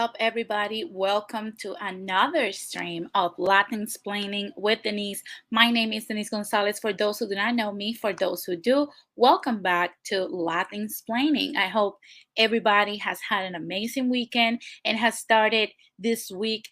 [0.00, 0.88] Up, everybody?
[0.90, 5.22] Welcome to another stream of Latin Explaining with Denise.
[5.50, 6.78] My name is Denise Gonzalez.
[6.78, 10.84] For those who do not know me, for those who do, welcome back to Latin
[10.84, 11.54] Explaining.
[11.58, 11.98] I hope
[12.38, 15.68] everybody has had an amazing weekend and has started
[15.98, 16.70] this week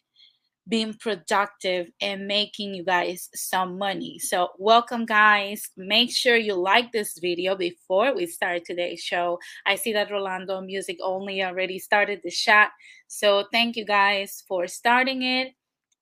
[0.68, 4.18] being productive and making you guys some money.
[4.18, 5.62] So, welcome, guys.
[5.77, 9.38] Make sure you like this video before we start today's show.
[9.66, 12.70] I see that Rolando Music Only already started the chat.
[13.06, 15.54] So, thank you guys for starting it.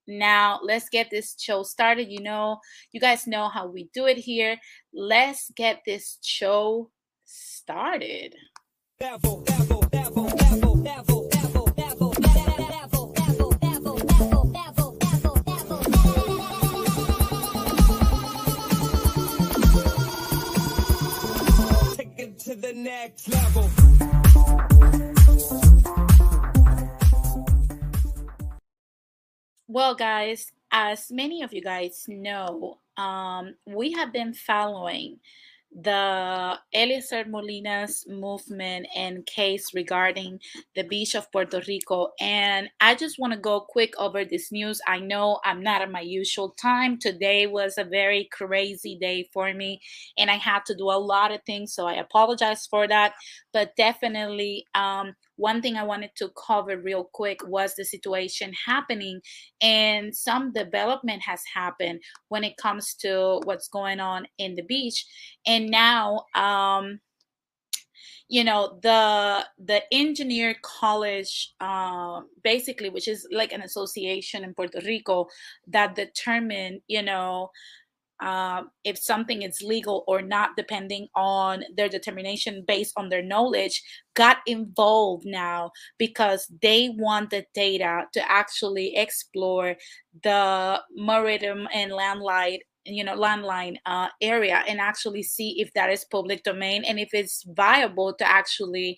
[0.08, 2.10] Now, let's get this show started.
[2.10, 2.58] You know,
[2.92, 4.58] you guys know how we do it here.
[4.92, 6.90] Let's get this show
[7.24, 8.34] started.
[8.98, 10.28] Devil, devil, devil,
[22.54, 23.68] the next level.
[29.68, 35.18] Well, guys, as many of you guys know, um, we have been following
[35.76, 40.40] the Eliezer Molina's movement and case regarding
[40.74, 42.12] the beach of Puerto Rico.
[42.18, 44.80] And I just want to go quick over this news.
[44.88, 46.98] I know I'm not at my usual time.
[46.98, 49.80] Today was a very crazy day for me,
[50.16, 51.74] and I had to do a lot of things.
[51.74, 53.12] So I apologize for that.
[53.52, 59.20] But definitely, um, one thing I wanted to cover real quick was the situation happening,
[59.60, 65.04] and some development has happened when it comes to what's going on in the beach.
[65.46, 67.00] And now, um,
[68.28, 74.80] you know the the engineer college uh, basically which is like an association in puerto
[74.84, 75.26] rico
[75.66, 77.50] that determine you know
[78.20, 83.82] um, if something is legal or not, depending on their determination based on their knowledge,
[84.14, 89.76] got involved now because they want the data to actually explore
[90.22, 96.04] the maritime and landline you know landline uh, area and actually see if that is
[96.04, 98.96] public domain and if it's viable to actually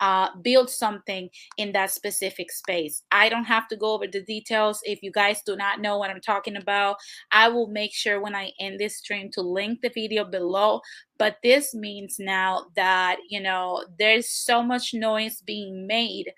[0.00, 3.02] uh, build something in that specific space.
[3.10, 4.80] I don't have to go over the details.
[4.84, 6.96] If you guys do not know what I'm talking about,
[7.32, 10.80] I will make sure when I end this stream to link the video below.
[11.18, 16.32] But this means now that, you know, there's so much noise being made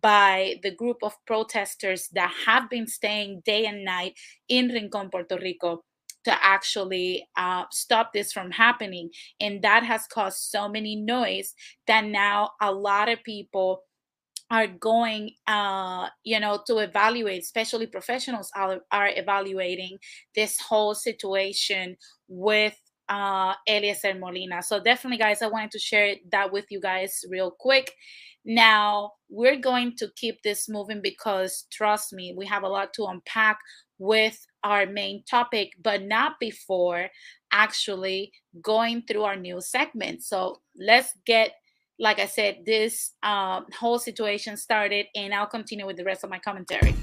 [0.00, 4.14] by the group of protesters that have been staying day and night
[4.48, 5.84] in Rincon, Puerto Rico
[6.24, 9.10] to actually uh, stop this from happening.
[9.40, 11.54] And that has caused so many noise
[11.86, 13.82] that now a lot of people
[14.50, 19.96] are going uh you know to evaluate especially professionals are, are evaluating
[20.34, 21.96] this whole situation
[22.28, 22.78] with
[23.08, 24.62] uh Eliezer Molina.
[24.62, 27.94] So definitely guys I wanted to share that with you guys real quick.
[28.44, 33.04] Now, we're going to keep this moving because trust me, we have a lot to
[33.04, 33.58] unpack
[33.98, 37.08] with our main topic, but not before
[37.52, 40.22] actually going through our new segment.
[40.22, 41.52] So let's get,
[41.98, 46.30] like I said, this um, whole situation started, and I'll continue with the rest of
[46.30, 46.94] my commentary.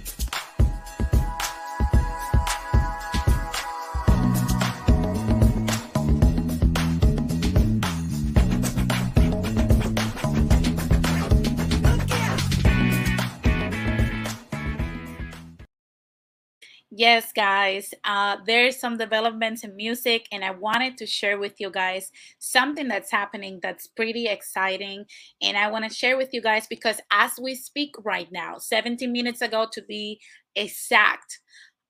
[16.91, 21.69] Yes, guys, uh, there's some developments in music, and I wanted to share with you
[21.69, 25.05] guys something that's happening that's pretty exciting.
[25.39, 29.11] And I want to share with you guys because as we speak right now, 17
[29.11, 30.19] minutes ago to be
[30.55, 31.39] exact,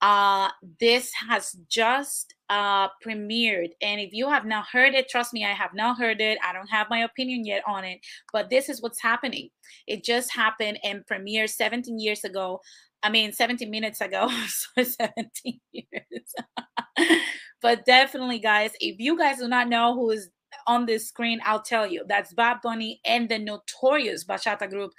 [0.01, 0.49] uh,
[0.79, 3.69] this has just uh, premiered.
[3.81, 6.37] And if you have not heard it, trust me, I have not heard it.
[6.43, 7.99] I don't have my opinion yet on it,
[8.33, 9.49] but this is what's happening.
[9.87, 12.59] It just happened and premiered 17 years ago
[13.01, 16.33] I mean, 17 minutes ago, so 17 years.
[17.61, 20.29] but definitely, guys, if you guys do not know who is
[20.67, 24.91] on this screen, I'll tell you that's Bad Bunny and the notorious bachata group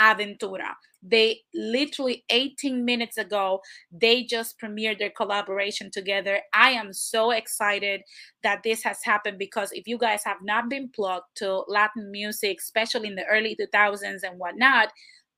[0.00, 0.74] Aventura.
[1.02, 3.60] They literally 18 minutes ago,
[3.92, 6.40] they just premiered their collaboration together.
[6.52, 8.00] I am so excited
[8.42, 12.58] that this has happened because if you guys have not been plugged to Latin music,
[12.60, 14.88] especially in the early 2000s and whatnot,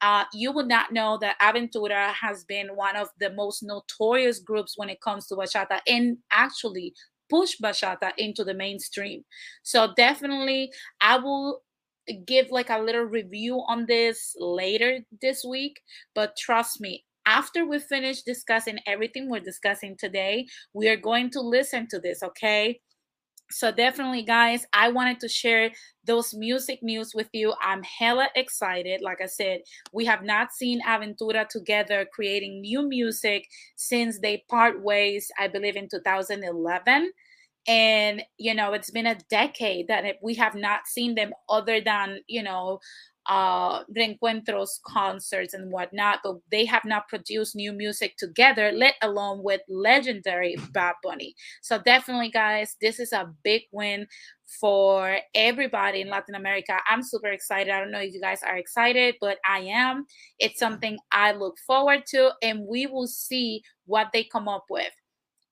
[0.00, 4.75] uh, you would not know that Aventura has been one of the most notorious groups
[4.77, 6.95] when it comes to bachata and actually
[7.29, 9.25] push bachata into the mainstream.
[9.62, 11.62] So definitely, I will
[12.27, 15.81] give like a little review on this later this week.
[16.15, 21.41] But trust me, after we finish discussing everything we're discussing today, we are going to
[21.41, 22.81] listen to this, okay?
[23.50, 25.71] So definitely guys i wanted to share
[26.05, 27.53] those music news with you.
[27.62, 29.03] I'm hella excited.
[29.03, 29.61] Like i said
[29.93, 33.47] we have not seen aventura together creating new music
[33.77, 37.12] since they part ways i believe in 2011
[37.69, 42.19] and you know it's been a decade that we have not seen them other than
[42.27, 42.81] you know
[43.29, 49.43] uh, reencuentros concerts and whatnot, but they have not produced new music together, let alone
[49.43, 51.35] with legendary Bad Bunny.
[51.61, 54.07] So definitely, guys, this is a big win
[54.61, 56.79] for everybody in Latin America.
[56.89, 57.71] I'm super excited.
[57.71, 60.07] I don't know if you guys are excited, but I am.
[60.39, 64.93] It's something I look forward to, and we will see what they come up with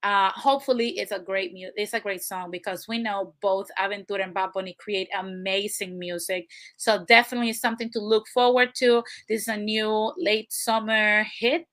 [0.07, 4.23] uh, hopefully it's a great mu- it's a great song because we know both Aventura
[4.23, 6.47] and Bad Bunny create amazing music.
[6.77, 9.03] So definitely something to look forward to.
[9.27, 11.65] This is a new late summer hit.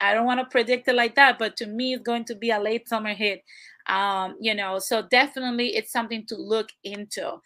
[0.00, 2.50] I don't want to predict it like that, but to me, it's going to be
[2.50, 3.44] a late summer hit.
[3.86, 7.38] Um, you know, so definitely it's something to look into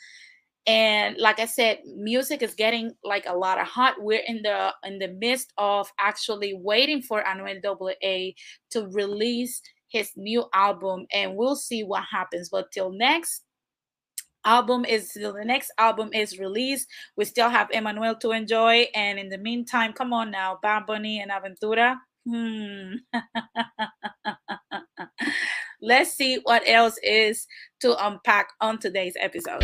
[0.67, 4.75] and like i said music is getting like a lot of hot we're in the
[4.85, 7.61] in the midst of actually waiting for anuel
[8.05, 8.33] aa
[8.71, 12.49] to release his new album and we'll see what happens.
[12.49, 13.43] But till next
[14.45, 16.87] album is till the next album is released
[17.17, 18.87] we still have emmanuel to enjoy.
[18.95, 21.97] And in the meantime come on now bad bunny and aventura.
[22.29, 22.95] Hmm.
[25.81, 27.47] Let's see what else is
[27.81, 29.63] to unpack on today's episode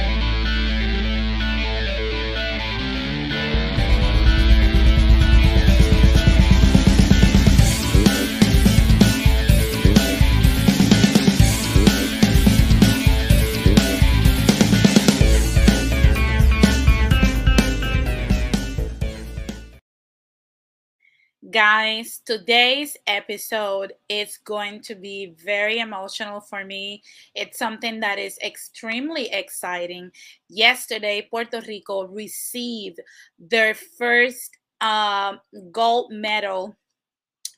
[21.53, 27.03] guys today's episode is going to be very emotional for me.
[27.35, 30.11] It's something that is extremely exciting.
[30.49, 33.01] Yesterday puerto rico received
[33.39, 35.35] their first uh,
[35.71, 36.75] gold medal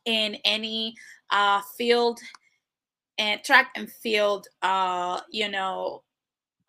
[0.06, 0.94] in any
[1.30, 2.18] uh, field
[3.18, 6.02] and track and field uh, you know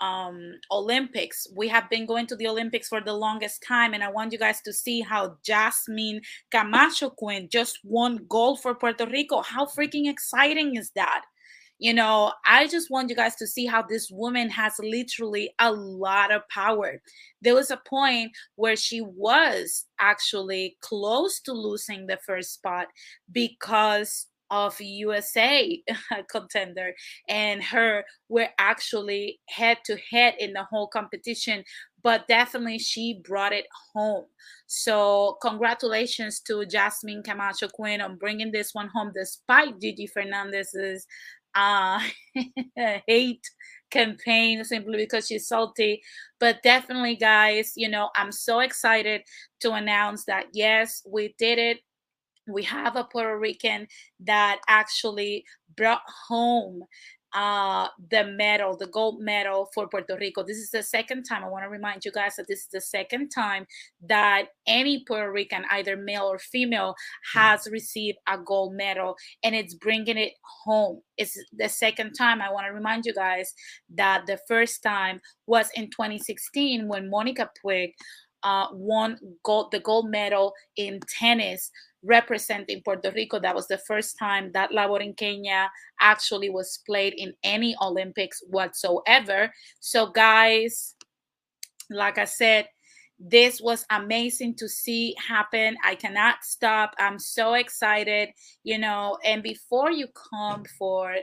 [0.02, 1.48] um olympics.
[1.56, 4.38] We have been going to the olympics for the longest time and i want you
[4.38, 6.22] guys to see how jasmine
[6.52, 9.42] camacho quinn just won gold for puerto rico.
[9.42, 11.24] How freaking exciting is that?
[11.78, 15.72] You know i just want you guys to see how this woman has literally a
[15.72, 17.02] lot of power.
[17.42, 22.88] There was a point where she was actually close to losing the first spot
[23.32, 25.82] because of USA
[26.30, 26.94] contender
[27.28, 31.64] and her were actually head to head in the whole competition
[32.06, 33.66] but definitely she brought it
[33.96, 34.26] home.
[34.68, 41.08] So congratulations to Jasmine Camacho Quinn on bringing this one home despite Gigi Fernandez's
[41.56, 42.00] uh,
[43.08, 43.42] hate
[43.90, 46.04] campaign simply because she's salty.
[46.40, 49.22] But definitely guys you know i'm so excited
[49.62, 51.80] to announce that yes we did it
[52.48, 53.88] we have a Puerto Rican
[54.22, 55.46] that actually
[55.76, 56.84] brought home
[57.36, 60.42] uh, the medal, the gold medal for Puerto Rico.
[60.42, 61.44] This is the second time.
[61.44, 63.68] I want to remind you guys that this is the second time
[64.08, 66.96] that any Puerto Rican, either male or female,
[67.34, 70.32] has received a gold medal and it's bringing it
[70.64, 71.02] home.
[71.18, 72.42] It's the second time.
[72.42, 73.54] I want to remind you guys
[73.96, 77.92] that the first time was in 2016 when Monica Puig
[78.44, 81.72] uh, won gold, the gold medal in tennis
[82.06, 83.40] representing Puerto Rico.
[83.40, 85.68] That was the first time that La Borinqueña
[86.00, 89.52] actually was played in any Olympics whatsoever.
[89.80, 90.96] So, guys,
[91.90, 92.68] like I said,
[93.18, 95.78] this was amazing to see happen.
[95.84, 96.94] I cannot stop.
[97.00, 98.30] I'm so excited,
[98.64, 99.18] you know.
[99.24, 101.16] And before you come for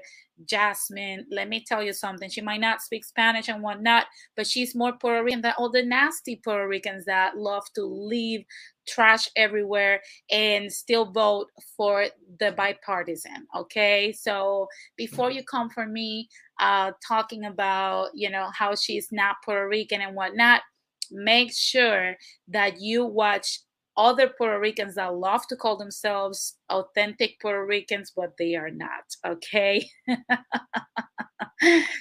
[0.47, 2.31] Jasmine, let me tell you something.
[2.31, 4.07] She might not speak Spanish and whatnot,
[4.37, 8.45] but she's more Puerto Rican than all the nasty Puerto Ricans that love to leave
[8.89, 12.07] trash everywhere and still vote for
[12.41, 13.47] the bipartisan.
[13.57, 14.13] Okay.
[14.13, 19.69] So before you come for me, uh, talking about, you know, how she's not Puerto
[19.69, 20.63] Rican and whatnot,
[21.13, 22.17] make sure
[22.49, 23.61] that you watch
[23.97, 29.05] other Puerto Ricans that love to call themselves authentic Puerto Ricans, but they are not.
[29.27, 29.89] Okay.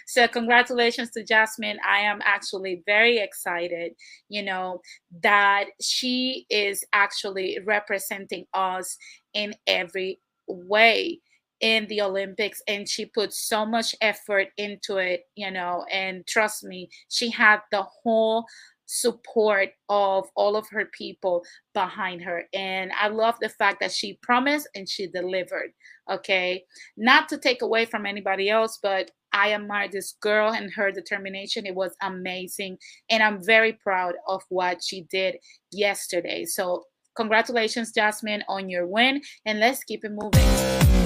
[0.08, 1.80] so, congratulations to Jasmine.
[1.88, 3.94] I am actually very excited,
[4.30, 4.82] you know,
[5.22, 8.98] that she is actually representing us
[9.34, 11.20] in every way
[11.62, 16.64] in the Olympics and she put so much effort into it, you know, and trust
[16.64, 18.46] me, she had the whole
[18.92, 21.44] support of all of her people
[21.74, 22.44] behind her.
[22.54, 25.72] And I love the fact that she promised and she delivered.
[26.12, 26.66] Okay.
[26.98, 31.66] Not to take away from anybody else, but I admire this girl and her determination.
[31.66, 32.78] It was amazing.
[33.10, 35.38] And I'm very proud of what she did
[35.72, 36.44] yesterday.
[36.44, 36.84] So,
[37.16, 39.22] congratulations, Jasmine, on your win.
[39.46, 41.01] And let's keep it moving.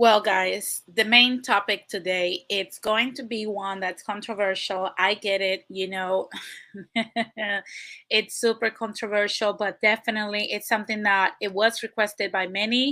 [0.00, 4.88] Well, guys, the main topic today, it's going to be one that's controversial.
[4.98, 6.30] I get it, you know.
[8.08, 12.86] it's super controversial, but definitely it's something that it was requested by many.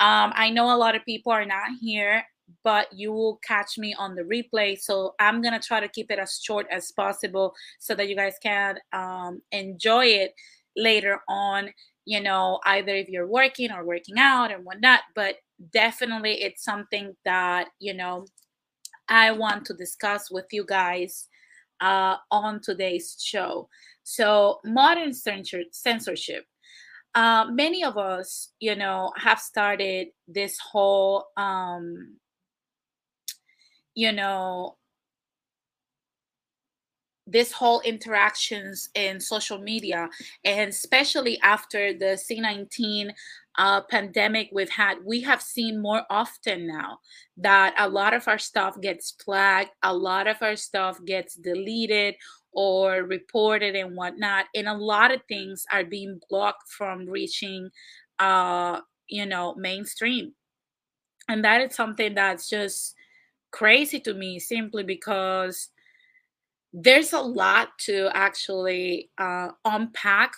[0.00, 2.24] Um, I know a lot of people are not here,
[2.64, 4.80] but you will catch me on the replay.
[4.80, 8.36] So I'm gonna try to keep it as short as possible so that you guys
[8.42, 10.32] can um, enjoy it
[10.74, 11.72] later on
[12.08, 15.00] you know, either if you're working or working out and whatnot.
[15.14, 15.34] But
[15.72, 18.26] definitely it's something that, you know,
[19.08, 21.28] I want to discuss with you guys
[21.80, 23.68] uh, on today's show.
[24.02, 26.44] So, modern censor- censorship.
[27.14, 32.16] Uh, many of us, you know, have started this whole, um,
[33.94, 34.76] you know,
[37.28, 40.08] this whole interactions in social media
[40.44, 43.10] and especially after the c19
[43.58, 46.98] uh, pandemic we've had we have seen more often now
[47.36, 52.14] that a lot of our stuff gets flagged a lot of our stuff gets deleted
[52.52, 57.68] or reported and whatnot and a lot of things are being blocked from reaching
[58.20, 60.34] uh you know mainstream.
[61.28, 62.94] And that is something that's just
[63.50, 65.68] crazy to me simply because
[66.72, 70.32] there's a lot to actually uh, unpack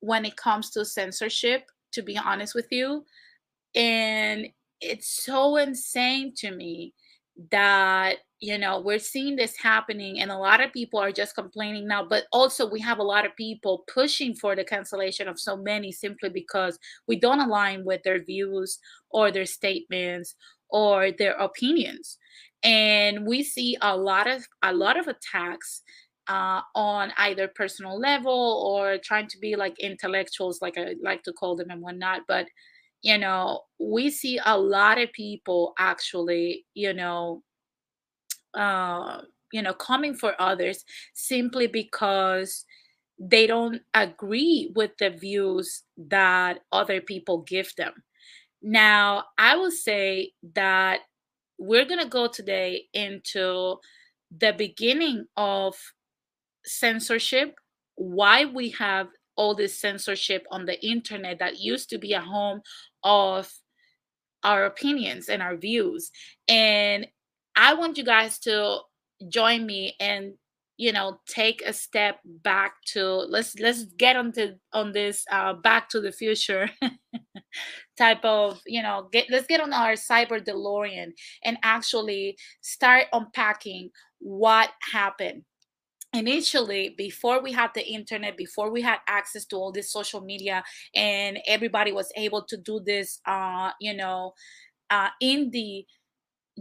[0.00, 3.04] when it comes to censorship, to be honest with you.
[3.74, 4.48] And
[4.80, 6.92] it's so insane to me
[7.50, 11.88] that you know we're seeing this happening and a lot of people are just complaining
[11.88, 15.56] now but also we have a lot of people pushing for the cancellation of so
[15.56, 18.78] many simply because we don't align with their views
[19.10, 20.36] or their statements
[20.68, 22.18] or their opinions
[22.62, 25.82] and we see a lot of a lot of attacks
[26.28, 31.32] uh, on either personal level or trying to be like intellectuals, like I like to
[31.32, 32.22] call them and whatnot.
[32.26, 32.46] But
[33.02, 37.42] you know, we see a lot of people actually, you know,
[38.54, 39.20] uh,
[39.52, 42.64] you know, coming for others simply because
[43.18, 47.92] they don't agree with the views that other people give them.
[48.62, 51.00] Now, I will say that
[51.58, 53.76] we're going to go today into
[54.36, 55.76] the beginning of
[56.66, 57.54] censorship,
[57.96, 62.60] why we have all this censorship on the internet that used to be a home
[63.02, 63.50] of
[64.42, 66.10] our opinions and our views.
[66.48, 67.06] And
[67.56, 68.80] I want you guys to
[69.28, 70.34] join me and
[70.76, 75.88] you know take a step back to let's let's get onto on this uh back
[75.88, 76.68] to the future
[77.96, 81.12] type of you know get let's get on our cyber delorean
[81.44, 85.44] and actually start unpacking what happened
[86.14, 90.62] initially before we had the internet before we had access to all this social media
[90.94, 94.32] and everybody was able to do this uh you know
[94.90, 95.84] uh in the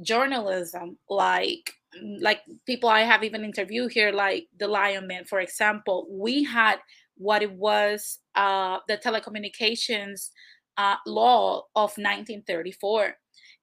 [0.01, 1.73] journalism like
[2.19, 6.77] like people I have even interviewed here, like the Lion Man, for example, we had
[7.17, 10.29] what it was uh, the telecommunications
[10.77, 13.15] uh, law of 1934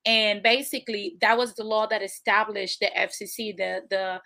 [0.07, 4.21] and basically that was the law that established the FCC the the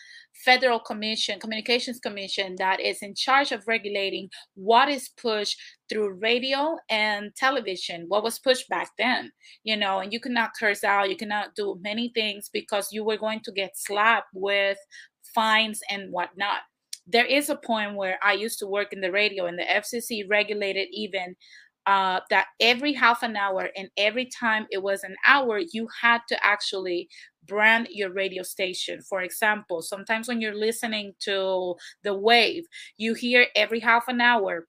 [0.44, 5.56] Federal Commission Communications Commission that is in charge of regulating what is pushed
[5.88, 9.30] through radio and television what was pushed back then
[9.64, 13.16] you know and you cannot curse out you cannot do many things because you were
[13.16, 14.78] going to get slapped with
[15.34, 16.60] fines and whatnot.
[17.06, 20.24] There is a point where I used to work in the radio and the FCC
[20.28, 21.36] regulated even
[21.86, 26.20] uh, that every half an hour and every time it was an hour, you had
[26.28, 27.08] to actually
[27.46, 29.02] brand your radio station.
[29.02, 32.64] For example, sometimes when you're listening to the wave,
[32.96, 34.66] you hear every half an hour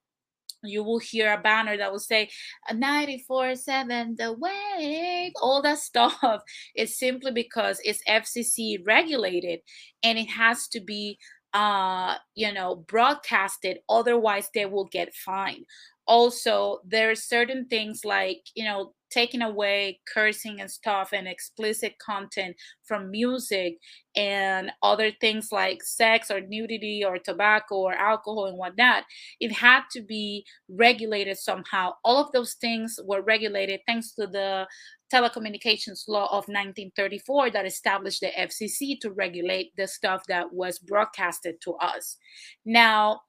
[0.62, 2.28] you will hear a banner that will say
[2.72, 6.42] 94 7 the wave all that stuff
[6.74, 9.60] is simply because it's fcc regulated
[10.02, 11.18] and it has to be
[11.54, 15.64] uh you know broadcasted otherwise they will get fined
[16.06, 21.94] also there are certain things like you know taking away cursing and stuff and explicit
[22.04, 23.78] content from music
[24.16, 29.04] and other things like sex or nudity or tobacco or alcohol and whatnot
[29.40, 34.66] it had to be regulated somehow all of those things were regulated thanks to the
[35.12, 41.60] telecommunications law of 1934 that established the FCC to regulate the stuff that was broadcasted
[41.60, 42.16] to us.
[42.64, 43.20] Now,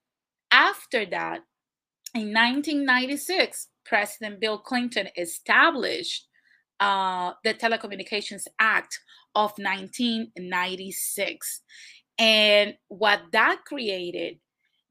[0.52, 1.42] after that,
[2.14, 6.28] in 1996, President Bill Clinton established
[6.80, 9.00] uh, the Telecommunications Act
[9.36, 11.62] of 1996.
[12.20, 14.40] And what that created,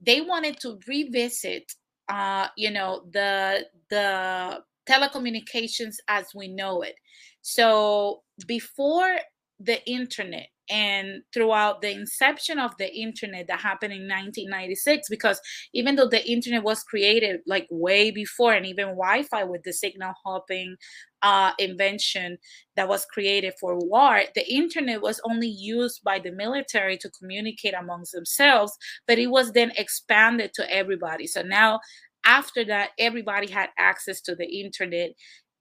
[0.01, 1.73] they wanted to revisit,
[2.09, 6.95] uh, you know, the the telecommunications as we know it.
[7.43, 9.19] So before
[9.59, 15.41] the internet and throughout the inception of the internet that happened in 1996 because
[15.73, 20.13] even though the internet was created like way before and even wi-fi with the signal
[20.25, 20.75] hopping
[21.23, 22.37] uh, invention
[22.75, 27.75] that was created for war the internet was only used by the military to communicate
[27.75, 31.27] amongst themselves but it was then expanded to everybody.
[31.27, 31.81] So now
[32.25, 35.11] after that everybody had access to the internet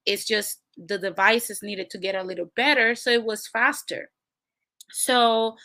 [0.05, 4.09] it's just the devices needed to get a little better so it was faster.
[4.91, 5.55] So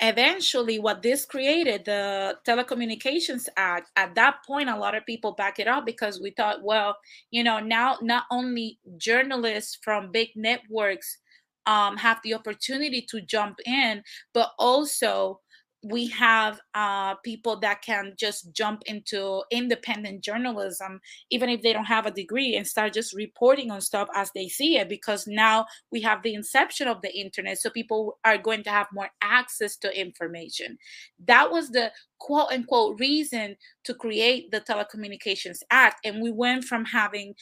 [0.00, 5.60] eventually what this created the telecommunications act at that point a lot of people back
[5.60, 6.96] it up because we thought well
[7.30, 11.18] you know now not only journalists from big networks
[11.66, 15.40] um, have the opportunity to jump in but also
[15.84, 21.00] we have uh, people that can just jump into independent journalism,
[21.30, 24.48] even if they don't have a degree, and start just reporting on stuff as they
[24.48, 24.88] see it.
[24.88, 28.86] Because now we have the inception of the internet, so people are going to have
[28.92, 30.78] more access to information.
[31.26, 36.00] That was the quote unquote reason to create the Telecommunications Act.
[36.04, 37.34] And we went from having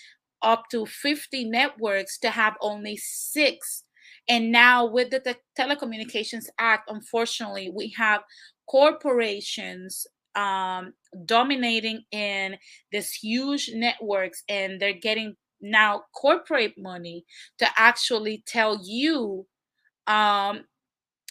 [0.42, 3.84] up to 50 networks to have only six
[4.28, 8.22] and now with the Te- Telecommunications Act, unfortunately, we have
[8.68, 10.94] corporations um,
[11.26, 12.56] dominating in
[12.92, 17.24] this huge networks, and they're getting now corporate money
[17.58, 19.46] to actually tell you
[20.06, 20.64] um,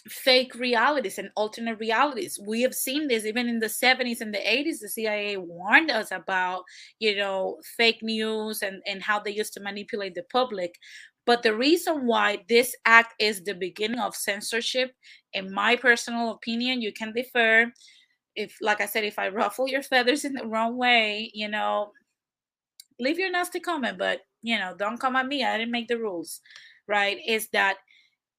[0.07, 2.39] fake realities and alternate realities.
[2.47, 4.79] We have seen this even in the 70s and the 80s.
[4.79, 6.63] The CIA warned us about,
[6.99, 10.75] you know, fake news and, and how they used to manipulate the public.
[11.25, 14.91] But the reason why this act is the beginning of censorship,
[15.33, 17.71] in my personal opinion, you can defer.
[18.35, 21.91] If, like I said, if I ruffle your feathers in the wrong way, you know,
[22.99, 25.43] leave your nasty comment, but, you know, don't come at me.
[25.43, 26.41] I didn't make the rules,
[26.87, 27.17] right?
[27.27, 27.77] Is that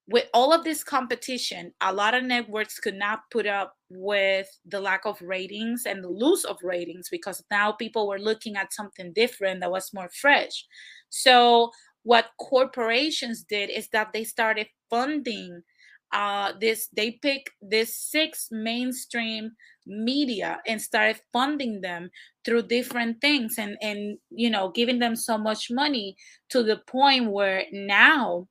[0.07, 4.79] with all of this competition, a lot of networks could not put up with the
[4.79, 9.13] lack of ratings and the loss of ratings because now people were looking at something
[9.13, 10.65] different that was more fresh.
[11.09, 11.71] So
[12.03, 15.63] what corporations did is that they started funding
[16.11, 19.51] uh, this they pick this six mainstream
[19.87, 22.09] media and started funding them
[22.45, 26.15] through different things and and you know giving them so much money
[26.49, 28.47] to the point where now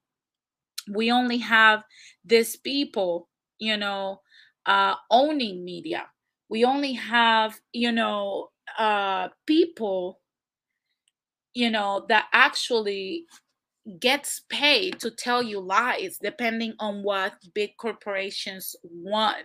[0.93, 1.83] we only have
[2.25, 4.21] these people you know
[4.67, 6.07] uh, owning media.
[6.49, 10.21] We only have you know uh, people
[11.55, 13.25] you know that actually
[13.99, 19.45] gets paid to tell you lies depending on what big corporations want.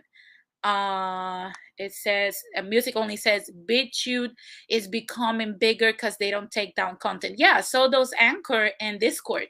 [0.63, 4.31] Uh it says uh, music only says BitChute
[4.69, 7.35] is becoming bigger because they don't take down content.
[7.37, 9.47] Yeah so those anchor and discord.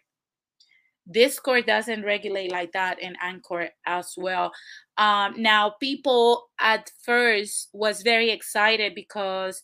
[1.10, 4.52] Discord doesn't regulate like that and anchor as well.
[4.98, 9.62] Um now people at first was very excited because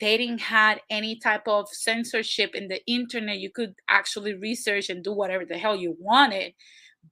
[0.00, 3.38] they didn't had any type of censorship in the internet.
[3.38, 6.52] You could actually research and do whatever the hell you wanted.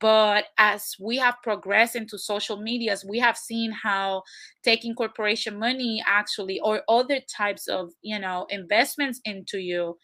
[0.00, 4.22] But as we have progressed into social medias we have seen how
[4.64, 9.96] taking corporation money actually or other types of you know investments into you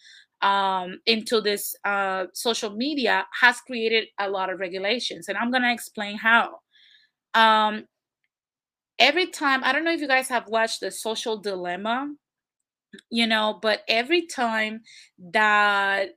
[0.43, 5.63] um, into this uh, social media has created a lot of regulations and i'm going
[5.63, 6.61] to explain how.
[7.35, 7.87] Um,
[8.99, 12.13] every time i don't know if you guys have watched the social dilemma
[13.11, 14.83] you know but every time
[15.19, 16.11] that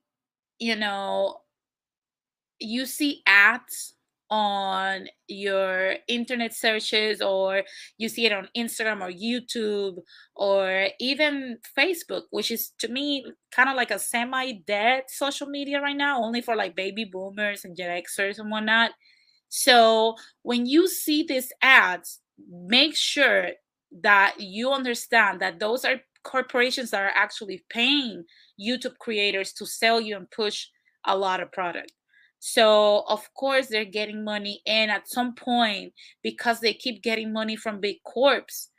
[0.59, 1.37] you know
[2.59, 3.95] you see ads
[4.29, 7.61] on your internet searches or
[7.97, 9.97] you see it on Instagram or YouTube
[10.35, 15.79] or even Facebook, which is to me kind of like a semi dead social media
[15.81, 18.91] right now, only for like baby boomers and Gen Xers and whatnot.
[19.49, 23.49] So when you see these ads, make sure
[24.01, 28.23] that you understand that those are corporations that are actually paying
[28.59, 30.67] YouTube creators to sell you and push
[31.05, 31.91] a lot of product.
[32.39, 34.61] So, of course, they're getting money.
[34.67, 38.69] And at some point, because they keep getting money from big corps,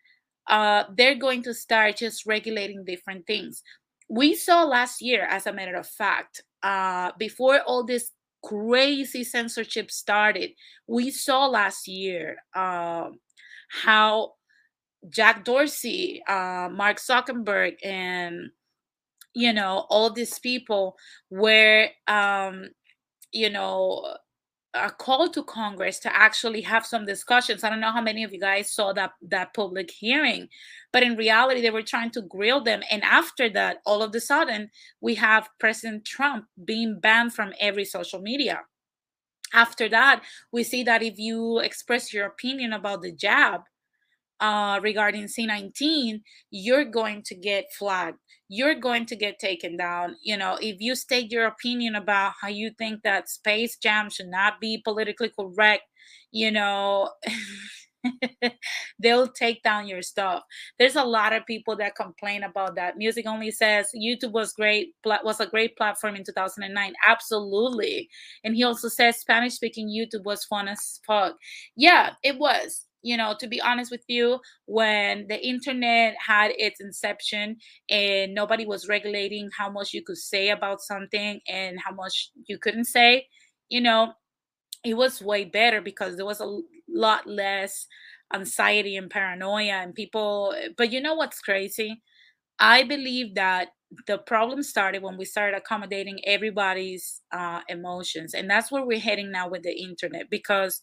[0.49, 3.63] uh, they're going to start just regulating different things.
[4.11, 8.11] We saw last year, as a matter of fact, uh, before all this
[8.45, 10.51] crazy censorship started,
[10.87, 13.09] we saw last year uh,
[13.71, 14.33] how
[15.09, 18.51] Jack Dorsey, uh, Mark Zuckerberg, and
[19.35, 20.97] you know all these people
[21.31, 22.69] were, um,
[23.33, 24.17] you know,
[24.75, 27.63] a call to Congress to actually have some discussions.
[27.63, 30.49] I don't know how many of you guys saw that that public hearing,
[30.93, 32.83] but in reality, they were trying to grill them.
[32.91, 37.85] And after that, all of a sudden, we have President Trump being banned from every
[37.85, 38.63] social media.
[39.53, 43.61] After that, we see that if you express your opinion about the jab,
[44.41, 48.19] uh, regarding C19, you're going to get flagged.
[48.49, 50.17] You're going to get taken down.
[50.23, 54.29] You know, if you state your opinion about how you think that Space Jam should
[54.29, 55.85] not be politically correct,
[56.31, 57.11] you know,
[58.99, 60.43] they'll take down your stuff.
[60.79, 62.97] There's a lot of people that complain about that.
[62.97, 66.93] Music only says YouTube was great, was a great platform in 2009.
[67.07, 68.09] Absolutely.
[68.45, 71.37] And he also says Spanish speaking YouTube was fun as fuck.
[71.77, 76.81] Yeah, it was you know, to be honest with you, when the internet had its
[76.81, 77.59] inception
[77.91, 82.59] and nobody was regulating how much you could say about something and how much you
[82.59, 83.29] couldn't say,
[83.69, 84.15] you know,
[84.85, 87.87] it was way better because there was a lot less
[88.35, 90.55] anxiety and paranoia and people.
[90.77, 92.03] But you know what's crazy?
[92.59, 93.71] I believe that
[94.07, 98.35] the problem started when we started accommodating everybody's uh, emotions.
[98.35, 100.81] And that's where we're heading now with the internet because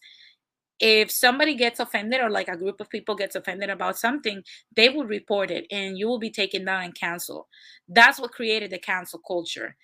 [0.82, 4.42] if somebody gets offended or like a group of people gets offended about something
[4.74, 7.46] they will report it and you will be taken down and canceled
[7.88, 9.76] that's what created the cancel culture.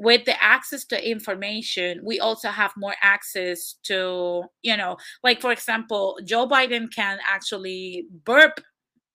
[0.00, 5.50] With the access to information we also have more access to you know like for
[5.50, 8.60] example joe biden can actually burp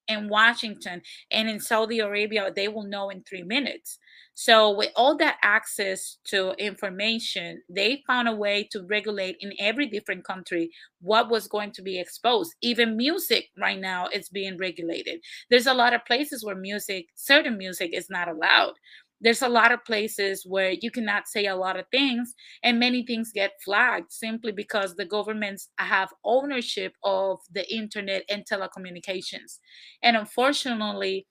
[0.09, 3.97] in washington and in saudi arabia they will know in three minutes
[4.35, 9.85] so, with all that access to information, they found a way to regulate in every
[9.85, 12.53] different country what was going to be exposed.
[12.61, 15.19] Even music right now is being regulated.
[15.51, 18.73] There's a lot of places where music, certain music, is not allowed.
[19.21, 23.05] There's a lot of places where you cannot say a lot of things, and many
[23.05, 29.59] things get flagged simply because the governments have ownership of the internet and telecommunications.
[30.01, 31.27] And unfortunately,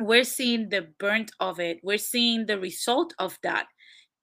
[0.00, 3.66] we're seeing the burnt of it we're seeing the result of that.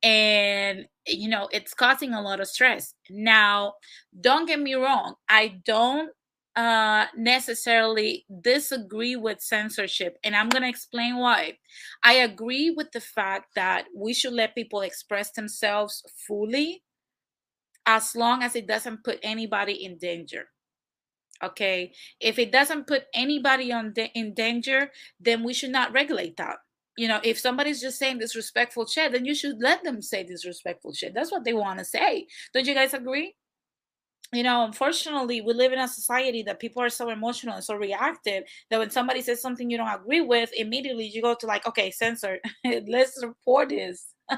[0.03, 2.93] And you know it's causing a lot of stress.
[3.09, 3.73] Now
[4.19, 6.09] don't get me wrong i don't
[6.55, 11.57] uh necessarily disagree with censorship and i'm going to explain why.
[12.03, 16.83] I agree with the fact that we should let people express themselves fully
[17.85, 20.47] as long as it doesn't put anybody in danger
[21.43, 21.93] okay?
[22.19, 26.57] If it doesn't put anybody on in danger then we should not regulate that.
[26.97, 30.93] You know if somebody's just saying disrespectful shit then you should let them say disrespectful
[30.93, 31.13] shit.
[31.13, 32.27] That's what they want to say.
[32.53, 33.35] Don't you guys agree?
[34.33, 37.75] You know unfortunately we live in a society that people are so emotional and so
[37.75, 41.67] reactive that when somebody says something you don't agree with immediately you go to like
[41.67, 42.39] okay censor.
[42.87, 44.13] Let's report this.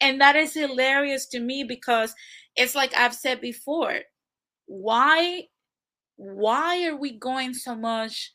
[0.00, 2.14] And that is hilarious to me because
[2.56, 4.00] it's like i've said before
[4.66, 5.44] why
[6.16, 8.32] why are we going so much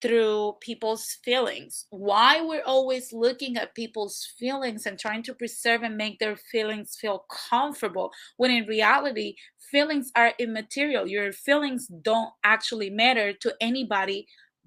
[0.00, 1.86] through people's feelings?
[1.90, 6.96] Why we're always looking at people's feelings and trying to preserve and make their feelings
[7.00, 9.36] feel comfortable when in reality
[9.70, 11.06] feelings are immaterial.
[11.06, 14.26] Your feelings don't actually matter to anybody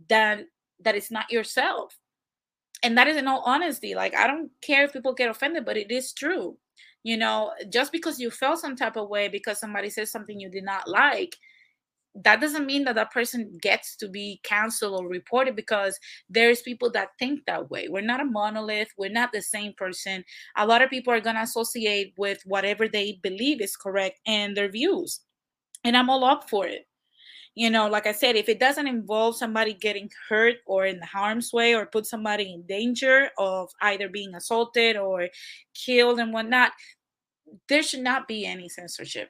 [0.09, 0.45] that
[0.79, 1.97] that is not yourself.
[2.83, 5.77] And that is in all honesty like i don't care if people get offended but
[5.77, 6.55] it is true
[7.05, 10.49] you know just because you felt some type of way because somebody said something you
[10.49, 11.35] did not like
[12.23, 16.89] that doesn't mean that that person gets to be canceled or reported because there's people
[16.89, 17.89] that think that way.
[17.89, 18.87] We're not a monolith.
[18.97, 20.23] We're not the same person.
[20.55, 24.55] A lot of people are going to associate with whatever they believe is correct and
[24.55, 25.19] their views
[25.85, 26.87] and i'm all up for it
[27.55, 31.51] you know like i said if it doesn't involve somebody getting hurt or in harm's
[31.53, 35.27] way or put somebody in danger of either being assaulted or
[35.73, 36.71] killed and whatnot
[37.69, 39.29] there should not be any censorship.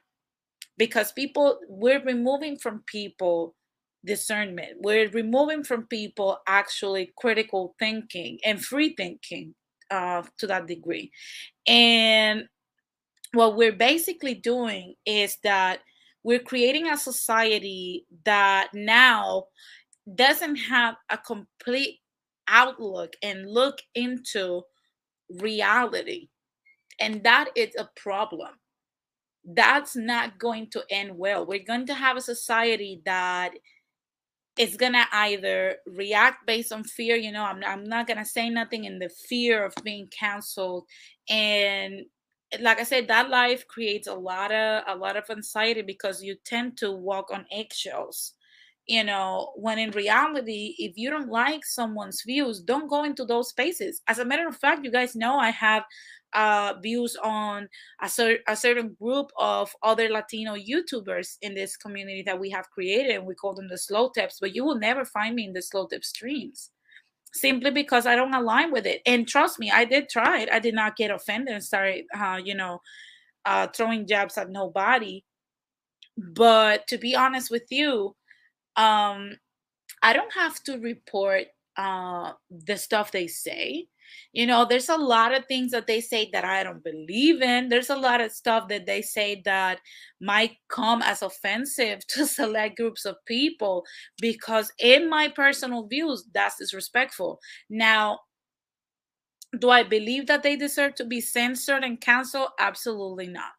[0.78, 3.54] Because people we're removing from people
[4.04, 4.76] discernment.
[4.80, 9.54] We're removing from people actually critical thinking and free thinking
[9.90, 11.10] uh, to that degree.
[11.66, 12.46] And
[13.32, 15.80] what we're basically doing is that
[16.26, 19.44] we're creating a society that now
[20.12, 22.00] doesn't have a complete
[22.48, 24.62] outlook and look into
[25.40, 26.26] reality.
[26.98, 28.54] And that is a problem.
[29.44, 31.46] That's not going to end well.
[31.46, 33.52] We're going to have a society that
[34.58, 37.14] is going to either react based on fear.
[37.14, 40.86] You know, I'm, I'm not going to say nothing in the fear of being canceled.
[41.30, 42.00] And
[42.60, 46.36] like I said, that life creates a lot of a lot of anxiety because you
[46.44, 48.32] tend to walk on eggshells.
[48.86, 53.48] You know when in reality if you don't like someone's views don't go into those
[53.48, 54.00] spaces.
[54.06, 55.82] As a matter of fact you guys know i have
[56.34, 57.68] uh, views on
[58.02, 62.68] a, cer- a certain group of other latino youtubers in this community that we have
[62.70, 65.52] created and we call them the slow tips but you will never find me in
[65.54, 66.70] the slow tip streams
[67.40, 69.00] simply because i don't align with it.
[69.06, 70.48] And trust me i did try it.
[70.52, 72.80] I did not get offended and started uh, you know
[73.44, 75.24] uh, throwing jabs at nobody.
[76.18, 78.14] But to be honest with you
[78.76, 79.36] um
[80.02, 81.46] i don't have to report
[81.76, 83.86] uh the stuff they say
[84.32, 87.68] you know there's a lot of things that they say that i don't believe in.
[87.68, 89.80] There's a lot of stuff that they say that
[90.20, 93.84] might come as offensive to select groups of people
[94.20, 97.40] because in my personal views that's disrespectful.
[97.70, 98.20] Now
[99.60, 102.48] do i believe that they deserve to be censored and canceled?
[102.58, 103.55] Absolutely not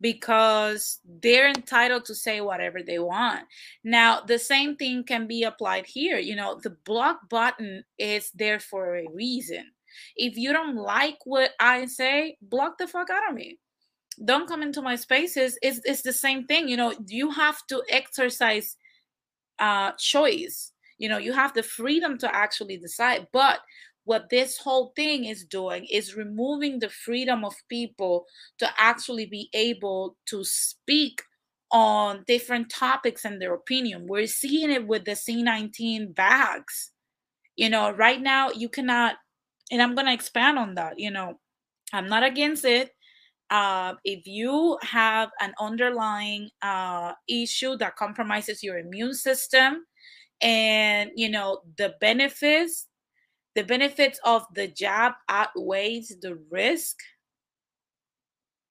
[0.00, 3.42] because they're entitled to say whatever they want.
[3.82, 6.18] Now, the same thing can be applied here.
[6.18, 9.70] You know, the block button is there for a reason.
[10.16, 13.58] If you don't like what I say, block the fuck out of me.
[14.24, 15.58] Don't come into my spaces.
[15.62, 16.68] It's, it's the same thing.
[16.68, 18.76] You know, you have to exercise
[19.58, 20.72] uh, choice.
[20.98, 23.26] You know, you have the freedom to actually decide.
[23.32, 23.60] But
[24.04, 28.26] what this whole thing is doing is removing the freedom of people
[28.58, 31.22] to actually be able to speak
[31.70, 34.06] on different topics and their opinion.
[34.06, 36.92] We're seeing it with the C19 bags.
[37.56, 39.16] You know, right now you cannot,
[39.70, 40.98] and I'm going to expand on that.
[40.98, 41.40] You know,
[41.92, 42.90] I'm not against it.
[43.50, 49.84] Uh, if you have an underlying uh, issue that compromises your immune system
[50.40, 52.86] and, you know, the benefits
[53.54, 56.98] the benefits of the job outweighs the risk,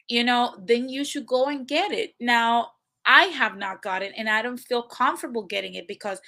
[0.08, 2.12] you know, then you should go and get it.
[2.20, 2.72] Now,
[3.06, 6.20] I have not got it and I don't feel comfortable getting it because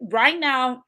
[0.00, 0.84] right now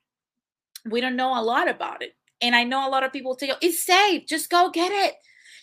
[0.89, 2.13] we don't know a lot about it.
[2.41, 5.15] And I know a lot of people tell you it's safe, just go get it.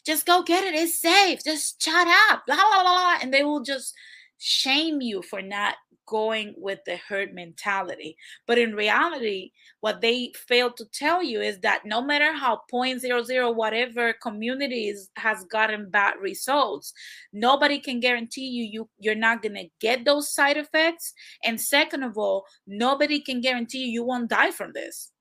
[0.05, 0.75] Just go get it.
[0.75, 1.43] It's safe.
[1.43, 2.43] Just shut up.
[2.45, 2.83] Blah blah blah.
[2.83, 3.17] blah.
[3.21, 3.93] And they will just
[4.37, 8.17] shame you for not going with the herd mentality.
[8.47, 13.55] But in reality, what they fail to tell you is that no matter how 0.00
[13.55, 16.93] whatever communities has gotten bad results,
[17.33, 21.13] nobody can guarantee you, you you're not gonna get those side effects.
[21.43, 25.11] And second of all, nobody can guarantee you you won't die from this.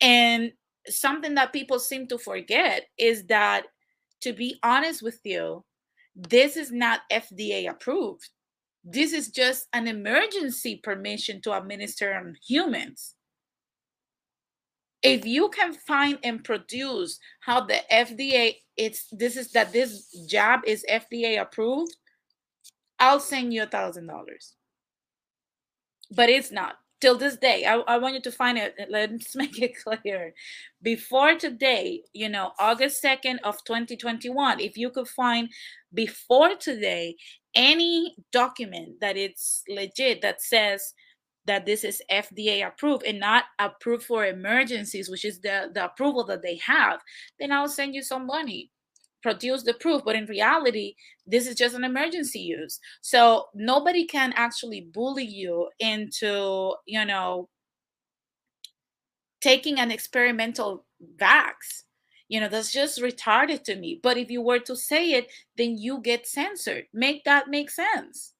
[0.00, 0.52] And
[0.88, 3.64] something that people seem to forget is that
[4.22, 5.64] to be honest with you,
[6.14, 8.30] this is not FDA approved
[8.88, 13.14] this is just an emergency permission to administer on humans.
[15.02, 20.60] If you can find and produce how the FDA it's this is that this job
[20.66, 21.96] is FDA approved,
[22.98, 24.54] I'll send you a thousand dollars.
[26.12, 27.64] But it's not till this day.
[27.64, 28.74] I, I want you to find it.
[28.88, 30.32] Let's make it clear.
[30.82, 35.48] Before today, you know, August 2nd of 2021, if you could find
[35.92, 37.16] before today
[37.56, 40.94] any document that it's legit that says
[41.46, 46.24] that this is FDA approved and not approved for emergencies, which is the, the approval
[46.26, 47.00] that they have,
[47.40, 48.70] then I'll send you some money.
[49.22, 50.02] Produce the proof.
[50.04, 50.94] But in reality,
[51.26, 52.78] this is just an emergency use.
[53.00, 57.48] So nobody can actually bully you into, you know,
[59.40, 60.84] taking an experimental
[61.20, 61.82] vax
[62.28, 64.00] you know, that's just retarded to me.
[64.02, 66.86] But if you were to say it, then you get censored.
[66.92, 68.34] Make that make sense.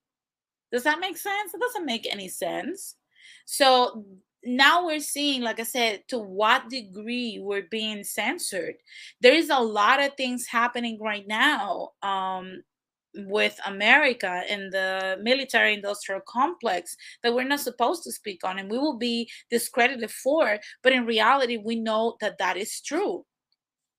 [0.73, 1.55] Does that make sense?
[1.55, 2.97] It doesn't make any sense.
[3.45, 4.05] So
[4.45, 8.75] now we're seeing, like I said, to what degree we're being censored.
[9.21, 12.63] There is a lot of things happening right now um,
[13.15, 18.71] with America and the military industrial complex that we're not supposed to speak on and
[18.71, 20.59] we will be discredited for.
[20.83, 23.25] But in reality, we know that that is true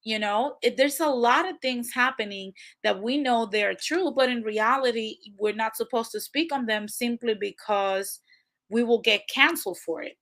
[0.08, 4.30] you know it, there's a lot of things happening that we know they're true but
[4.30, 8.22] in reality we're not supposed to speak on them simply because
[8.70, 10.14] we will get canceled for it.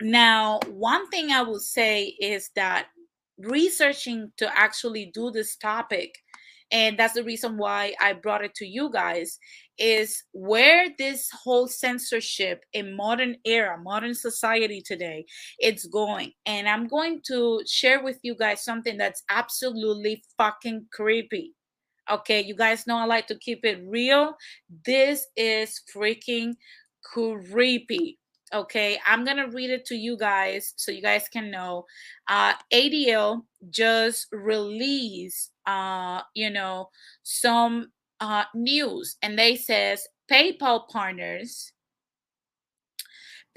[0.00, 2.86] Now one thing i will say is that
[3.38, 6.14] researching to actually do this topic
[6.70, 9.38] and that's the reason why I brought it to you guys
[9.78, 15.26] is where this whole censorship in modern era, modern society today,
[15.58, 16.32] it's going.
[16.44, 21.52] And I'm going to share with you guys something that's absolutely fucking creepy.
[22.10, 24.34] Okay, you guys know I like to keep it real.
[24.84, 26.54] This is freaking
[27.04, 28.18] creepy.
[28.54, 31.84] Okay, I'm gonna read it to you guys so you guys can know.
[32.28, 36.90] Uh, ADL just released, uh, you know,
[37.24, 41.72] some uh, news, and they says PayPal partners,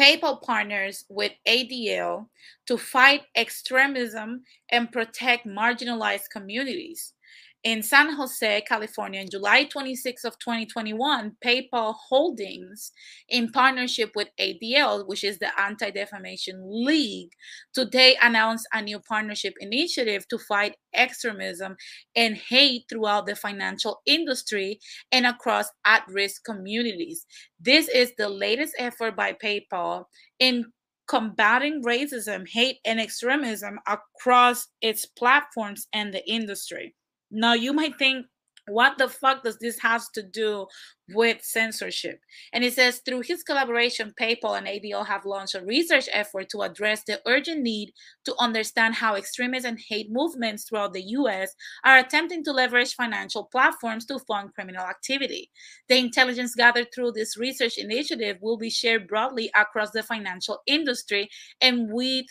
[0.02, 2.28] PayPal partners with ADL
[2.66, 7.14] to fight extremism and protect marginalized communities
[7.64, 12.92] in San Jose, California, in July 26 of 2021, PayPal Holdings,
[13.28, 17.32] in partnership with ADL, which is the Anti-Defamation League,
[17.74, 21.76] today announced a new partnership initiative to fight extremism
[22.16, 24.80] and hate throughout the financial industry
[25.12, 27.26] and across at-risk communities.
[27.60, 30.06] This is the latest effort by PayPal
[30.40, 30.66] in
[31.08, 36.96] combating racism, hate, and extremism across its platforms and the industry.
[37.32, 38.26] Now, you might think,
[38.70, 40.68] what the fuck does this has to do
[41.10, 42.20] with censorship?
[42.54, 46.62] And it says through his collaboration, PayPal and ADL have launched a research effort to
[46.62, 47.94] address the urgent need
[48.26, 53.46] to understand how extremist and hate movements throughout the US are attempting to leverage financial
[53.46, 55.50] platforms to fund criminal activity.
[55.88, 61.30] The intelligence gathered through this research initiative will be shared broadly across the financial industry
[61.60, 62.26] and with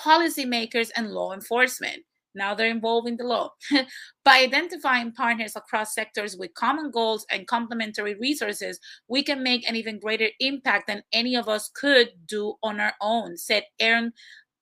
[0.00, 2.04] policymakers and law enforcement.
[2.34, 3.50] Now they're involving the law.
[4.24, 9.76] By identifying partners across sectors with common goals and complementary resources, we can make an
[9.76, 14.12] even greater impact than any of us could do on our own, said Aaron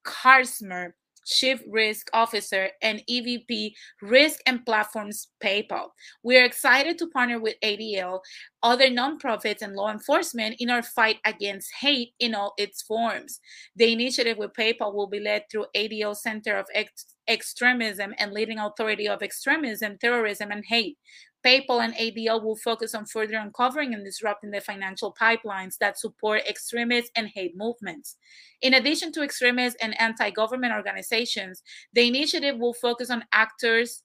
[0.04, 0.92] Karczmer,
[1.30, 5.88] Chief Risk Officer and EVP Risk and Platforms PayPal.
[6.22, 8.20] We are excited to partner with ADL,
[8.62, 13.40] other nonprofits, and law enforcement in our fight against hate in all its forms.
[13.76, 18.58] The initiative with PayPal will be led through ADL Center of Ex- Extremism and Leading
[18.58, 20.98] Authority of Extremism, Terrorism, and Hate.
[21.46, 26.42] PayPal and ADL will focus on further uncovering and disrupting the financial pipelines that support
[26.46, 28.16] extremist and hate movements.
[28.60, 31.62] In addition to extremist and anti government organizations,
[31.94, 34.02] the initiative will focus on actors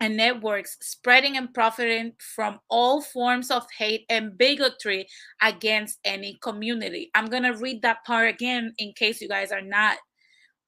[0.00, 5.06] and networks spreading and profiting from all forms of hate and bigotry
[5.42, 7.10] against any community.
[7.14, 9.98] I'm going to read that part again in case you guys are not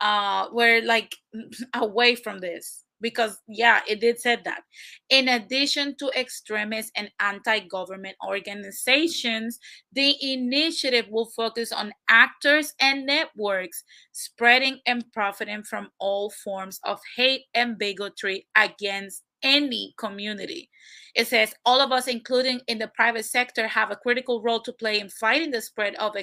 [0.01, 1.15] uh we're like
[1.75, 4.63] away from this because yeah it did said that
[5.09, 9.59] in addition to extremist and anti-government organizations
[9.93, 17.01] the initiative will focus on actors and networks spreading and profiting from all forms of
[17.17, 20.69] hate and bigotry against any community.
[21.15, 24.73] It says all of us, including in the private sector, have a critical role to
[24.73, 26.17] play in fighting the spread of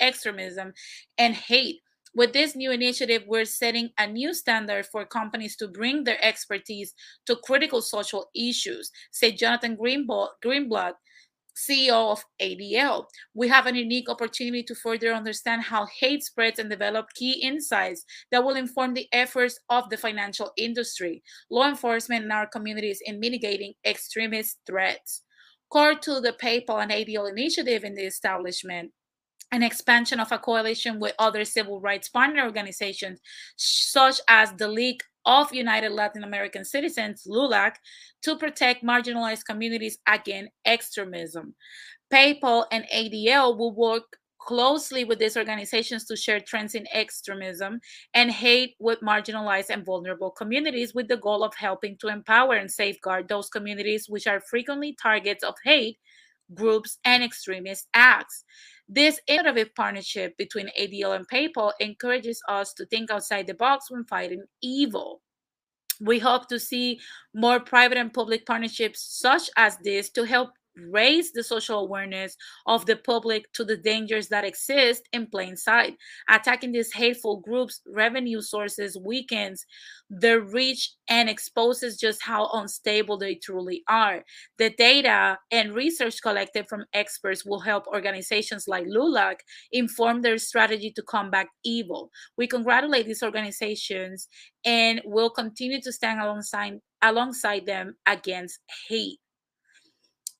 [0.00, 0.72] extremism
[1.18, 1.80] and hate
[2.14, 6.94] with this new initiative, we're setting a new standard for companies to bring their expertise
[7.26, 10.92] to critical social issues, said Jonathan Greenblatt,
[11.58, 13.06] CEO of ADL.
[13.34, 18.04] We have a unique opportunity to further understand how hate spreads and develop key insights
[18.30, 23.18] that will inform the efforts of the financial industry, law enforcement, and our communities in
[23.18, 25.24] mitigating extremist threats.
[25.70, 28.92] Core to the PayPal and ADL initiative in the establishment
[29.52, 33.20] an expansion of a coalition with other civil rights partner organizations,
[33.56, 37.74] such as the League of United Latin American Citizens, LULAC,
[38.22, 41.54] to protect marginalized communities against extremism.
[42.12, 44.04] PayPal and ADL will work
[44.38, 47.80] closely with these organizations to share trends in extremism
[48.14, 52.70] and hate with marginalized and vulnerable communities with the goal of helping to empower and
[52.70, 55.98] safeguard those communities which are frequently targets of hate
[56.54, 58.44] groups and extremist acts.
[58.88, 64.04] This innovative partnership between ADL and PayPal encourages us to think outside the box when
[64.04, 65.20] fighting evil.
[66.00, 67.00] We hope to see
[67.34, 70.50] more private and public partnerships such as this to help
[70.90, 72.36] raise the social awareness
[72.66, 75.94] of the public to the dangers that exist in plain sight.
[76.28, 79.64] Attacking these hateful groups' revenue sources weakens
[80.10, 84.22] their reach and exposes just how unstable they truly are.
[84.58, 89.36] The data and research collected from experts will help organizations like LULAC
[89.72, 92.10] inform their strategy to combat evil.
[92.36, 94.28] We congratulate these organizations
[94.64, 99.20] and will continue to stand alongside alongside them against hate.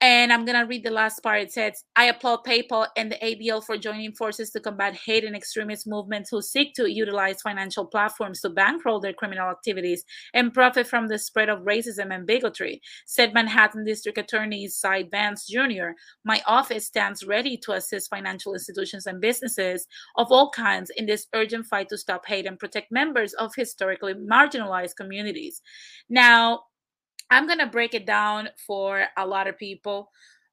[0.01, 1.43] And I'm going to read the last part.
[1.43, 5.35] It says, I applaud PayPal and the ADL for joining forces to combat hate and
[5.35, 10.87] extremist movements who seek to utilize financial platforms to bankroll their criminal activities and profit
[10.87, 15.89] from the spread of racism and bigotry, said Manhattan District Attorney Cy Vance Jr.
[16.25, 21.27] My office stands ready to assist financial institutions and businesses of all kinds in this
[21.35, 25.61] urgent fight to stop hate and protect members of historically marginalized communities.
[26.09, 26.61] Now,
[27.31, 30.11] I'm going to break it down for a lot of people.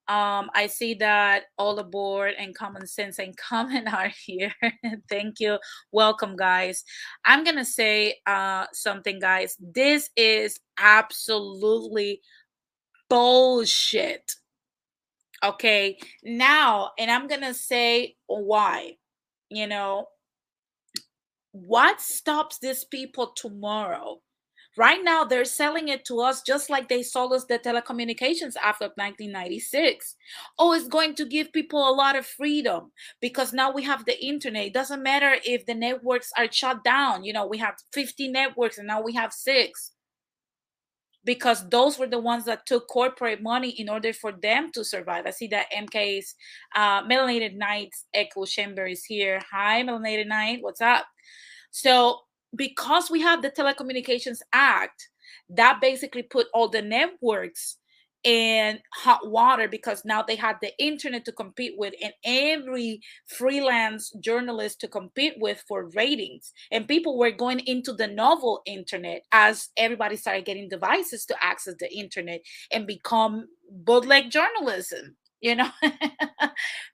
[0.08, 4.54] Um, I see that all aboard and common sense and common are here.
[5.10, 5.58] Thank you.
[5.92, 6.84] Welcome, guys.
[7.26, 9.56] I'm going to say uh, something, guys.
[9.60, 12.22] This is absolutely
[13.10, 14.34] bullshit.
[15.44, 15.98] Okay.
[16.24, 18.98] Now, and I'm going to say why.
[19.50, 20.08] You know,
[21.52, 24.20] what stops these people tomorrow?
[24.78, 28.86] Right now, they're selling it to us just like they sold us the Telecommunications after
[28.96, 30.16] 1996.
[30.60, 34.22] Oh, it's going to give people a lot of freedom because now we have the
[34.26, 34.66] internet.
[34.68, 37.24] It doesn't matter if the networks are shut down.
[37.24, 39.92] You know, we have 50 networks and now we have six
[41.24, 45.26] because those were the ones that took corporate money in order for them to survive.
[45.26, 46.36] I see that MK's
[46.76, 49.42] uh, Melanated Knights Echo Chamber is here.
[49.52, 50.60] Hi, Melanated Knight.
[50.62, 51.06] What's up?
[51.72, 52.20] So
[52.56, 55.10] because we have the Telecommunications Act,
[55.50, 57.78] that basically put all the networks
[58.24, 64.12] in hot water because now they had the internet to compete with and every freelance
[64.20, 66.52] journalist to compete with for ratings.
[66.72, 71.76] And people were going into the novel internet as everybody started getting devices to access
[71.80, 72.42] the internet
[72.72, 75.70] and become bootleg journalism you know?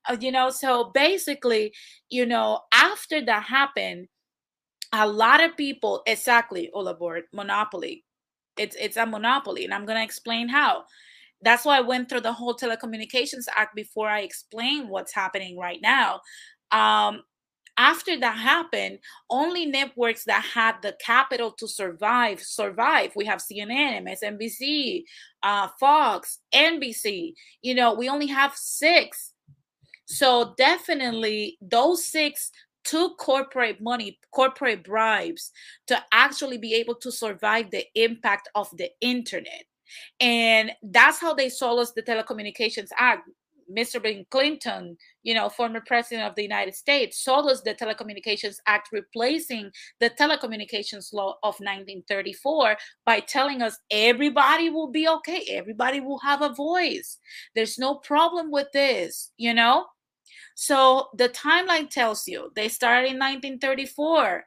[0.10, 1.72] Uh, you know so basically
[2.10, 4.08] you know after that happened
[4.94, 8.04] a lot of people exactly all aboard monopoly.
[8.58, 10.86] It's it's a monopoly and i'm going to explain how.
[11.42, 15.80] That's why i went through the whole telecommunications act before i explain what's happening right
[15.82, 16.22] now.
[16.72, 17.24] Um,
[17.78, 23.12] after that happened only networks that had the capital to survive survive.
[23.16, 25.04] We have cnn msnbc
[25.44, 29.34] uh, fox nbc you know we only have six.
[30.06, 32.52] So definitely those six
[32.84, 35.52] took corporate money, corporate bribes
[35.88, 39.66] to actually be able to survive the impact of the internet.
[40.20, 43.30] And that's how they sold us the Telecommunications Act.
[43.72, 44.02] Mr.
[44.02, 48.90] Bill Clinton, you know, former president of the United States, sold us the Telecommunications Act,
[48.92, 52.76] replacing the Telecommunications Law of 1934
[53.06, 57.18] by telling us everybody will be okay, everybody will have a voice.
[57.56, 59.86] There's no problem with this, you know?
[60.56, 64.44] So the timeline tells you they started in 1934.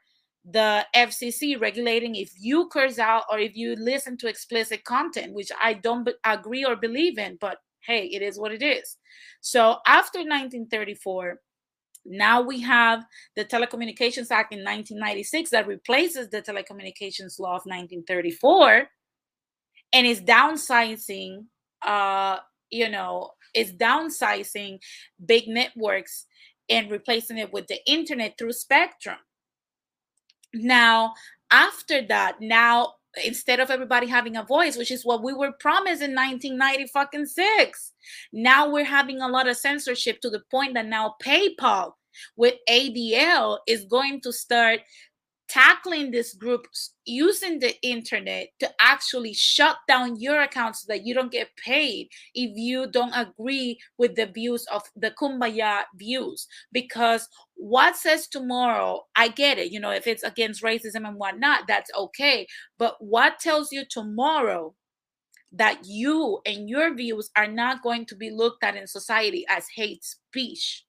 [0.51, 5.51] The FCC regulating if you curse out or if you listen to explicit content, which
[5.63, 8.97] I don't agree or believe in, but hey, it is what it is.
[9.41, 11.41] So after 1934,
[12.07, 13.05] now we have
[13.37, 18.87] the Telecommunications Act in 1996 that replaces the Telecommunications Law of 1934
[19.95, 21.45] and is downsizing
[21.85, 22.39] uh,
[22.71, 24.79] you know, is downsizing
[25.25, 26.27] big networks
[26.69, 29.19] and replacing it with the internet through Spectrum.
[30.55, 31.15] Now,
[31.51, 36.03] after that, now instead of everybody having a voice, which is what we were promised
[36.03, 37.93] in 1990 fucking six,
[38.33, 41.93] now we're having a lot of censorship to the point that now PayPal
[42.37, 44.81] with ADL is going to start
[45.55, 46.67] tackling this group
[47.05, 52.09] using the internet to actually shut down your account so that you don't get paid
[52.35, 56.49] if you don't agree with the views of the kumbaya views.
[56.73, 61.63] Because what says tomorrow i get it you know if it's against racism and whatnot
[61.69, 62.47] that's okay.
[62.79, 64.75] But what tells you tomorrow
[65.53, 69.69] that you and your views are not going to be looked at in society as
[69.77, 70.85] hate speech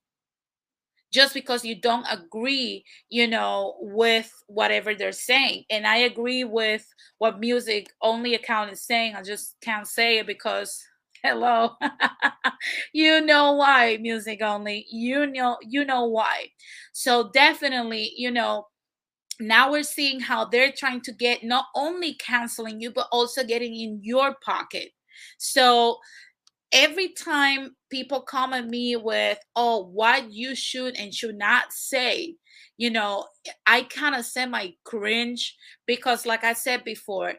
[1.11, 5.63] just because you don't agree, you know, with whatever they're saying.
[5.69, 6.85] And I agree with
[7.19, 9.15] what music only account is saying.
[9.15, 10.83] I just can't say it because
[11.23, 11.71] hello
[12.93, 16.45] you know why music only you know you know why
[16.93, 18.67] so definitely you know
[19.39, 23.75] now we're seeing how they're trying to get not only canceling you but also getting
[23.75, 24.89] in your pocket
[25.37, 25.97] so
[26.71, 32.35] every time people come at me with, oh, what you should and should not say,
[32.77, 33.25] you know,
[33.65, 35.55] I kind of semi cringe
[35.85, 37.33] because, like I said before,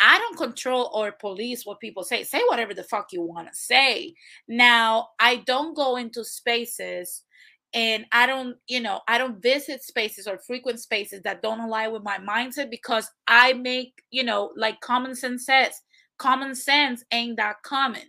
[0.00, 2.24] I don't control or police what people say.
[2.24, 4.14] Say whatever the fuck you want to say.
[4.48, 7.22] Now, I don't go into spaces
[7.74, 11.92] and I don't, you know, I don't visit spaces or frequent spaces that don't align
[11.92, 15.74] with my mindset because I make, you know, like common sense says,
[16.18, 18.02] common sense ain't that common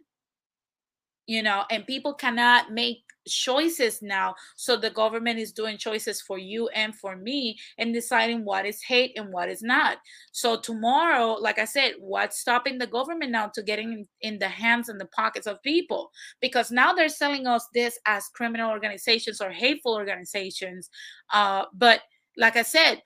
[1.27, 6.37] you know and people cannot make choices now so the government is doing choices for
[6.37, 9.97] you and for me and deciding what is hate and what is not.
[10.31, 14.47] So tomorrow like i said what's stopping the government now to getting in, in the
[14.47, 16.11] hands and the pockets of people?
[16.41, 20.89] Because now they're selling us this as criminal organizations or hateful organizations
[21.33, 22.01] uh, but
[22.37, 23.01] like i said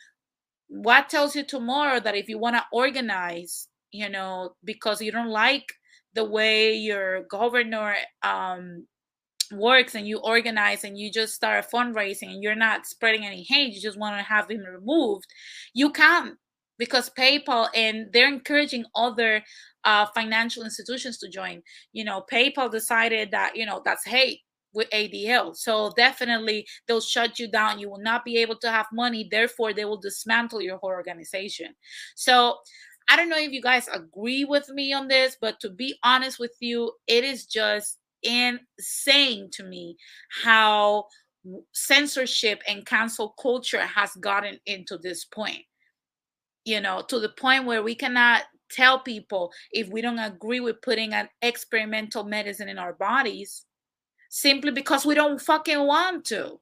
[0.67, 5.29] what tells you tomorrow that if you want to organize you know because you don't
[5.29, 5.71] like
[6.15, 8.87] the way your governor um,
[9.51, 13.73] works and you organize and you just start fundraising and you're not spreading any hate,
[13.73, 15.27] you just want to have him removed,
[15.73, 16.35] you can't
[16.77, 19.43] because PayPal and they're encouraging other
[19.83, 21.61] uh, financial institutions to join.
[21.93, 24.39] You know, PayPal decided that, you know, that's hate
[24.73, 25.55] with ADL.
[25.55, 27.79] So definitely they'll shut you down.
[27.79, 29.27] You will not be able to have money.
[29.29, 31.73] Therefore, they will dismantle your whole organization.
[32.15, 32.57] So
[33.07, 36.39] I don't know if you guys agree with me on this, but to be honest
[36.39, 39.95] with you, it is just insane to me
[40.43, 41.05] how
[41.73, 45.63] censorship and cancel culture has gotten into this point.
[46.65, 50.81] You know, to the point where we cannot tell people if we don't agree with
[50.81, 53.65] putting an experimental medicine in our bodies
[54.29, 56.59] simply because we don't fucking want to.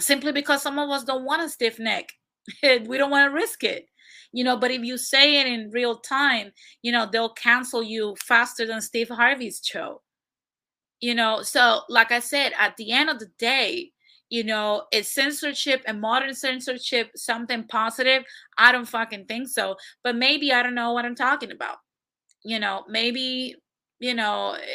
[0.00, 2.12] Simply because some of us don't want a stiff neck.
[2.62, 3.89] we don't want to risk it
[4.32, 6.52] you know but if you say it in real time
[6.82, 10.00] you know they'll cancel you faster than steve harvey's show.
[11.00, 13.92] You know so like i said at the end of the day
[14.28, 18.24] you know is censorship and modern censorship something positive?
[18.58, 21.78] I don't fucking think so but maybe i don't know what i'm talking about.
[22.44, 23.56] You know maybe
[23.98, 24.56] you know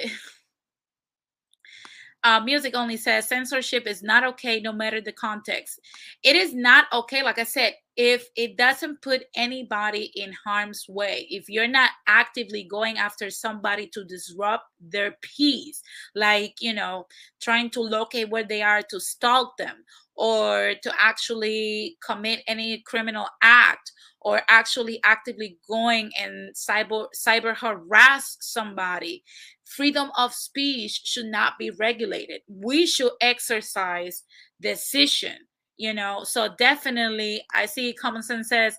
[2.24, 5.80] uh, music only says censorship is not okay no matter the context.
[6.24, 11.28] It is not okay like i said if it doesn't put anybody in harm's way
[11.30, 15.82] if you're not actively going after somebody to disrupt their peace
[16.16, 17.06] like you know
[17.41, 19.84] trying to locate where they are to stalk them
[20.18, 23.91] or to actually commit any criminal act
[24.22, 29.24] or actually actively going and cyber cyber harass somebody
[29.66, 32.41] freedom of speech should not be regulated.
[32.48, 34.24] We should exercise
[34.62, 35.38] decision
[35.78, 38.78] you know so definitely i see common sense says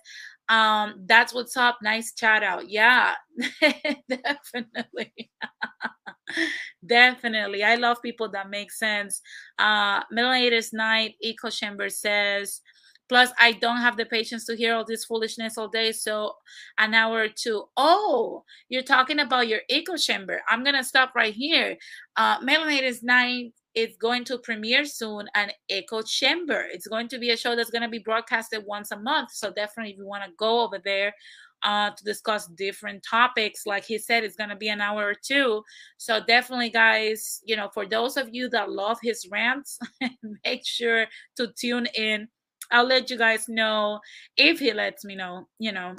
[0.49, 2.69] um that's what's up nice chat out.
[2.69, 3.15] Yeah
[4.09, 5.13] definitely.
[6.85, 9.21] Definitely i love people that make sense.
[9.59, 12.61] Uh Melanated Night echo chamber says
[13.09, 16.33] plus i don't have the patience to hear all this foolishness all day so
[16.77, 17.63] an hour or two.
[17.77, 20.41] Oh you're talking about your echo chamber.
[20.49, 21.77] I'm gonna stop right here.
[22.17, 26.65] Uh melanated night it's going to premiere soon an echo chamber.
[26.71, 29.51] It's going to be a show that's going to be broadcasted once a month so
[29.51, 31.13] definitely if you want to go over there
[31.61, 35.13] uh, to discuss different topics like he said it's going to be an hour or
[35.13, 35.61] two.
[35.97, 39.77] So definitely guys you know for those of you that love his rants
[40.43, 41.05] make sure
[41.35, 42.27] to tune in.
[42.71, 43.99] I'll let you guys know.
[44.35, 45.95] If he lets me know you know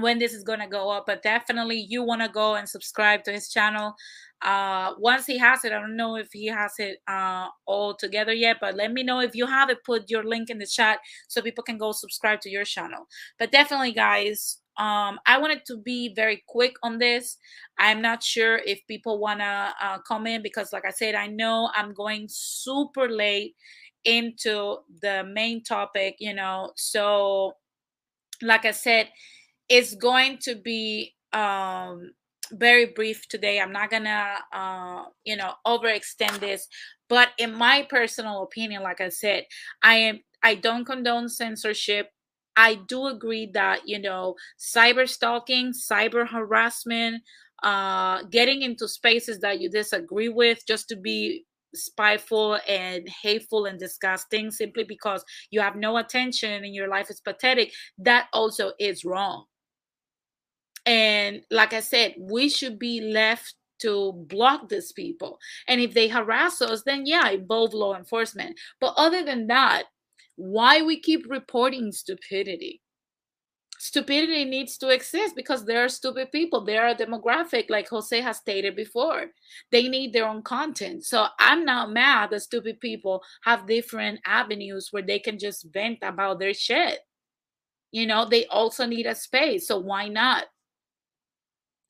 [0.00, 3.24] when this is going to go up but definitely you want to go and subscribe
[3.24, 3.94] to his channel.
[4.40, 8.32] Uh once he has it i don't know if he has it uh all together
[8.32, 11.00] yet but let me know if you have it put your link in the chat
[11.26, 13.08] so people can go subscribe to your channel.
[13.36, 17.36] But definitely guys um i wanted to be very quick on this.
[17.80, 21.70] I'm not sure if people want to uh, comment because like i said i know
[21.74, 23.56] i'm going super late
[24.04, 26.70] into the main topic you know?
[26.76, 27.54] So
[28.40, 29.08] like i said
[29.68, 32.12] it's going to be um
[32.52, 33.60] very brief today.
[33.60, 36.66] I'm not gonna, uh, you know, overextend this.
[37.08, 39.44] But in my personal opinion, like I said,
[39.82, 42.10] I am I don't condone censorship.
[42.56, 47.22] I do agree that you know cyber stalking, cyber harassment,
[47.62, 51.44] uh, getting into spaces that you disagree with just to be
[51.74, 57.20] spiteful and hateful and disgusting simply because you have no attention and your life is
[57.20, 59.44] pathetic that also is wrong
[60.88, 65.38] and like I said, we should be left to block these people.
[65.68, 68.58] And if they harass us, then yeah, involve law enforcement.
[68.80, 69.84] But other than that,
[70.36, 72.80] why we keep reporting stupidity?
[73.78, 76.64] Stupidity needs to exist because there are stupid people.
[76.64, 79.26] They are a demographic, like Jose has stated before.
[79.70, 81.04] They need their own content.
[81.04, 85.98] So I'm not mad that stupid people have different avenues where they can just vent
[86.00, 87.00] about their shit.
[87.92, 89.68] You know, they also need a space.
[89.68, 90.46] So why not?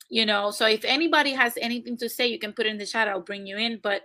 [0.09, 2.85] You know so if anybody has anything to say you can put it in the
[2.85, 4.01] chat i'll bring you in but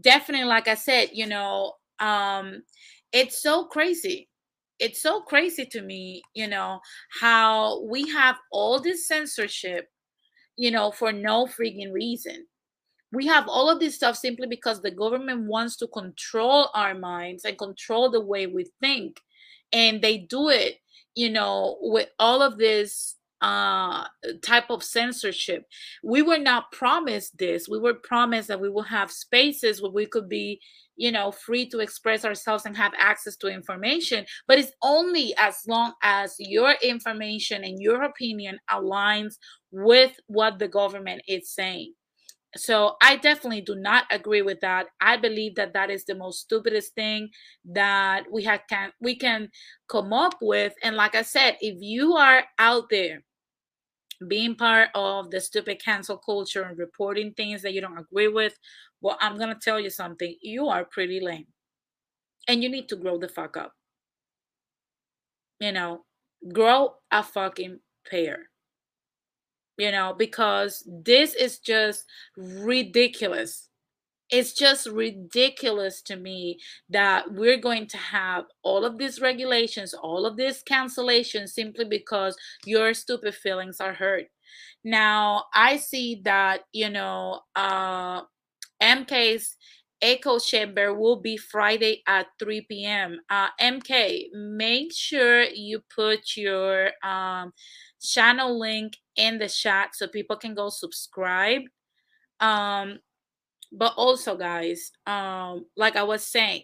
[0.00, 2.62] definitely like i said you know um
[3.14, 4.28] it's so crazy.
[4.80, 6.80] It's so crazy to me you know
[7.20, 9.88] how we have all this censorship
[10.56, 12.46] you know for no freaking reason.
[13.12, 17.44] We have all of this stuff simply because the government wants to control our minds
[17.44, 19.20] and control the way we think
[19.72, 20.78] and they do it
[21.14, 24.06] you know with all of this uh
[24.42, 25.66] type of censorship.
[26.02, 27.68] We were not promised this.
[27.68, 30.60] We were promised that we will have spaces where we could be
[30.96, 35.56] you know free to express ourselves and have access to information but it's only as
[35.66, 39.34] long as your information and your opinion aligns
[39.72, 41.92] with what the government is saying.
[42.56, 44.86] So i definitely do not agree with that.
[45.00, 47.28] I believe that that is the most stupidest thing
[47.66, 49.50] that we have can we can
[49.88, 50.72] come up with.
[50.82, 53.24] And like i said if you are out there
[54.28, 58.58] being part of the stupid cancel culture and reporting things that you don't agree with
[59.00, 60.36] well i'm gonna tell you something.
[60.42, 61.46] You are pretty lame.
[62.48, 63.74] And you need to grow the fuck up.
[65.60, 66.04] You know
[66.52, 68.50] grow a fucking pair.
[69.76, 72.04] You know, because this is just
[72.36, 73.68] ridiculous.
[74.30, 76.58] It's just ridiculous to me
[76.88, 82.36] that we're going to have all of these regulations, all of these cancellations simply because
[82.64, 84.26] your stupid feelings are hurt.
[84.82, 88.22] Now, I see that, you know, uh,
[88.82, 89.56] MK's
[90.02, 93.20] echo chamber will be Friday at 3 p.m.
[93.30, 97.52] Uh, MK, make sure you put your um,
[98.02, 101.62] channel link in the chat so people can go subscribe.
[102.40, 102.98] Um,
[103.74, 106.62] but also, guys, um, like I was saying,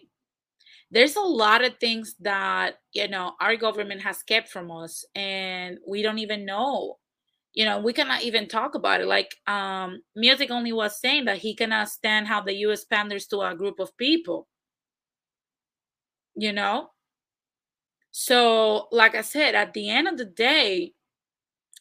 [0.91, 5.77] there's a lot of things that you know our government has kept from us, and
[5.87, 6.97] we don't even know.
[7.53, 9.07] You know, we cannot even talk about it.
[9.07, 12.85] Like um, music only was saying that he cannot stand how the U.S.
[12.85, 14.47] panders to a group of people.
[16.35, 16.91] You know,
[18.11, 20.93] so like I said, at the end of the day,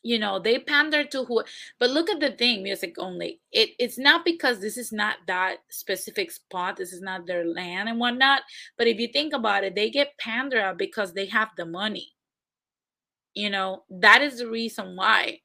[0.03, 1.43] you know they pander to who
[1.79, 3.41] but look at the thing music only.
[3.53, 7.89] It it's not because this is not that specific spot this is not their land
[7.89, 8.43] and whatnot
[8.79, 12.13] but if you think about it they get pandered because they have the money.
[13.35, 15.41] You know that is the reason why.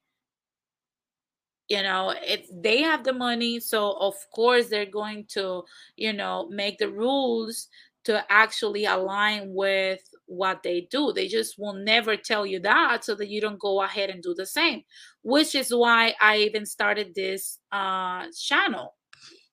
[1.68, 5.64] You know it's they have the money so of course they're going to
[5.96, 7.68] you know make the rules
[8.04, 11.12] to actually align with what they do.
[11.12, 14.34] They just will never tell you that so that you don't go ahead and do
[14.34, 14.82] the same,
[15.22, 18.94] which is why I even started this uh, channel.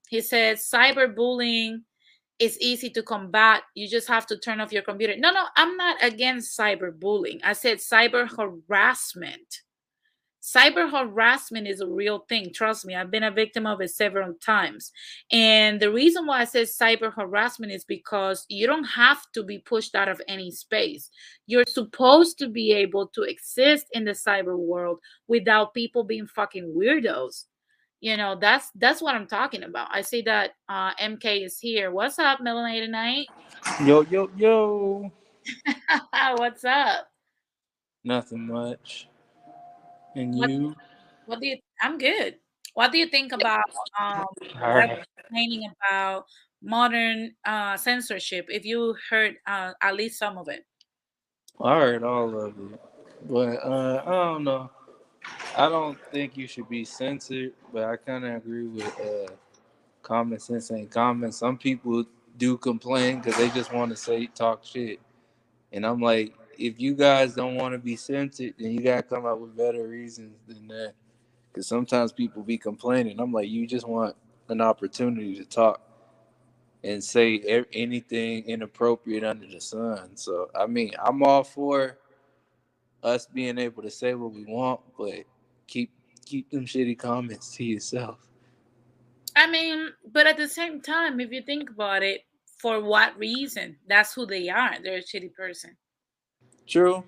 [0.09, 1.79] He says cyberbullying
[2.39, 3.63] is easy to combat.
[3.75, 5.15] You just have to turn off your computer.
[5.17, 7.39] No, no, I'm not against cyberbullying.
[7.43, 9.62] I said cyber harassment.
[10.43, 12.51] Cyber harassment is a real thing.
[12.53, 14.91] Trust me, I've been a victim of it several times.
[15.31, 19.59] And the reason why I say cyber harassment is because you don't have to be
[19.59, 21.09] pushed out of any space.
[21.47, 26.73] You're supposed to be able to exist in the cyber world without people being fucking
[26.77, 27.45] weirdos.
[28.01, 29.87] You know, that's that's what I'm talking about.
[29.93, 31.89] I see that uh MK is here.
[31.89, 33.27] What's up, Melanated Night?
[33.85, 35.09] Yo, yo, yo.
[36.35, 37.07] What's up?
[38.03, 39.07] Nothing much.
[40.15, 40.75] And What- you?
[41.25, 41.57] What do you?
[41.81, 42.35] I'm good.
[42.73, 43.63] What do you think about
[43.99, 44.25] um
[44.59, 45.05] right.
[45.17, 46.25] complaining about
[46.61, 48.47] modern uh, censorship?
[48.49, 50.65] If you heard uh, at least some of it.
[51.61, 52.79] I heard all of it.
[53.29, 54.69] But uh, I don't know.
[55.55, 59.31] I don't think you should be censored, but I kind of agree with uh,
[60.01, 61.31] common sense ain't common.
[61.31, 62.03] Some people
[62.37, 64.99] do complain because they just want to say talk shit,
[65.71, 69.25] and I'm like, if you guys don't want to be censored, then you gotta come
[69.25, 70.93] up with better reasons than that.
[71.51, 73.19] Because sometimes people be complaining.
[73.19, 74.15] I'm like, you just want
[74.49, 75.81] an opportunity to talk
[76.83, 80.15] and say anything inappropriate under the sun.
[80.15, 81.97] So I mean, I'm all for
[83.03, 85.23] us being able to say what we want, but
[85.67, 85.91] keep
[86.25, 88.17] keep them shitty comments to yourself.
[89.35, 92.21] I mean, but at the same time, if you think about it,
[92.63, 93.75] for what reason?
[93.89, 94.75] That's who they are.
[94.81, 95.75] They're a shitty person.
[96.67, 97.03] True.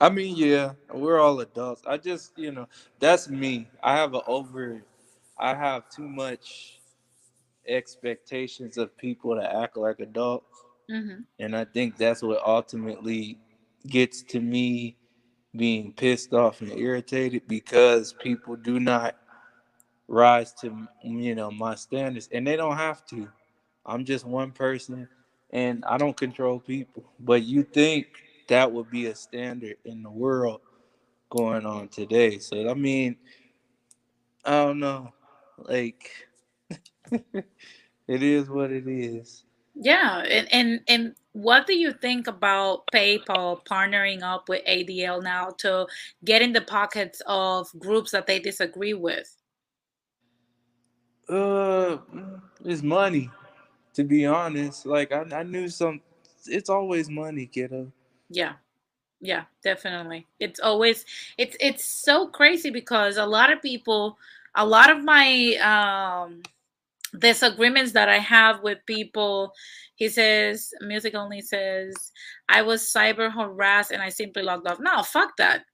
[0.00, 1.82] I mean, yeah, we're all adults.
[1.86, 2.68] I just, you know,
[3.00, 3.68] that's me.
[3.82, 4.82] I have a over,
[5.38, 6.80] I have too much
[7.68, 10.46] expectations of people to act like adults,
[10.90, 13.38] hmm and I think that's what ultimately
[13.88, 14.96] gets to me
[15.56, 19.16] being pissed off and irritated because people do not
[20.08, 23.28] rise to, you know, my standards, and they don't have to.
[23.86, 25.08] I'm just one person,
[25.50, 27.04] and I don't control people.
[27.20, 28.06] But you think
[28.52, 30.60] that would be a standard in the world
[31.30, 32.38] going on today?
[32.38, 33.16] So I mean,
[34.44, 35.14] I don't know.
[35.56, 36.10] Like,
[37.10, 37.42] it
[38.06, 39.44] is what it is.
[39.74, 45.54] Yeah, and, and and what do you think about PayPal partnering up with ADL now
[45.58, 45.86] to
[46.22, 49.34] get in the pockets of groups that they disagree with?
[51.26, 51.96] Uh,
[52.66, 53.30] it's money.
[53.94, 56.02] To be honest, like I, I knew some.
[56.46, 57.90] It's always money, kiddo.
[58.32, 58.54] Yeah,
[59.20, 60.26] yeah, definitely.
[60.40, 61.04] It's always
[61.38, 64.18] it's it's so crazy because a lot of people,
[64.56, 66.42] a lot of my um
[67.18, 69.52] disagreements that I have with people.
[69.96, 71.94] He says, music only says,
[72.48, 74.80] I was cyber harassed and I simply logged off.
[74.80, 75.64] No, fuck that.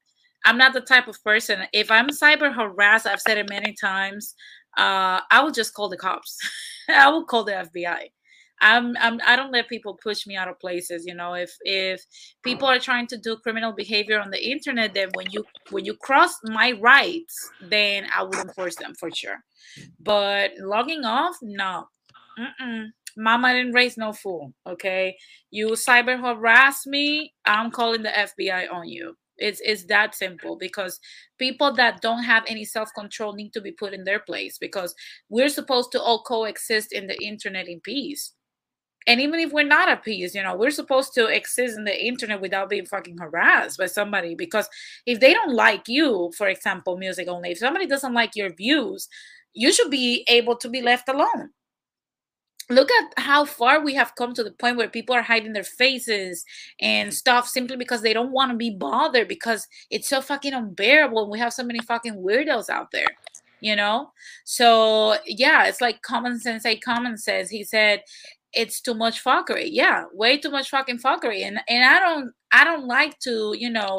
[0.45, 1.61] I'm not the type of person.
[1.73, 4.35] If I'm cyber harassed, I've said it many times
[4.77, 6.39] uh, I will just call the cops.
[6.89, 8.11] I will call the FBI.
[8.61, 11.05] I'm, I'm I don't let people push me out of places.
[11.07, 12.05] You know, if if
[12.43, 15.95] people are trying to do criminal behavior on the internet, then when you when you
[15.95, 19.39] cross my rights, then I would enforce them for sure.
[20.01, 21.89] But logging off, no.
[22.39, 22.87] Mm-mm.
[23.17, 24.53] Mama didn't raise no fool.
[24.67, 25.17] Okay,
[25.51, 29.17] you cyber harass me, I'm calling the FBI on you.
[29.39, 30.99] It's it's that simple because
[31.39, 34.95] people that don't have any self-control need to be put in their place because
[35.29, 38.35] we're supposed to all coexist in the internet in peace.
[39.09, 42.07] And even if we're not at peace, you know, we're supposed to exist in the
[42.07, 44.35] internet without being fucking harassed by somebody.
[44.35, 44.69] Because
[45.07, 49.09] if they don't like you, for example, music only, if somebody doesn't like your views,
[49.55, 51.51] you should be able to be left alone.
[52.69, 55.65] Look at how far we have come to the point where people are hiding their
[55.65, 56.45] faces
[56.79, 61.23] and stuff simply because they don't want to be bothered because it's so fucking unbearable
[61.23, 63.07] and we have so many fucking weirdos out there
[63.61, 64.13] you know?
[64.45, 67.51] So yeah it's like common sense a common sense.
[67.51, 68.03] He said
[68.53, 72.65] it's too much fuckery yeah way too much fucking fuckery and and i don't i
[72.65, 73.99] don't like to you know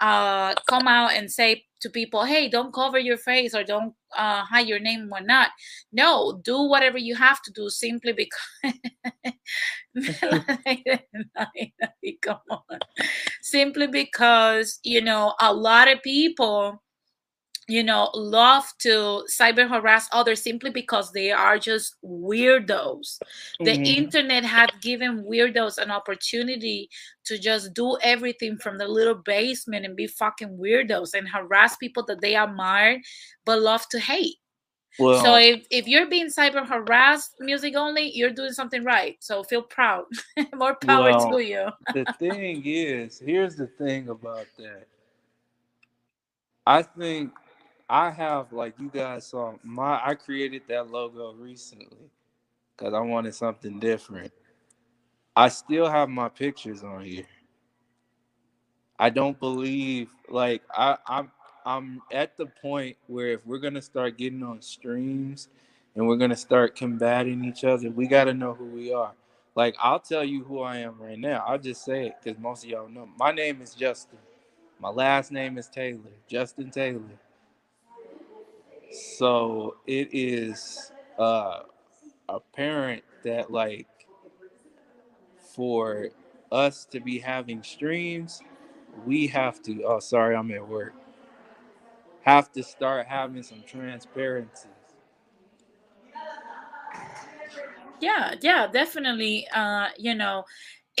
[0.00, 4.42] uh come out and say to people, hey, don't cover your face or don't uh,
[4.44, 5.48] hide your name and whatnot.
[5.92, 8.74] No, do whatever you have to do simply because.
[13.42, 16.82] Simply because, you know, a lot of people
[17.70, 23.18] you know, love to cyber harass others simply because they are just weirdos.
[23.20, 23.64] Mm-hmm.
[23.64, 26.90] The internet had given weirdos an opportunity
[27.24, 32.04] to just do everything from the little basement and be fucking weirdos and harass people
[32.06, 33.00] that they admire
[33.44, 34.36] but love to hate.
[34.98, 39.16] Well, so if, if you're being cyber harassed music only, you're doing something right.
[39.20, 40.06] So feel proud.
[40.54, 41.68] More power well, to you.
[41.94, 44.88] the thing is, here's the thing about that.
[46.66, 47.32] I think
[47.90, 52.08] I have like you guys saw my I created that logo recently
[52.76, 54.32] because I wanted something different.
[55.34, 57.26] I still have my pictures on here.
[58.96, 61.32] I don't believe like I I'm
[61.66, 65.48] I'm at the point where if we're gonna start getting on streams
[65.96, 69.14] and we're gonna start combating each other, we gotta know who we are.
[69.56, 71.44] Like I'll tell you who I am right now.
[71.44, 73.08] I'll just say it because most of y'all know.
[73.18, 74.20] My name is Justin.
[74.78, 76.12] My last name is Taylor.
[76.28, 77.18] Justin Taylor.
[78.90, 81.60] So it is uh,
[82.28, 83.86] apparent that like
[85.54, 86.08] for
[86.52, 88.40] us to be having streams,
[89.06, 89.82] we have to.
[89.84, 90.94] Oh, sorry, I'm at work.
[92.22, 94.68] Have to start having some transparency.
[98.00, 99.46] Yeah, yeah, definitely.
[99.52, 100.44] Uh, you know,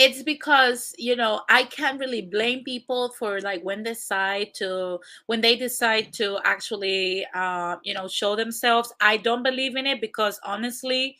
[0.00, 4.98] it's because you know i can't really blame people for like when they decide to
[5.26, 8.92] when they decide to actually uh, you know show themselves.
[9.00, 11.18] I don't believe in it because honestly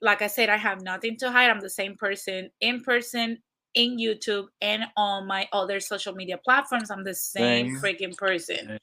[0.00, 1.50] like i said i have nothing to hide.
[1.50, 3.38] I'm the same person in person
[3.74, 6.90] in youtube and on my other social media platforms.
[6.90, 7.82] I'm the same, same.
[7.82, 8.78] freaking person.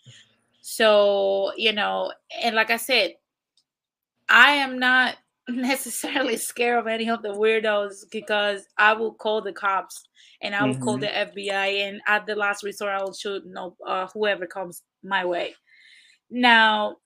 [0.61, 2.11] So you know
[2.43, 3.15] and like i said
[4.29, 5.15] i am not
[5.55, 10.03] necessarily scared of any of the weirdos because I will call the cops
[10.41, 10.83] and I will mm-hmm.
[10.83, 14.83] call the FBI and at the last resort I will shoot no uh, whoever comes
[15.03, 15.55] my way.
[16.29, 16.97] Now,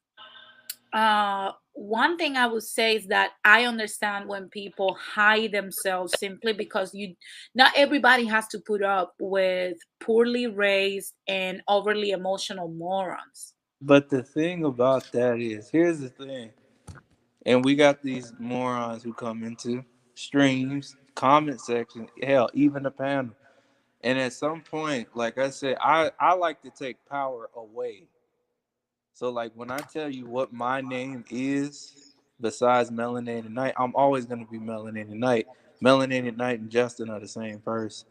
[0.94, 6.54] uh, one thing I would say is that I understand when people hide themselves simply
[6.54, 7.16] because you
[7.54, 13.56] not everybody has to put up with poorly raised and overly emotional morons.
[13.82, 16.52] But the thing about that is, here's the thing
[17.46, 19.84] and we got these morons who come into
[20.16, 23.36] streams, comment section, hell, even the panel.
[24.04, 28.04] And at some point, like I said, I, I like to take power away.
[29.14, 34.26] So like when I tell you what my name is, besides Melanated Night, I'm always
[34.26, 35.48] gonna be Melanated Night.
[35.84, 38.08] Melanated Night and Justin are the same person.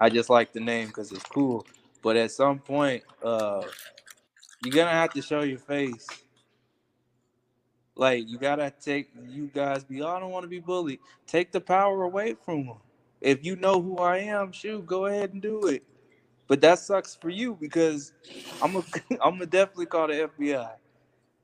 [0.00, 1.66] I just like the name because it's cool.
[2.02, 3.62] But at some point, uh,
[4.64, 6.06] you're gonna have to show your face
[8.00, 10.00] like you gotta take you guys be.
[10.00, 11.00] Oh, I don't want to be bullied.
[11.26, 12.76] Take the power away from them.
[13.20, 15.82] If you know who I am, shoot, go ahead and do it.
[16.48, 18.14] But that sucks for you because
[18.62, 18.78] I'm a,
[19.22, 20.70] I'm gonna definitely call the FBI.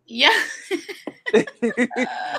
[0.06, 0.42] Yeah.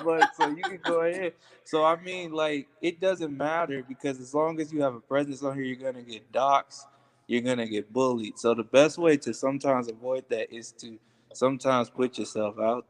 [0.03, 1.33] but so you can go ahead.
[1.63, 5.43] So I mean, like, it doesn't matter because as long as you have a presence
[5.43, 6.85] on here, you're gonna get doxxed,
[7.27, 8.39] you're gonna get bullied.
[8.39, 10.97] So the best way to sometimes avoid that is to
[11.33, 12.87] sometimes put yourself out.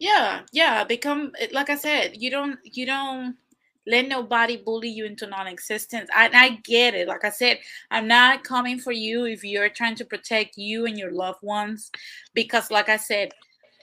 [0.00, 0.82] Yeah, yeah.
[0.84, 3.36] Become like I said, you don't you don't
[3.86, 6.10] let nobody bully you into non-existence.
[6.14, 7.08] I, I get it.
[7.08, 10.98] Like I said, I'm not coming for you if you're trying to protect you and
[10.98, 11.90] your loved ones,
[12.34, 13.32] because like I said,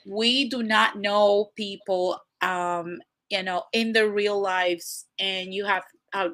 [0.08, 3.00] we do not know people, um,
[3.30, 6.30] you know, in their real lives, and you have uh,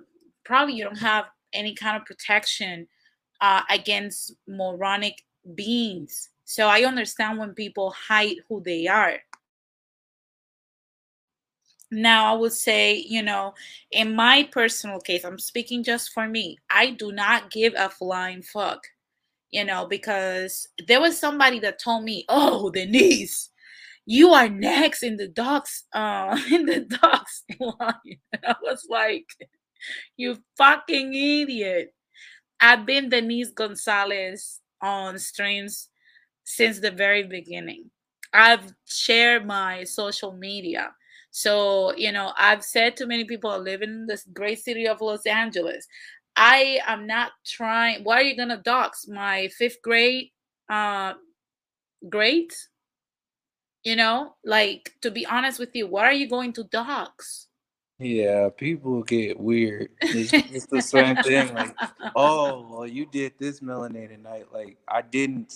[0.46, 2.88] probably you don't have any kind of protection
[3.42, 5.24] uh, against moronic
[5.56, 6.30] beings.
[6.46, 9.20] So I understand when people hide who they are.
[11.94, 13.54] Now, I would say, you know,
[13.92, 16.58] in my personal case, I'm speaking just for me.
[16.70, 18.88] I do not give a flying fuck,
[19.52, 23.52] you know, because there was somebody that told me, "Oh, Denise,
[24.06, 29.28] you are next in the docs, uh, in the docs line." I was like,
[30.18, 31.94] "You fucking idiot!"
[32.62, 35.90] I've been Denise Gonzalez on streams
[36.46, 37.92] since the very beginning.
[38.34, 40.94] I've shared my social media.
[41.36, 45.02] So, you know, I've said to many people I live in this great city of
[45.02, 45.88] Los Angeles.
[46.36, 48.04] I am not trying.
[48.04, 50.30] Why are you gonna dox my fifth grade
[50.70, 51.14] uh
[52.08, 52.54] grade?
[53.84, 57.48] You know, like to be honest with you, why are you going to dox?
[57.98, 59.90] Yeah, people get weird.
[60.02, 61.52] It's, it's the same thing.
[61.54, 61.76] Like,
[62.16, 64.48] oh, well, you did this melanated night.
[64.54, 65.54] Like, I didn't.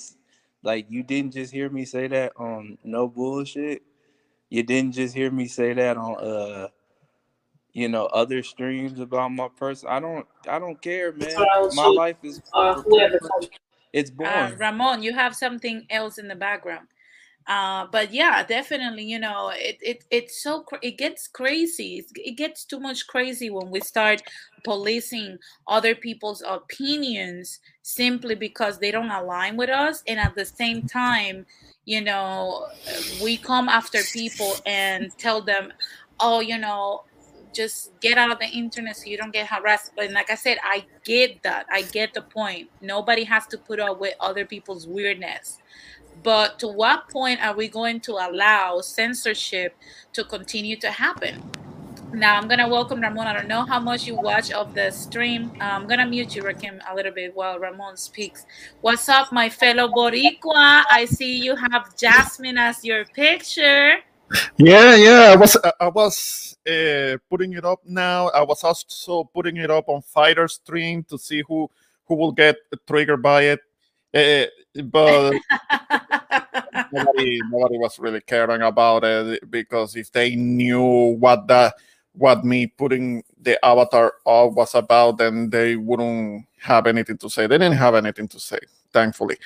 [0.64, 3.84] Like, you didn't just hear me say that on no bullshit
[4.50, 6.68] you didn't just hear me say that on uh
[7.74, 11.46] you know other streams about my person i don't i don't care man.
[11.74, 12.82] my life is uh,
[13.94, 14.54] it's boring.
[14.54, 16.88] Uh, ramon you have something else in the background.
[17.48, 22.06] Uh, but yeah, definitely, you know, it, it it's so it gets crazy.
[22.16, 24.22] it gets too much crazy when we start
[24.66, 30.86] policing other people's opinions simply because they don't align with us, and at the same
[30.86, 31.46] time,
[31.88, 32.68] you know,
[33.24, 35.72] we come after people and tell them,
[36.20, 37.06] oh, you know,
[37.54, 39.94] just get out of the internet so you don't get harassed.
[39.96, 41.66] But like I said, I get that.
[41.72, 42.70] I get the point.
[42.82, 45.60] Nobody has to put up with other people's weirdness.
[46.24, 49.74] But to what point are we going to allow censorship
[50.12, 51.42] to continue to happen?
[52.14, 53.28] Now I'm gonna welcome Ramon.
[53.28, 55.52] I don't know how much you watch of the stream.
[55.60, 58.46] Uh, I'm gonna mute you, Rakim, a little bit while Ramon speaks.
[58.80, 60.84] What's up, my fellow Boricua?
[60.90, 63.96] I see you have Jasmine as your picture.
[64.58, 65.34] Yeah, yeah.
[65.34, 68.30] I was I was uh, putting it up now.
[68.30, 71.70] I was also putting it up on Fighter Stream to see who
[72.06, 72.56] who will get
[72.88, 73.60] triggered by it.
[74.14, 74.46] Uh,
[74.86, 75.34] but
[76.94, 81.74] nobody, nobody was really caring about it because if they knew what the
[82.18, 87.48] what me putting the avatar off was about, then they wouldn't have anything to say.
[87.48, 88.60] They didn't have anything to say,
[88.92, 89.38] thankfully,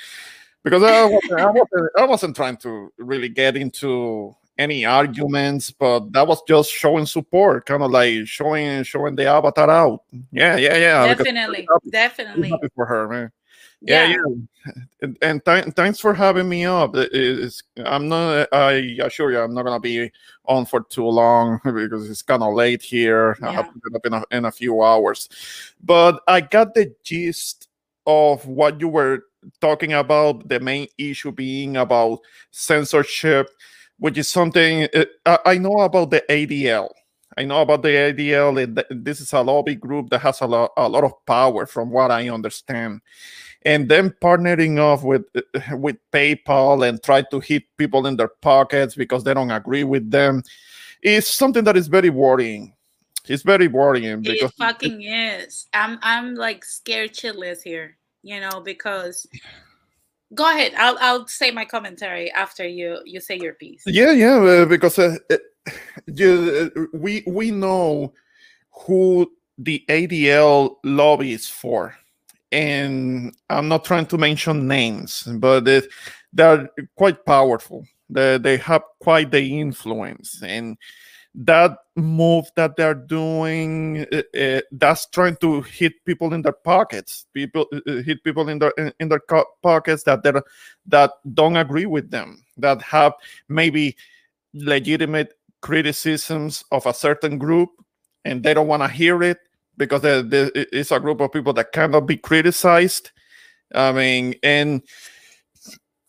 [0.64, 6.12] because I wasn't, I wasn't, I wasn't trying to really get into any arguments, but
[6.14, 10.04] that was just showing support, kind of like showing showing the avatar out.
[10.32, 11.14] Yeah, yeah, yeah.
[11.14, 12.54] Definitely, definitely.
[12.76, 13.32] for her, man
[13.82, 14.74] yeah, yeah.
[15.02, 16.92] And, and th- thanks for having me up.
[16.96, 18.48] It's, I'm not.
[18.54, 20.12] I assure you, I'm not gonna be
[20.46, 23.38] on for too long because it's kind of late here.
[23.42, 23.50] Yeah.
[23.50, 25.30] I have to get up in a, in a few hours,
[25.84, 27.70] but I got the gist
[28.06, 29.26] of what you were
[29.60, 30.48] talking about.
[30.48, 32.20] The main issue being about
[32.52, 33.50] censorship,
[33.98, 34.88] which is something
[35.26, 36.90] uh, I know about the ADL.
[37.36, 38.86] I know about the ADL.
[39.04, 42.12] This is a lobby group that has a lot, a lot of power, from what
[42.12, 43.02] I understand
[43.64, 45.24] and then partnering off with
[45.74, 50.10] with PayPal and try to hit people in their pockets because they don't agree with
[50.10, 50.44] them
[51.02, 52.74] is something that is very worrying.
[53.28, 55.68] It's very worrying because it fucking it, is.
[55.74, 59.28] I'm I'm like scared shitless here, you know, because
[60.34, 60.74] go ahead.
[60.78, 63.84] I'll I'll say my commentary after you you say your piece.
[63.86, 68.14] Yeah, yeah, uh, because uh, uh, we we know
[68.72, 71.96] who the ADL lobby is for
[72.52, 75.82] and I'm not trying to mention names, but they,
[76.34, 77.86] they're quite powerful.
[78.10, 80.78] They, they have quite the influence, and
[81.34, 87.26] that move that they're doing uh, uh, that's trying to hit people in their pockets
[87.34, 89.22] people uh, hit people in their in, in their
[89.64, 90.32] pockets that they
[90.86, 93.14] that don't agree with them that have
[93.48, 93.96] maybe
[94.54, 97.70] legitimate criticisms of a certain group
[98.26, 99.40] and they don't want to hear it
[99.82, 103.10] because is a group of people that cannot be criticized.
[103.74, 104.84] I mean, and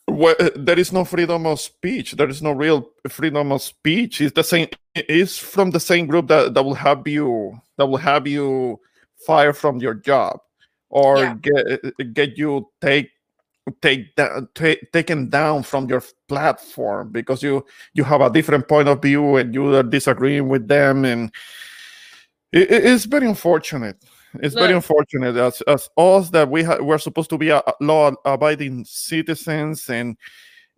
[0.07, 2.13] well, there is no freedom of speech.
[2.13, 4.21] There is no real freedom of speech.
[4.21, 4.69] It's the same.
[4.95, 8.79] It's from the same group that, that will have you that will have you
[9.27, 10.39] fired from your job
[10.91, 11.35] or yeah.
[11.41, 13.09] get get you take
[13.81, 14.53] take that
[14.93, 17.65] taken down from your platform because you
[17.95, 21.33] you have a different point of view and you are disagreeing with them and
[22.53, 23.97] it, it's very unfortunate
[24.41, 24.63] it's Look.
[24.63, 29.91] very unfortunate as, as us that we ha- we're supposed to be a, law-abiding citizens
[29.91, 30.17] and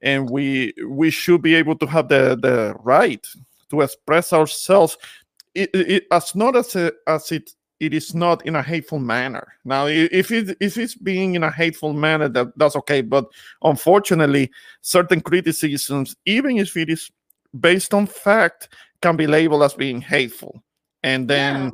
[0.03, 3.27] and we we should be able to have the the right
[3.71, 4.99] to express ourselves
[5.55, 7.51] it, it, as not as a, as it
[7.81, 9.55] it is not in a hateful manner.
[9.65, 13.03] Now, if it if it's being in a hateful manner, that that's okay.
[13.03, 13.27] But
[13.63, 14.51] unfortunately,
[14.81, 17.11] certain criticisms, even if it is
[17.59, 18.69] based on fact,
[19.03, 20.63] can be labeled as being hateful.
[21.05, 21.71] And then yeah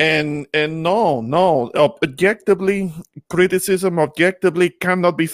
[0.00, 2.92] and and no no objectively
[3.28, 5.28] criticism objectively cannot be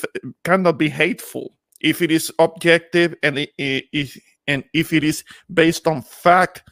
[0.44, 1.56] cannot be hateful.
[1.80, 6.64] If it is objective and it, it, and if it is based on fact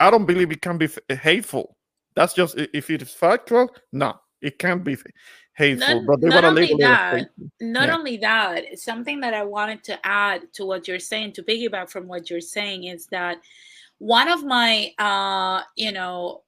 [0.00, 1.76] i don't believe it can be hateful.
[2.14, 4.96] That's just if it is factual no it can't be
[5.54, 6.02] hateful.
[6.02, 7.30] Not, but they want to label that,
[7.60, 7.96] not yeah.
[7.96, 12.06] only that something that i wanted to add to what you're saying to piggyback from
[12.06, 13.38] what you're saying is that
[13.98, 16.42] one of my uh you know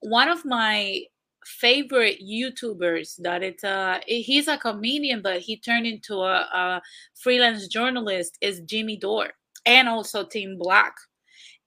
[0.00, 1.02] one of my
[1.44, 6.82] favorite YouTubers that it's uh he's a comedian but he turned into a, a
[7.14, 9.32] freelance journalist is Jimmy Dore
[9.66, 10.94] and also Tim Black.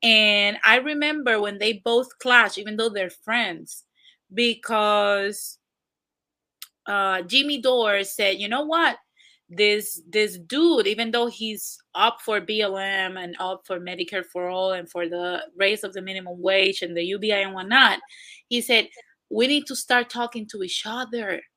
[0.03, 3.85] And I remember when they both clashed, even though they're friends,
[4.33, 5.57] because
[6.87, 8.97] uh, Jimmy Dore said, "You know what?
[9.55, 14.71] This this dude, even though he's up for BLM and up for Medicare for all
[14.73, 17.99] and for the raise of the minimum wage and the UBI and whatnot,
[18.49, 18.87] he said,
[19.29, 21.41] we need to start talking to each other.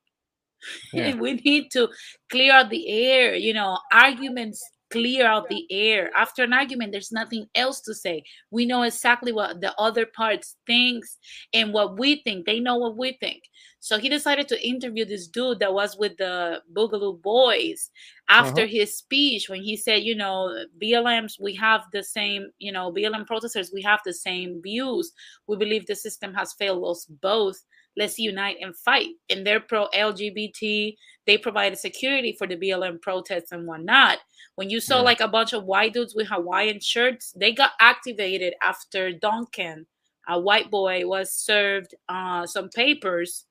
[0.91, 1.13] Yeah.
[1.13, 1.87] we need to
[2.31, 3.35] clear out the air.
[3.35, 6.11] You know, arguments clear out the air.
[6.15, 8.23] After an argument, there's nothing else to say.
[8.51, 11.17] We know exactly what the other parts thinks
[11.53, 12.45] and what we think.
[12.45, 13.43] They know what we think.
[13.79, 17.89] So he decided to interview this dude that was with the Boogaloo Boys
[18.27, 18.71] after uh-huh.
[18.71, 23.25] his speech when he said, you know, BLMs, we have the same, you know, BLM
[23.25, 25.11] protesters, we have the same views.
[25.47, 27.63] We believe the system has failed us both
[27.97, 29.09] let's unite and fight.
[29.29, 30.95] And they're pro LGBT.
[31.25, 34.19] They provided security for the BLM protests and whatnot.
[34.55, 35.03] When you saw yeah.
[35.03, 39.85] like a bunch of white dudes with Hawaiian shirts, they got activated after Duncan,
[40.27, 43.45] a white boy, was served uh, some papers,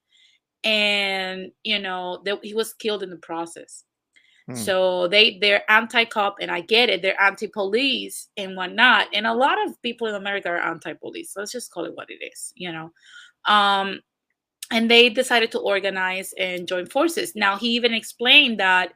[0.65, 3.85] and you know that he was killed in the process.
[4.49, 4.55] Hmm.
[4.55, 7.03] So they they're anti-cop, and I get it.
[7.03, 9.09] They're anti-police and whatnot.
[9.13, 11.35] And a lot of people in America are anti-police.
[11.37, 12.93] let's just call it what it is, you know.
[13.47, 14.01] Um,
[14.71, 17.35] and they decided to organize and join forces.
[17.37, 18.93] Now, he even explained that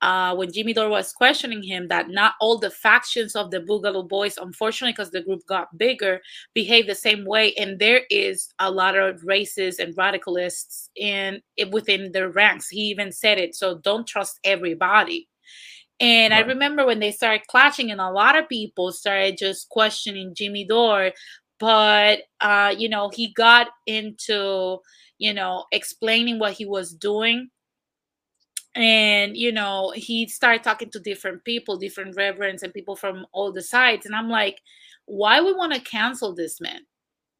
[0.00, 4.08] uh, when Jimmy Dore was questioning him, that not all the factions of the Boogaloo
[4.08, 6.20] Boys, unfortunately, because the group got bigger,
[6.54, 11.40] behave the same way, and there is a lot of racists and radicalists in
[11.72, 12.68] within their ranks.
[12.68, 13.56] He even said it.
[13.56, 15.28] So don't trust everybody.
[16.00, 16.44] And right.
[16.44, 20.64] I remember when they started clashing, and a lot of people started just questioning Jimmy
[20.64, 21.10] Dore
[21.58, 24.78] but uh, you know he got into
[25.18, 27.50] you know explaining what he was doing.
[28.74, 33.52] And you know he started talking to different people different reverends and people from all
[33.52, 34.06] the sides.
[34.06, 34.60] And i'm like
[35.06, 36.82] why we want to cancel this man?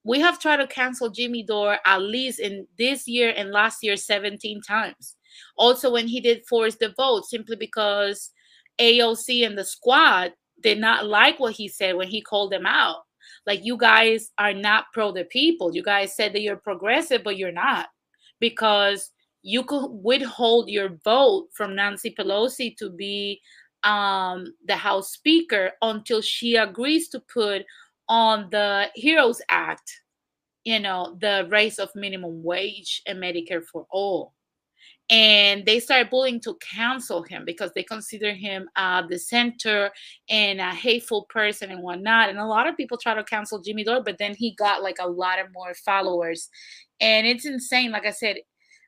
[0.02, 3.96] We have tried to cancel jimmy dore at least in this year and last year
[3.96, 5.16] 17 times.
[5.56, 8.32] Also when he did force the vote simply because
[8.80, 13.02] aoc and the squad did not like what he said when he called them out
[13.48, 15.74] like you guys are not pro the people.
[15.74, 17.86] You guys said that you're progressive, but you're not
[18.40, 19.10] because
[19.42, 23.40] you could withhold your vote from Nancy Pelosi to be
[23.84, 27.62] um, the House Speaker until she agrees to put
[28.06, 30.02] on the HEROES Act,
[30.64, 34.34] you know, the raise of minimum wage and Medicare for all
[35.10, 39.90] and they started bullying to cancel him because they consider him uh, the center
[40.28, 42.28] and a hateful person and whatnot.
[42.28, 44.98] And a lot of people try to cancel Jimmy Dore, but then he got like
[45.00, 46.50] a lot of more followers,
[47.00, 47.90] and it's insane.
[47.90, 48.36] Like I said,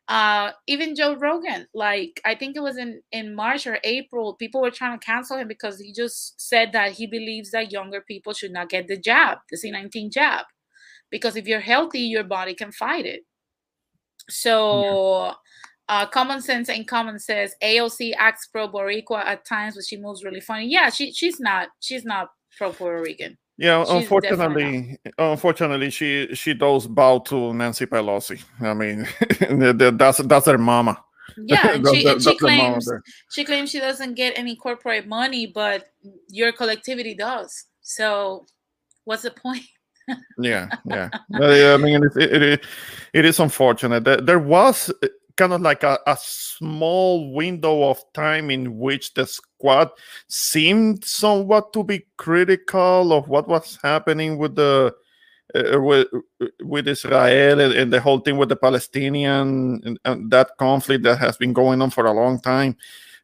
[0.09, 4.61] uh, even Joe Rogan, like I think it was in in March or April, people
[4.61, 8.35] were trying to cancel him because he just said that he believes that younger people
[8.35, 10.45] should not get the jab, the C19 jab,
[11.11, 13.23] because if you're healthy, your body can fight it.
[14.29, 15.25] So.
[15.29, 15.33] Yeah
[15.91, 20.23] uh, common sense and common says AOC acts pro Boricua at times, but she moves
[20.23, 20.69] really funny.
[20.69, 23.37] Yeah, she she's not she's not pro Puerto Rican.
[23.59, 28.41] Yeah, she's unfortunately, unfortunately, she she does bow to Nancy Pelosi.
[28.61, 29.07] I mean,
[29.99, 31.03] that's that's her mama.
[31.37, 32.91] Yeah, and she, and she the- the amount claims
[33.33, 35.87] she claims she doesn't get any corporate money, but
[36.29, 37.65] your collectivity does.
[37.83, 38.47] So,
[39.05, 39.65] what's the point?
[40.39, 42.67] yeah yeah i mean it, it, it,
[43.13, 44.91] it is unfortunate that there was
[45.41, 49.89] kind of like a, a small window of time in which the squad
[50.29, 54.95] seemed somewhat to be critical of what was happening with the
[55.55, 56.09] uh, with
[56.63, 61.19] with Israel and, and the whole thing with the Palestinian and, and that conflict that
[61.19, 62.77] has been going on for a long time.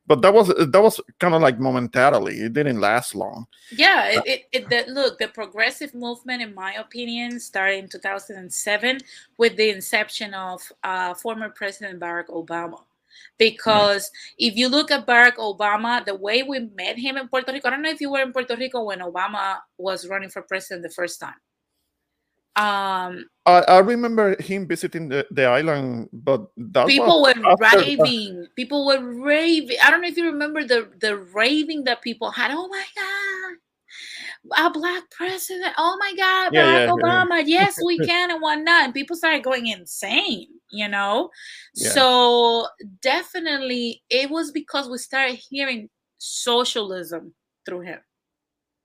[0.07, 2.37] But that was that was kind of like momentarily.
[2.37, 3.47] It didn't last long.
[3.73, 9.01] Yeah, it, it, it look, the progressive movement, in my opinion, started in 2007
[9.37, 12.79] with the inception of uh, former President Barack Obama.
[13.39, 17.69] Because if you look at Barack Obama, the way we met him in Puerto Rico,
[17.69, 20.83] I don't know if you were in Puerto Rico when Obama was running for president
[20.83, 21.35] the first time.
[22.57, 28.47] Um, I, I remember him visiting the, the island, but that people was were raving.
[28.57, 29.77] People were raving.
[29.85, 32.51] I don't know if you remember the the raving that people had.
[32.53, 35.75] Oh my god, a black president.
[35.79, 37.25] Oh my god, Yeah, Barack yeah, yeah.
[37.25, 37.43] Obama.
[37.47, 38.85] Yes, we can and whatnot.
[38.85, 40.49] And people started going insane.
[40.71, 41.31] You know,
[41.75, 41.91] Yeah.
[41.91, 42.67] so
[43.01, 45.89] definitely it was because we started hearing
[46.19, 47.35] socialism
[47.65, 48.01] through him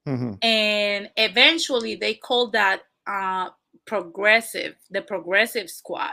[0.07, 0.37] Mhm.
[0.43, 3.49] and eventually they called that uh
[3.85, 6.11] progressive the progressive squad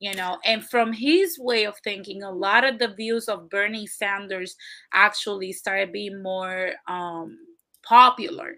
[0.00, 0.38] you know?
[0.44, 4.56] And from his way of thinking a lot of the views of bernie sanders
[4.92, 7.38] actually started being more um
[7.84, 8.56] popular.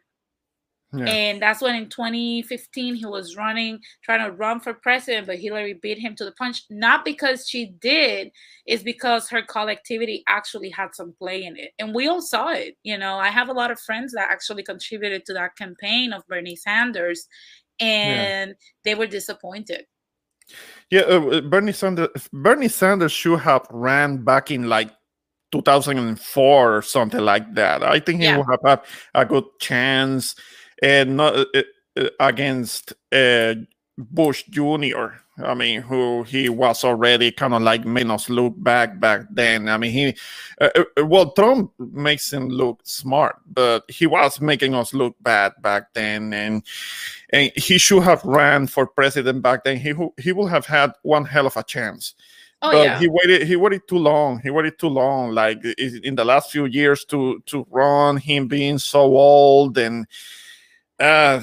[0.93, 1.05] Yeah.
[1.05, 5.74] and that's when in 2015 he was running trying to run for president but hillary
[5.74, 6.64] beat him to the punch.
[6.68, 8.32] Not because she did
[8.66, 11.70] it's because her collectivity actually had some play in it.
[11.78, 13.18] And we all saw it you know?
[13.18, 17.28] I have a lot of friends that actually contributed to that campaign of bernie sanders
[17.81, 18.55] and
[18.85, 19.85] they were disappointed
[20.91, 22.09] Yeah, uh, Bernie Sanders.
[22.33, 24.91] Bernie Sanders should have ran back in like
[25.53, 27.83] 2004 or something like that.
[27.83, 28.37] I think he Yeah.
[28.37, 28.81] would have had
[29.14, 30.35] a good chance,
[30.83, 31.62] and not uh,
[31.97, 33.55] uh, against uh,
[33.99, 35.14] Bush Jr.
[35.45, 39.68] I mean, who he was already kind of like made us look back back then.
[39.68, 40.16] I mean, he
[40.61, 45.53] uh, uh, well, Trump makes him look smart, but he was making us look bad
[45.61, 46.62] back then, and
[47.30, 49.78] and he should have ran for president back then.
[49.78, 52.14] He he would have had one hell of a chance.
[52.62, 53.47] oh but yeah he waited.
[53.47, 54.41] He waited too long.
[54.41, 55.32] He waited too long.
[55.32, 60.07] Like in the last few years to to run, him being so old and.
[60.99, 61.41] Uh,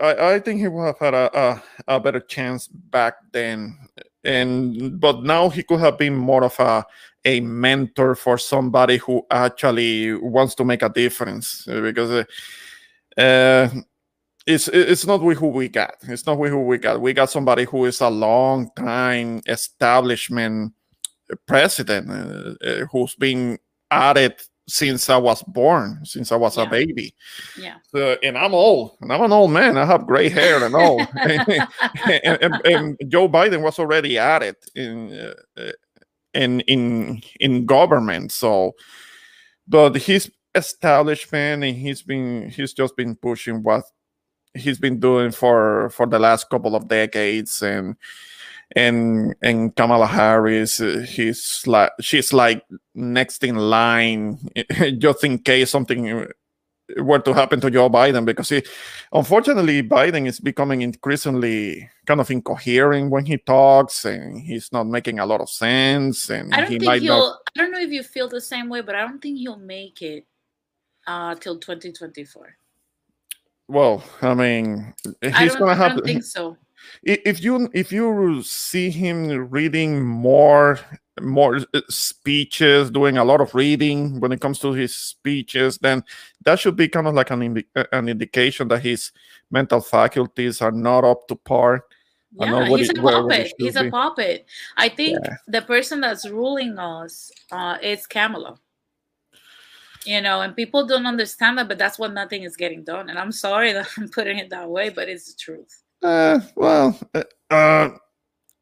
[0.00, 1.62] I, I think he would have had a, a,
[1.96, 3.78] a better chance back then,
[4.24, 6.84] and but now he could have been more of a
[7.24, 13.68] a mentor for somebody who actually wants to make a difference uh, because uh, uh,
[14.46, 15.94] it's it's not we who we got.
[16.02, 17.00] It's not we who we got.
[17.00, 20.72] We got somebody who is a long time establishment
[21.46, 23.58] president uh, uh, who's been
[23.90, 27.14] at it since I was born, since I was a baby.
[27.58, 29.76] yeah So, and I'm old, and I'm an old man.
[29.78, 31.00] I have gray hair and all.
[31.16, 35.12] and, and- and Joe Biden was already at it in
[35.56, 35.72] uh,
[36.34, 38.30] in in in government.
[38.32, 38.72] So,
[39.66, 43.84] but his establishment and he's been he's just been pushing what
[44.54, 47.96] he's been doing for for the last couple of decades and
[48.76, 52.64] and and Kamala Harris uh, he's like she's like
[52.94, 54.38] next in line.
[54.98, 56.26] Just in case something uh,
[57.02, 58.62] were to happen to Joe Biden because he,
[59.12, 65.18] unfortunately Biden is becoming increasingly kind of incoherent when he talks and he's not making
[65.18, 67.90] a lot of sense and i don't he think he'll not i don't know if
[67.90, 70.24] you feel the same way but i don't think he'll make it
[71.06, 72.56] uh till 2024
[73.68, 76.52] well I mean i he's don't, gonna I have don't think so.
[76.52, 76.56] i-
[77.02, 80.78] if you if you see him reading more
[81.20, 86.02] more uh, speeches doing a lot of reading when it comes to his speeches then
[86.44, 89.10] that should be kind of like an indi- uh, an indication that his
[89.50, 91.84] mental faculties are not up to par
[92.36, 93.54] Yeah, he's it- a where- what it puppet.
[93.58, 94.46] He's should a puppet.
[94.76, 95.36] I think Yeah.
[95.48, 98.58] the person that's ruling us uh, is Kamala.
[100.04, 103.10] You know, and people don't understand that, but that's why nothing is getting done.
[103.10, 105.82] And I'm sorry that I'm putting it that way, but it's the truth.
[106.02, 107.90] Uh, well, uh, uh,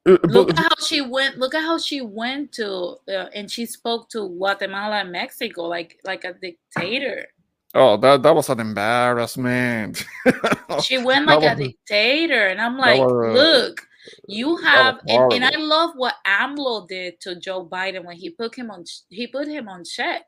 [0.06, 1.38] Look at how she went.
[1.38, 5.98] Look at how she went to, uh, and she spoke to Guatemala and Mexico like
[6.04, 7.26] like a dictator.
[7.74, 10.04] oh, that that was an embarrassment.
[10.82, 13.86] She went like a dictator, and I'm like, was, look,
[14.28, 18.54] you have, and, and I love what AMLO did to Joe Biden when he put
[18.54, 20.26] him on, he put him on check.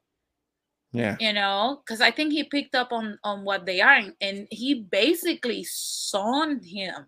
[0.93, 4.13] Yeah, you know because i think he picked up on on what they are and,
[4.21, 7.07] and he basically sawned him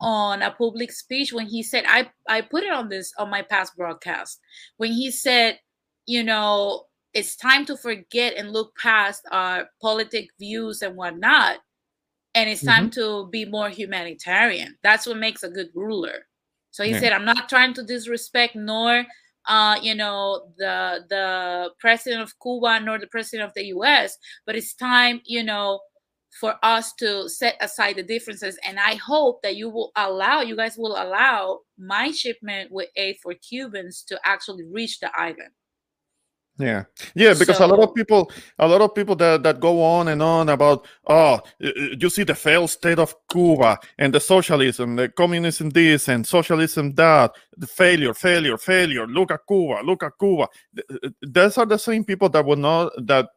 [0.00, 3.40] on a public speech when he said i i put it on this on my
[3.42, 4.40] past broadcast
[4.76, 5.58] when he said
[6.06, 6.84] you know
[7.14, 11.58] it's time to forget and look past our politic views and whatnot
[12.34, 13.00] and it's time mm-hmm.
[13.00, 16.26] to be more humanitarian that's what makes a good ruler
[16.72, 16.98] so he yeah.
[16.98, 19.04] said i'm not trying to disrespect nor
[19.48, 24.16] uh, you know the the president of cuba nor the president of the us
[24.46, 25.80] but it's time you know
[26.40, 28.58] for us to set aside the differences.
[28.66, 33.16] And i hope that you will allow you guys will allow my shipment with aid
[33.22, 35.50] for cubans to actually reach the island
[36.58, 36.84] yeah,
[37.14, 40.08] yeah, because so, a lot of people, a lot of people that, that go on
[40.08, 45.08] and on about, oh, you see the failed state of Cuba and the socialism, the
[45.08, 49.06] communism this and socialism that, the failure, failure, failure.
[49.06, 50.48] Look at Cuba, look at Cuba.
[50.76, 53.28] Uh, uh, those are the same people that will not that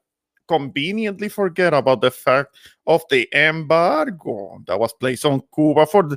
[0.48, 2.56] conveniently forget about the fact
[2.86, 6.08] of the embargo that was placed on Cuba for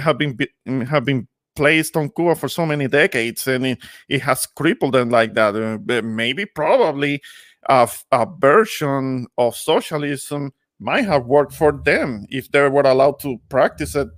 [0.00, 1.28] have been mm, have been
[1.58, 3.78] placed on Cuba for so many decades, and it,
[4.08, 5.56] it has crippled them like that.
[5.56, 7.20] Uh, maybe, probably,
[7.68, 13.38] a, a version of socialism might have worked for them if they were allowed to
[13.48, 14.08] practice it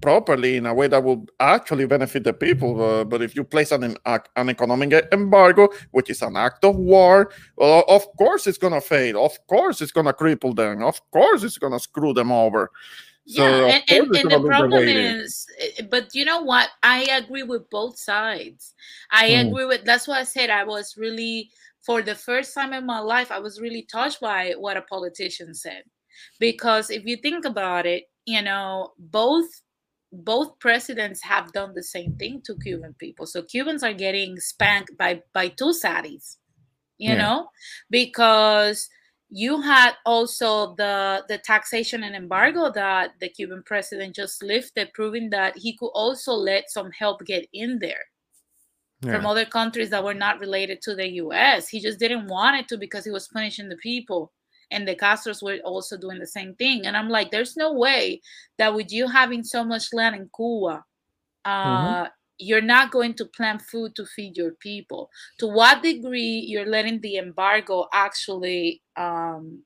[0.00, 2.82] properly in a way that will actually benefit the people.
[2.82, 7.30] Uh, but if you place an, an economic embargo, which is an act of war,
[7.56, 9.24] well, of course it's going to fail.
[9.24, 10.82] Of course it's going to cripple them.
[10.82, 12.70] Of course it's going to screw them over.
[13.26, 16.68] So yeah, and, and, and the problem is, eh, but you know what?
[16.82, 18.74] I agree with both sides.
[19.10, 19.48] I mm.
[19.48, 21.50] agree with that's why I said I was really
[21.84, 25.54] for the first time in my life, I was really touched by what a politician
[25.54, 25.82] said.
[26.40, 29.46] Because if you think about it, you know, both
[30.12, 33.26] both presidents have done the same thing to Cuban people.
[33.26, 36.36] So Cubans are getting spanked by by two Saudis,
[36.98, 37.16] you yeah.
[37.16, 37.48] know,
[37.90, 38.88] because
[39.36, 45.28] you had also the the taxation and embargo that the Cuban president just lifted, proving
[45.30, 48.04] that he could also let some help get in there
[49.00, 49.12] yeah.
[49.12, 51.68] from other countries that were not related to the U.S.
[51.68, 54.32] He just didn't want it to because he was punishing the people,
[54.70, 56.86] and the Castros were also doing the same thing.
[56.86, 58.22] And I'm like, there's no way
[58.58, 60.84] that with you having so much land in Cuba,
[61.44, 61.50] mm-hmm.
[61.50, 62.08] uh, mm-hmm
[62.38, 67.00] you're not going to plant food to feed your people to what degree you're letting
[67.00, 69.62] the embargo actually um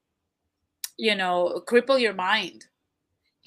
[0.98, 2.66] you know cripple your mind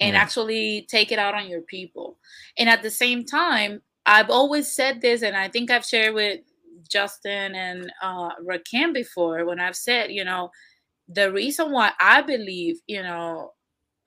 [0.00, 0.20] and yeah.
[0.20, 2.18] actually take it out on your people
[2.58, 6.40] and at the same time i've always said this and i think i've shared with
[6.88, 10.50] justin and uh rakim before when i've said you know
[11.08, 13.52] the reason why i believe you know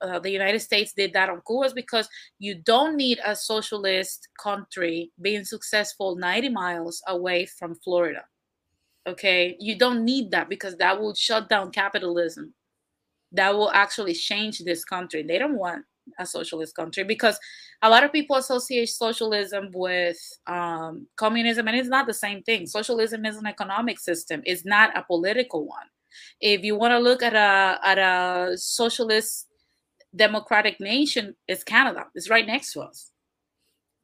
[0.00, 2.08] uh, the United States did that on Cuba is because
[2.38, 8.24] you don't need a socialist country being successful 90 miles away from Florida.
[9.06, 12.52] Okay, you don't need that because that will shut down capitalism.
[13.32, 15.22] That will actually change this country.
[15.22, 15.84] They don't want
[16.18, 17.38] a socialist country because
[17.82, 22.66] a lot of people associate socialism with um, communism, and it's not the same thing.
[22.66, 25.86] Socialism is an economic system; it's not a political one.
[26.40, 29.46] If you want to look at a at a socialist
[30.14, 32.06] democratic nation is Canada.
[32.14, 33.10] It's right next to us.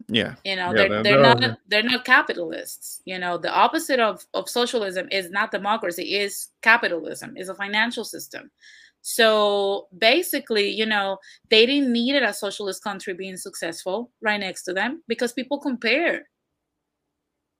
[0.08, 0.34] Yeah.
[0.44, 3.02] You know, yeah, they're, they're, they're not they're not capitalists.
[3.04, 8.04] You know, the opposite of, of socialism is not democracy, is capitalism, is a financial
[8.04, 8.50] system.
[9.02, 11.18] So basically, you know,
[11.50, 16.28] they didn't need a socialist country being successful right next to them because people compare.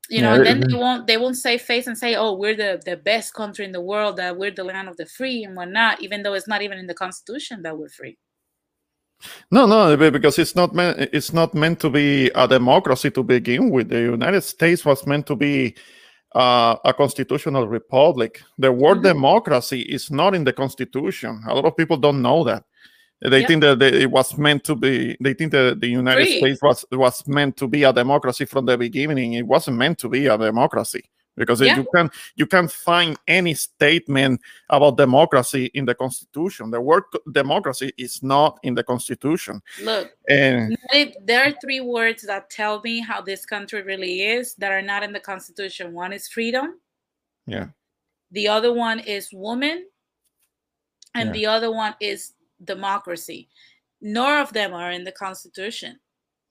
[0.08, 2.82] You know, yeah, then they won't they won't save face and say, "Oh, we're the
[2.84, 4.16] the best country in the world.
[4.16, 6.86] That we're the land of the free and whatnot," even though it's not even in
[6.86, 8.18] the Constitution that we're free.
[9.50, 10.98] No, no, because it's not meant.
[11.12, 13.88] It's not meant to be a democracy to begin with.
[13.88, 15.76] The United States was meant to be
[16.34, 18.42] uh, a constitutional republic.
[18.58, 19.08] The word mm-hmm.
[19.08, 21.42] democracy is not in the Constitution.
[21.48, 22.64] A lot of people don't know that.
[23.20, 23.48] They yep.
[23.48, 25.16] think that it was meant to be.
[25.20, 26.38] They think that the United Free.
[26.38, 29.34] States was was meant to be a democracy from the beginning.
[29.34, 31.04] It wasn't meant to be a democracy
[31.36, 31.76] because yeah.
[31.76, 36.70] you can you can't find any statement about democracy in the constitution.
[36.70, 39.62] The word democracy is not in the constitution.
[39.82, 40.76] Look and
[41.24, 45.02] there are three words that tell me how this country really is that are not
[45.02, 45.92] in the constitution.
[45.92, 46.78] One is freedom.
[47.46, 47.68] Yeah.
[48.30, 49.86] The other one is woman.
[51.14, 51.32] And yeah.
[51.32, 52.32] the other one is
[52.64, 53.48] democracy.
[54.00, 55.98] Nor of them are in the constitution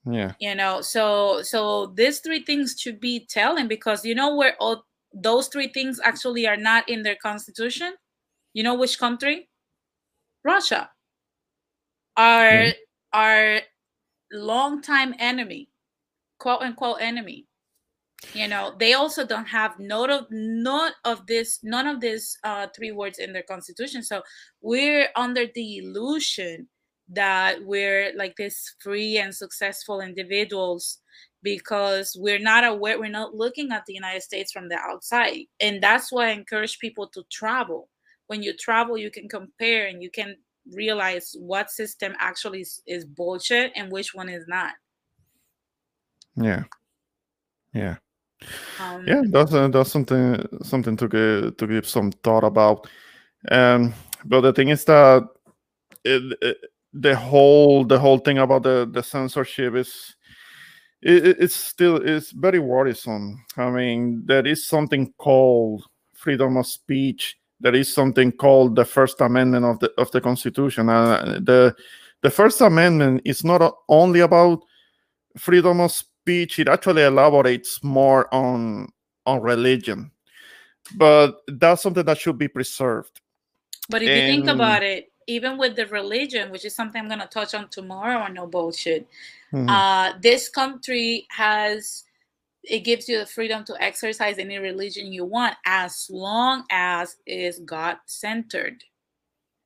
[0.09, 0.33] yeah.
[0.39, 4.85] You know so so these three things should be telling because you know where all
[5.13, 7.93] those three things actually are not in their constitution?
[8.53, 9.49] You know which country?
[10.43, 10.89] Russia.
[12.17, 12.73] Our mm.
[13.13, 13.61] our
[14.31, 15.69] longtime enemy
[16.39, 17.45] quote unquote enemy.
[18.33, 22.67] You know they also don't have none of none of this none of these uh,
[22.75, 24.03] three words in their constitution.
[24.03, 24.21] So
[24.61, 26.67] we're under the illusion
[27.11, 30.99] that we're like this free and successful individuals
[31.43, 35.45] because we're not aware we're not looking at the united states from the outside.
[35.59, 37.89] And that's why i encourage people to travel.
[38.27, 40.35] When you travel you can compare and you can
[40.71, 44.73] realize what system actually is, is bullshit and which one is not.
[46.35, 46.63] Yeah.
[47.73, 47.95] Yeah.
[48.79, 52.87] Um, yeah that's uh, that's something something to give to give some thought about.
[53.49, 53.93] Um
[54.23, 55.27] but the thing is that
[56.03, 56.57] it, it,
[56.93, 60.15] the whole the whole thing about the the censorship is
[61.01, 63.43] it, it's still it's very worrisome.
[63.57, 67.37] I mean, there is something called freedom of speech.
[67.59, 70.89] There is something called the First Amendment of the of the Constitution.
[70.89, 71.75] Uh, the
[72.21, 74.61] the First Amendment is not only about
[75.37, 76.59] freedom of speech.
[76.59, 78.89] It actually elaborates more on
[79.25, 80.11] on religion,
[80.95, 83.21] but that's something that should be preserved.
[83.89, 87.07] But if and, you think about it, even with the religion, which is something I'm
[87.07, 89.07] going to touch on tomorrow on No Bullshit,
[89.53, 89.69] mm-hmm.
[89.69, 92.03] uh, this country has
[92.63, 97.59] it gives you the freedom to exercise any religion you want as long as it's
[97.59, 98.83] God centered.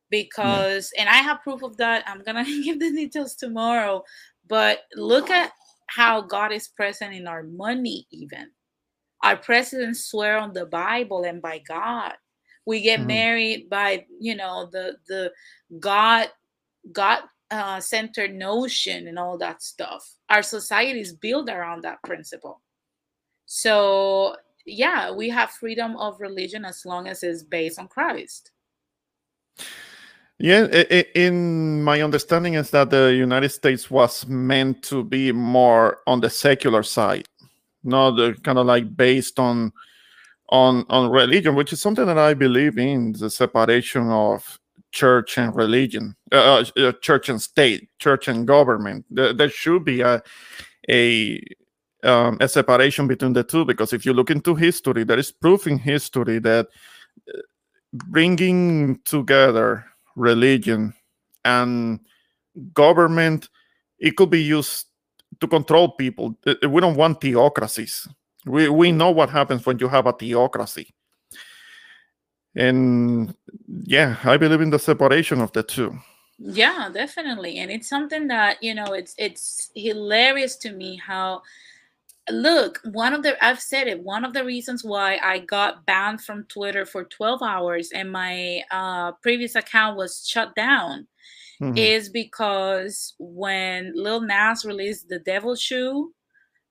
[0.10, 2.04] Because, and I have proof of that.
[2.08, 4.04] I'm going to give the details tomorrow.
[4.48, 5.52] But look at
[5.88, 8.52] how God is present in our money, even.
[9.24, 12.14] Our presidents swear on the Bible and by God
[12.66, 13.08] we get mm-hmm.
[13.08, 15.32] married by you know the the
[15.80, 16.30] god
[16.92, 20.04] god uh, centered notion and all that stuff.
[20.30, 22.62] Our society is built around that principle.
[23.46, 24.36] So
[24.66, 28.52] yeah we have freedom of religion as long as it's based on christ.
[30.40, 30.66] Yeah
[31.16, 36.30] in my understanding is that the united states was meant to be more on the
[36.30, 37.26] secular side
[37.86, 39.72] not kind of like based on
[40.50, 44.60] on on religion, which is something that I believe in the separation of
[44.92, 49.06] church and religion, uh, uh, uh, church and state, church and government.
[49.10, 50.22] There, there should be a
[50.90, 51.42] a
[52.04, 55.68] um, a separation between the two because if you look into history, there is proof
[55.68, 56.68] in history that
[57.28, 57.42] uh,
[57.94, 59.86] bringing together
[60.16, 60.94] religion
[61.44, 62.00] and
[62.74, 63.50] government
[64.00, 64.86] it could be used
[65.40, 66.38] to control people.
[66.46, 68.08] We don't want theocracies
[68.46, 70.94] we we know what happens when you have a theocracy.
[72.56, 73.36] And
[73.68, 75.98] yeah, I believe in the separation of the two.
[76.38, 77.60] Yeah, definitely.
[77.60, 81.42] And it's something that, you know, it's it's hilarious to me how
[82.30, 86.22] look, one of the I've said it, one of the reasons why I got banned
[86.22, 91.08] from Twitter for 12 hours and my uh, previous account was shut down
[91.62, 91.78] mm-hmm.
[91.78, 96.14] is because when Lil Nas released the Devil Shoe,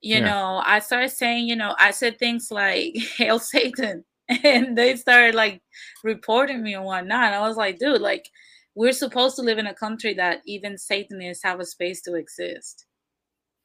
[0.05, 0.26] you yeah.
[0.26, 4.05] know, I started saying, you know, I said things like "Hail Satan,"
[4.44, 5.62] and they started like
[6.05, 7.24] reporting me and whatnot.
[7.24, 8.28] And I was like, dude, like
[8.74, 12.85] we're supposed to live in a country that even Satanists have a space to exist.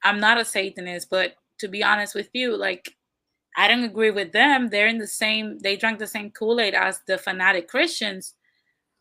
[0.02, 2.96] I'm not a Satanist, but to be honest with you, like
[3.54, 4.68] I don't agree with them.
[4.68, 8.34] They're in the same, they drank the same Kool-Aid as the fanatic Christians.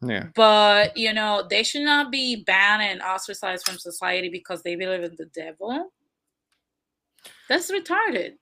[0.01, 0.25] Yeah.
[0.35, 5.03] But you know, they should not be banned and ostracized from society because they believe
[5.03, 5.93] in the devil.
[7.49, 8.35] That's retarded.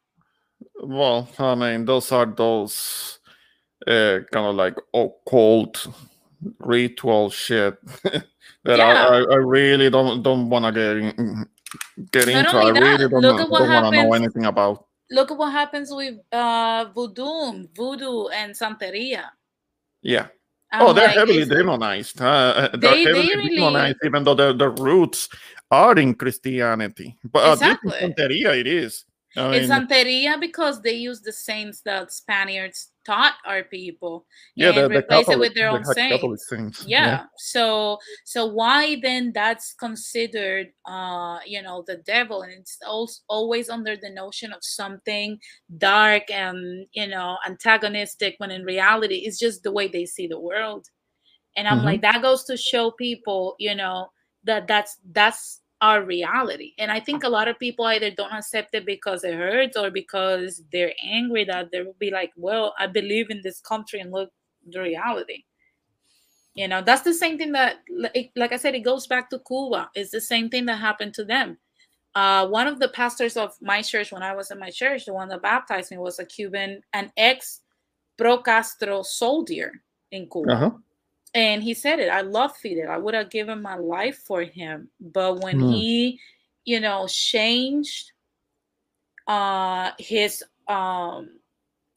[0.83, 3.19] Well, I mean, those are those
[3.87, 5.87] uh, kind of like occult
[6.59, 8.23] ritual shit that
[8.65, 9.07] yeah.
[9.09, 11.47] I, I, really don't don't want to get in,
[12.11, 12.57] get Not into.
[12.57, 14.85] I really don't, don't want to know anything about.
[15.09, 19.23] Look at what happens with uh, voodoo, voodoo, and santeria.
[20.01, 20.27] Yeah.
[20.71, 22.21] I'm oh, they're like, heavily demonized.
[22.21, 25.29] Uh, uh they're they, heavily they really, demonized, even though the, the roots
[25.71, 27.17] are in Christianity.
[27.23, 27.93] But exactly.
[27.93, 29.05] uh, Santeria it is.
[29.35, 34.25] I mean, it's Santeria because they use the saints that Spaniards taught our people
[34.55, 36.49] yeah, and the, replace Catholic, it with their own saints.
[36.49, 36.85] saints.
[36.87, 37.05] Yeah.
[37.05, 37.23] yeah.
[37.37, 43.69] So so why then that's considered uh you know the devil and it's also always
[43.69, 45.37] under the notion of something
[45.77, 50.39] dark and you know antagonistic when in reality it's just the way they see the
[50.39, 50.87] world.
[51.55, 51.85] And I'm mm-hmm.
[51.85, 54.09] like that goes to show people, you know,
[54.43, 56.73] that that's that's our reality.
[56.77, 59.91] And I think a lot of people either don't accept it because it hurts or
[59.91, 64.11] because they're angry that they will be like, well, I believe in this country and
[64.11, 64.31] look
[64.67, 65.43] the reality.
[66.55, 67.83] You know, that's the same thing that,
[68.35, 69.91] like I said, it goes back to Cuba.
[69.93, 71.59] It's the same thing that happened to them.
[72.15, 75.13] Uh, one of the pastors of my church, when I was in my church, the
[75.13, 77.61] one that baptized me was a Cuban, an ex
[78.17, 79.71] pro Castro soldier
[80.11, 80.51] in Cuba.
[80.51, 80.71] Uh-huh
[81.37, 84.89] and he said it i love fidel i would have given my life for him
[84.99, 85.73] but when mm.
[85.73, 86.19] he
[86.65, 88.11] you know changed
[89.27, 91.29] uh his um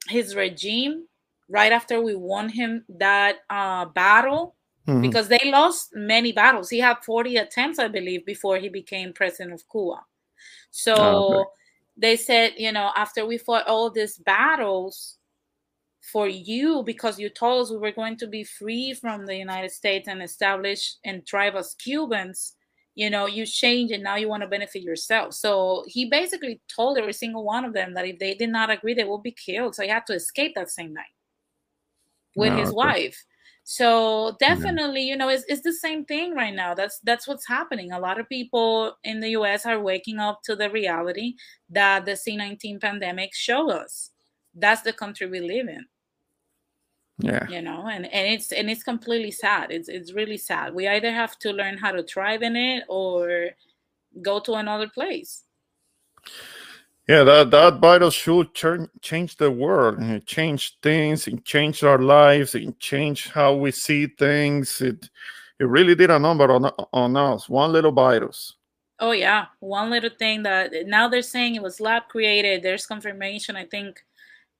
[0.09, 1.07] his regime
[1.49, 4.55] right after we won him that uh battle
[4.91, 5.01] mm-hmm.
[5.01, 6.71] because they lost many battles.
[6.71, 10.01] He had 40 attempts, I believe, before he became president of Cuba.
[10.71, 11.51] So oh, okay.
[11.97, 15.19] they said, you know, after we fought all these battles
[16.01, 19.71] for you, because you told us we were going to be free from the United
[19.71, 22.55] States and establish and thrive as Cubans,
[22.95, 25.35] you know, you change and now you want to benefit yourself.
[25.35, 28.95] So he basically told every single one of them that if they did not agree,
[28.95, 29.75] they would be killed.
[29.75, 31.15] So he had to escape that same night
[32.35, 33.25] with his wife.
[33.65, 36.75] So definitely, you know, it's, it's the same thing right now.
[36.75, 37.93] That's that's what's happening.
[37.93, 41.35] A lot of people in the US are waking up to the reality
[41.69, 44.10] that the C19 pandemic showed us.
[44.55, 45.87] That's the country we live in.
[47.19, 47.47] Yeah.
[47.49, 49.71] You know, and, and it's and it's completely sad.
[49.71, 50.75] It's it's really sad.
[50.75, 53.51] We either have to learn how to thrive in it or
[54.23, 55.45] go to another place.
[57.09, 60.01] Yeah, that that virus should turn, change the world.
[60.01, 61.27] It change things.
[61.27, 62.55] It change our lives.
[62.55, 64.81] It change how we see things.
[64.81, 65.11] It
[65.59, 67.49] it really did a number on on us.
[67.49, 68.55] One little virus.
[69.01, 72.63] Oh yeah, one little thing that now they're saying it was lab created.
[72.63, 73.57] There's confirmation.
[73.57, 74.05] I think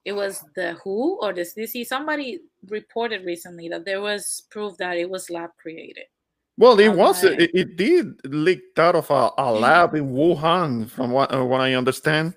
[0.03, 1.85] it was the WHO or the CDC.
[1.85, 6.05] Somebody reported recently that there was proof that it was lab created.
[6.57, 7.23] Well, it was.
[7.23, 11.61] It, it, did leak out of a, a lab in Wuhan, from what, uh, what
[11.61, 12.35] I understand.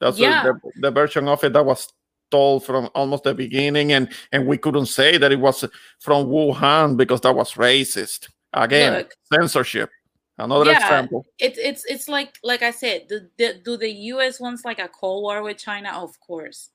[0.00, 0.44] That's yeah.
[0.44, 1.88] the, the version of it that was
[2.30, 5.64] told from almost the beginning, and and we couldn't say that it was
[6.00, 8.28] from Wuhan because that was racist.
[8.52, 9.90] Again, Look, censorship.
[10.38, 11.26] Another yeah, example.
[11.38, 14.38] It's it's it's like like I said, the, the, do the U.S.
[14.38, 15.90] wants like a cold war with China?
[16.02, 16.70] Of course.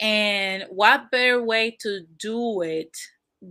[0.00, 2.96] And what better way to do it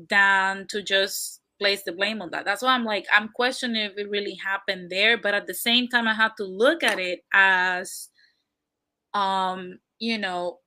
[0.09, 2.45] than to just place the blame on that?
[2.45, 5.88] That's why I'm like I'm questioning if it really happened there, but at the same
[5.88, 8.09] time, I have to look at it as
[9.13, 10.59] um, you know,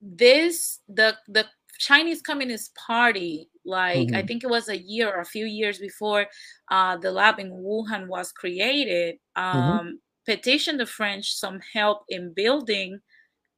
[0.00, 1.46] this the the
[1.78, 4.16] Chinese Communist Party, like mm-hmm.
[4.16, 6.26] I think it was a year or a few years before
[6.70, 9.58] uh, the lab in Wuhan was created, mm-hmm.
[9.58, 9.90] um, mm-hmm.
[10.26, 13.00] petitioned the French some help in building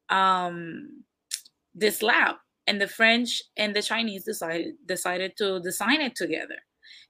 [0.09, 1.05] um,
[1.77, 2.37] this lab,
[2.67, 6.57] and the French and the Chinese decided decided to design it together.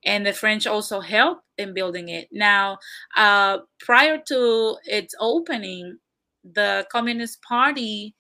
[0.05, 2.29] And the French also helped in building it.
[2.31, 2.79] Now,
[3.17, 5.99] uh, prior to its opening,
[6.45, 8.15] the Communist Party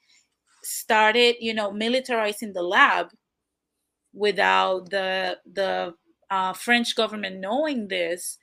[0.64, 3.08] started, you know, militarizing the lab
[4.12, 5.94] without the the
[6.30, 8.38] uh, French government knowing this,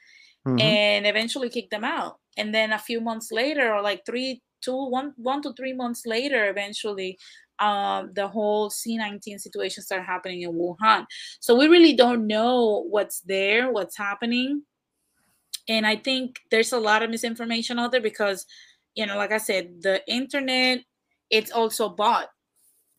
[0.47, 0.59] mm-hmm.
[0.59, 2.19] and eventually kicked them out.
[2.37, 6.05] And then a few months later, or like three, two, one, one to three months
[6.05, 7.17] later, eventually,
[7.59, 11.05] um, the whole C19 situation started happening in Wuhan.
[11.39, 14.63] So we really don't know what's there, what's happening.
[15.69, 18.45] And I think there's a lot of misinformation out there because
[18.95, 20.79] you know, like I said, the internet,
[21.29, 22.27] it's also bought.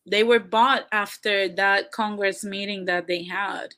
[0.07, 3.75] They were bought after that Congress meeting that they had.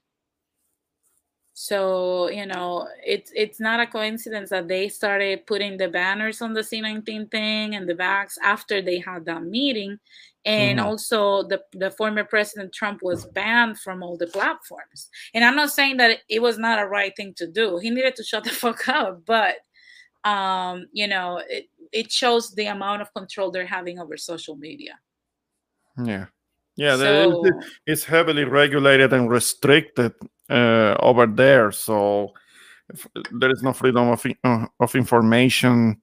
[1.52, 6.52] So, you know, it's it's not a coincidence that they started putting the banners on
[6.52, 9.98] the C19 thing and the backs after they had that meeting.
[10.46, 10.88] And mm-hmm.
[10.88, 15.10] also the, the former President Trump was banned from all the platforms.
[15.34, 17.78] And I'm not saying that it was not a right thing to do.
[17.78, 19.56] He needed to shut the fuck up, but
[20.24, 24.98] um, you know, it, it shows the amount of control they're having over social media.
[26.02, 26.26] Yeah.
[26.78, 27.42] Yeah, so,
[27.86, 30.12] it's heavily regulated and restricted
[30.50, 31.72] uh, over there.
[31.72, 32.34] So
[33.32, 36.02] there is no freedom of, uh, of information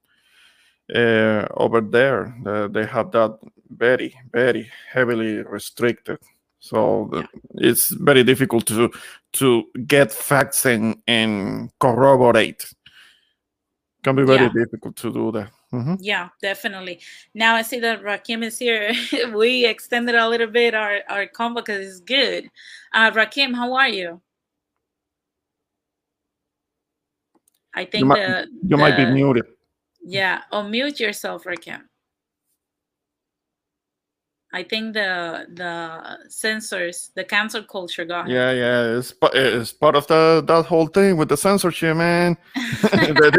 [0.93, 2.35] uh, over there.
[2.71, 3.37] they have that
[3.69, 6.19] very, very heavily restricted.
[6.59, 7.25] So yeah.
[7.55, 8.89] it's very difficult to
[9.33, 12.65] to get facts and, and corroborate.
[14.03, 14.51] Can be very yeah.
[14.53, 15.49] difficult to do that.
[15.73, 15.95] Mm-hmm.
[15.99, 16.99] Yeah, definitely.
[17.33, 18.93] Now I see that Rakim is here.
[19.33, 22.49] we extended a little bit our, our combo because it's good.
[22.93, 24.21] Uh, Rakim, how are you?
[27.73, 29.45] I think you, might, the, you the, might be muted.
[30.05, 31.81] Yeah, unmute yourself, Rakim.
[34.53, 38.29] I think the the censors, the cancel culture got.
[38.29, 42.37] Yeah, yeah, it's it's part of the that whole thing with the censorship, man.
[42.91, 43.29] they, they,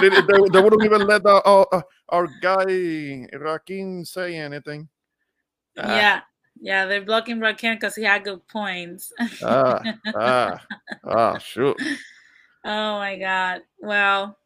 [0.00, 0.08] they,
[0.52, 4.88] they, wouldn't even let the, uh, our guy Rakim say anything.
[5.76, 6.20] Uh, yeah,
[6.60, 9.12] yeah, they're blocking Rakim because he had good points.
[9.42, 9.82] ah,
[10.14, 10.66] ah,
[11.04, 11.76] ah, shoot.
[12.64, 13.62] Oh my God.
[13.80, 14.38] Well,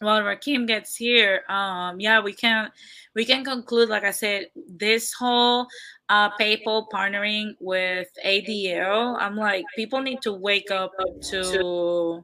[0.00, 2.70] while Rakim gets here, um, yeah, we can
[3.14, 5.66] we can conclude, like I said, this whole
[6.08, 9.16] uh, PayPal partnering with ADL.
[9.18, 10.92] I'm like, people need to wake up
[11.30, 12.22] to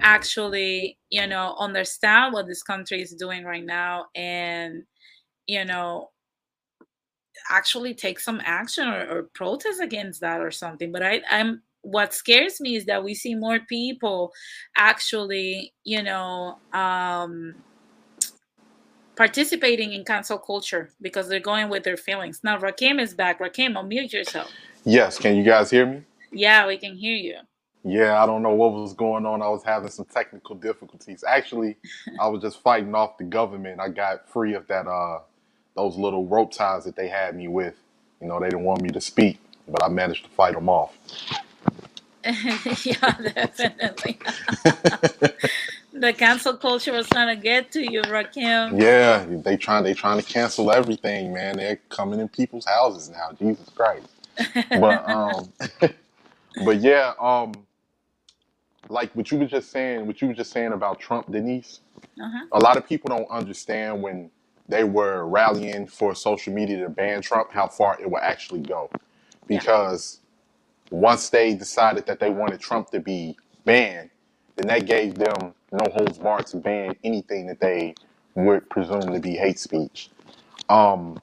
[0.00, 4.84] actually, you know, understand what this country is doing right now, and
[5.46, 6.10] you know,
[7.50, 10.92] actually take some action or, or protest against that or something.
[10.92, 14.32] But I, I'm what scares me is that we see more people
[14.76, 17.54] actually, you know, um,
[19.16, 22.40] participating in cancel culture because they're going with their feelings.
[22.42, 23.38] Now, Rakim is back.
[23.38, 24.50] Rakim, unmute yourself.
[24.84, 26.02] Yes, can you guys hear me?
[26.32, 27.36] Yeah, we can hear you.
[27.84, 29.42] Yeah, I don't know what was going on.
[29.42, 31.22] I was having some technical difficulties.
[31.26, 31.76] Actually,
[32.20, 33.80] I was just fighting off the government.
[33.80, 35.20] I got free of that uh
[35.76, 37.76] those little rope ties that they had me with.
[38.20, 39.38] You know, they didn't want me to speak,
[39.68, 40.96] but I managed to fight them off.
[42.84, 44.18] yeah, definitely.
[45.92, 48.80] the cancel culture was trying to get to you, Rakim.
[48.80, 51.56] Yeah, they trying they trying to cancel everything, man.
[51.56, 53.30] They're coming in people's houses now.
[53.38, 54.08] Jesus Christ.
[54.70, 55.52] But um
[56.64, 57.54] but yeah, um
[58.88, 61.80] like what you were just saying, what you were just saying about Trump, Denise.
[62.20, 62.46] Uh-huh.
[62.52, 64.30] A lot of people don't understand when
[64.68, 68.90] they were rallying for social media to ban Trump, how far it will actually go.
[69.46, 70.20] Because
[70.90, 74.10] once they decided that they wanted Trump to be banned,
[74.56, 77.94] then that gave them no holds barred to ban anything that they
[78.34, 80.10] would presume to be hate speech.
[80.68, 81.20] Um,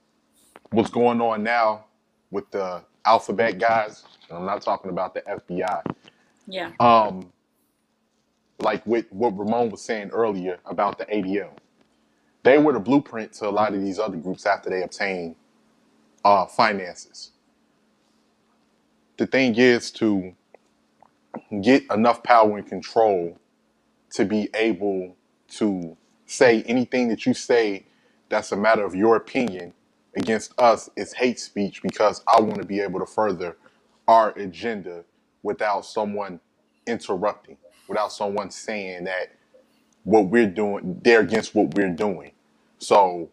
[0.72, 1.86] what's going on now
[2.32, 4.04] with the alphabet guys?
[4.30, 5.82] and I'm not talking about the FBI.
[6.48, 6.72] Yeah.
[6.80, 7.32] Um,
[8.60, 11.52] like with what Ramon was saying earlier about the ADL,
[12.44, 15.36] they were the blueprint to a lot of these other groups after they obtained
[16.26, 17.32] uh, finances.
[19.24, 20.34] The thing is to
[21.62, 23.40] get enough power and control
[24.16, 25.16] to be able
[25.52, 25.96] to
[26.26, 27.86] say anything that you say
[28.28, 29.76] that's a matter of your opinion
[30.18, 33.56] against us is hate speech because I want to be able to further
[34.10, 35.06] our agenda
[35.42, 36.42] without someone
[36.86, 37.56] interrupting,
[37.88, 39.38] without someone saying that
[40.04, 42.34] what we're doing, they're against what we're doing.
[42.80, 43.30] So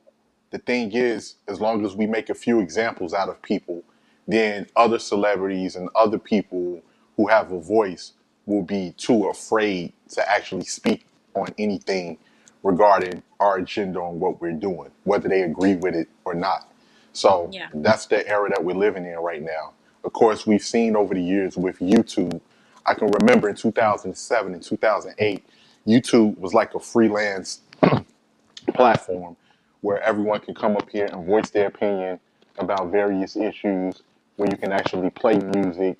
[0.52, 3.82] the thing is, as long as we make a few examples out of people,
[4.32, 6.82] then other celebrities and other people
[7.16, 8.14] who have a voice
[8.46, 12.18] will be too afraid to actually speak on anything
[12.62, 16.70] regarding our agenda on what we're doing, whether they agree with it or not.
[17.12, 17.68] So Yeah.
[17.74, 19.72] that's the era that we're living in right now.
[20.04, 22.40] Of course, we've seen over the years with YouTube.
[22.86, 25.44] I can remember in 2007 and 2008,
[25.86, 27.60] YouTube was like a freelance
[28.74, 29.36] platform
[29.82, 32.20] where everyone can come up here and voice their opinion
[32.58, 34.02] about various issues,
[34.40, 35.98] where you can actually play music,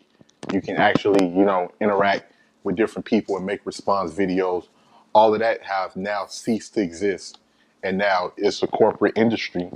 [0.51, 2.33] you can actually, you know, interact
[2.65, 4.67] with different people and make response videos.
[5.15, 7.39] All of that have now ceased to exist.
[7.83, 9.71] And now it's a corporate industry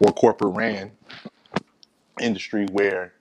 [0.00, 0.90] or corporate ran
[2.20, 3.12] industry where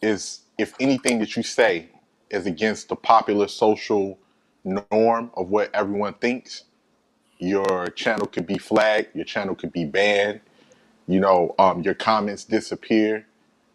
[0.00, 1.90] is if anything that you say
[2.30, 4.18] is against the popular social
[4.64, 6.64] norm of what everyone thinks,
[7.38, 10.40] your channel could be flagged, your channel could be banned,
[11.06, 13.26] you know, um, your comments disappear,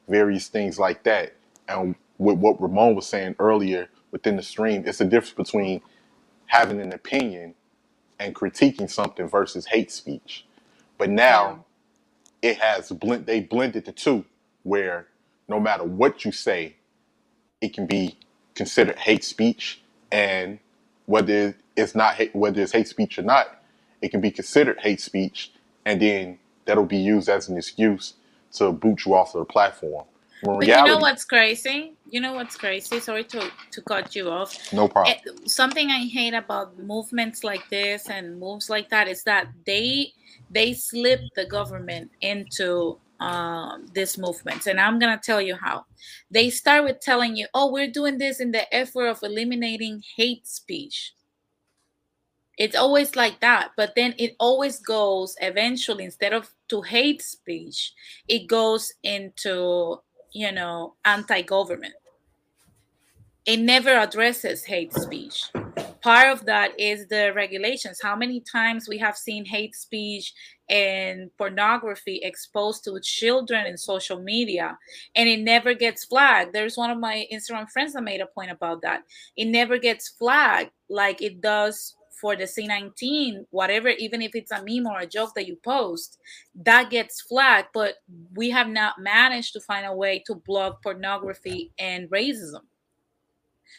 [0.10, 1.34] various things like that.
[1.68, 5.82] And with what Ramon was saying earlier within the stream, it's the difference between
[6.48, 7.56] having an opinion
[8.20, 10.46] and critiquing something versus hate speech.
[10.98, 11.66] But now
[12.42, 14.26] it has blend they blended the two
[14.64, 15.08] where
[15.50, 16.76] no matter what you say,
[17.62, 18.18] it can be
[18.56, 19.82] considered hate speech
[20.12, 20.60] and
[21.06, 23.64] whether it's not hate, whether it's hate speech or not,
[24.02, 25.54] it can be considered hate speech
[25.86, 28.16] and then that'll be used as an excuse
[28.58, 30.06] to boot you off of the platform.
[30.42, 31.94] When But you know what's crazy?
[32.10, 33.00] You know what's crazy?
[33.00, 34.56] Sorry to, to cut you off.
[34.72, 35.16] no problem.
[35.26, 40.14] Eh, something I hate about movements like this and moves like that is that they
[40.52, 45.86] they slip the government into um, these movements, and I'm gonna tell you how.
[46.30, 50.48] They start with telling you, "Oh, we're doing this in the effort of eliminating hate
[50.48, 51.14] speech."
[52.58, 57.94] It's always like that, but then it always goes eventually instead of to hate speech,
[58.28, 60.02] it goes into
[60.34, 61.94] you know anti-government
[63.48, 65.50] it never addresses hate speech.
[66.02, 68.00] Part of that is the regulations.
[68.04, 70.34] How many times we have seen hate speech
[70.70, 74.78] and pornography exposed to children in social media
[75.16, 76.52] and it never gets flagged.
[76.54, 79.04] There's one of my Instagram friends that made a point about that.
[79.38, 84.64] It never gets flagged like it does for the C19, whatever, even if it's a
[84.64, 86.20] meme or a joke that you post,
[86.56, 87.70] that gets flagged.
[87.74, 87.96] But
[88.34, 92.62] we have not managed to find a way to block pornography and racism.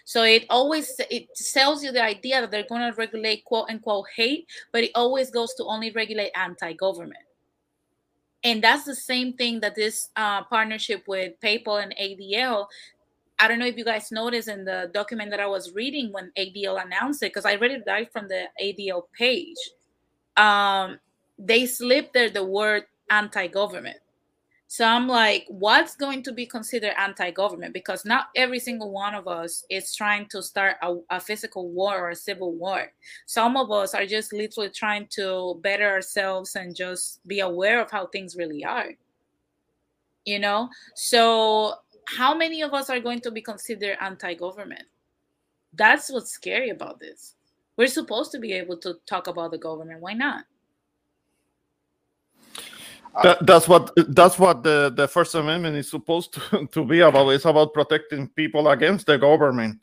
[0.05, 4.07] So it always it sells you the idea that they're going to regulate quote unquote
[4.17, 7.25] hate, but it always goes to only regulate anti-government.
[8.45, 12.67] And that's the same thing that this uh, partnership with PayPal and ADL.
[13.41, 16.33] I don't know if you guys noticed in the document that I was reading when
[16.37, 19.57] ADL announced it, because I read it right from the ADL page.
[20.37, 20.99] Um,
[21.39, 23.99] they slipped there the word anti-government
[24.71, 27.73] So I'm like, what's going to be considered anti-government?
[27.73, 31.97] Because not every single one of us is trying to start a, a, physical war
[31.97, 32.93] or a civil war.
[33.25, 37.91] Some of us are just literally trying to better ourselves and just be aware of
[37.91, 38.91] how things really are.
[40.27, 40.69] You know?
[40.95, 41.77] So
[42.17, 44.85] how many of us are going to be considered anti-government?
[45.75, 47.35] That's what's scary about this.
[47.77, 50.01] We're supposed to be able to talk about the government.
[50.01, 50.45] Why not?
[53.23, 57.29] That, that's what that's what the, the First Amendment is supposed to, to be about.
[57.31, 59.81] It's about protecting people against the government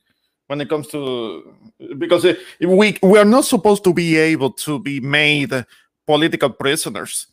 [0.47, 1.53] when it comes to
[1.97, 2.26] because
[2.60, 5.65] we we are not supposed to be able to be made
[6.06, 7.27] political prisoners.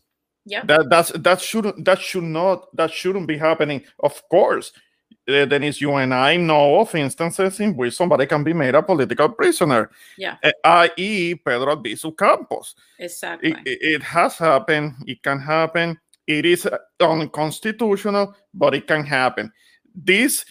[0.44, 3.84] Yeah, that that's that shouldn't that should not that shouldn't be happening.
[4.00, 4.72] Of course,
[5.28, 8.82] uh, Dennis, you and I know of instances in which somebody can be made a
[8.82, 9.90] political prisoner.
[10.18, 10.36] Yeah.
[10.42, 12.74] Uh, i.e., Pedro Albizu Campos.
[12.98, 13.52] Exactly.
[13.64, 14.94] It, it, has happened.
[15.06, 15.98] It can happen.
[16.26, 16.68] It is
[17.00, 19.52] unconstitutional, but it can happen.
[19.94, 20.44] This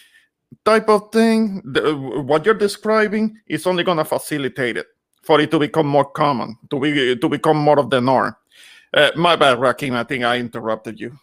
[0.64, 4.86] type of thing, the, what you're describing, is only going to facilitate it
[5.22, 8.34] for it to become more common, to be to become more of the norm.
[8.94, 9.94] Uh, my bad, Rakim.
[9.94, 11.18] I think I interrupted you.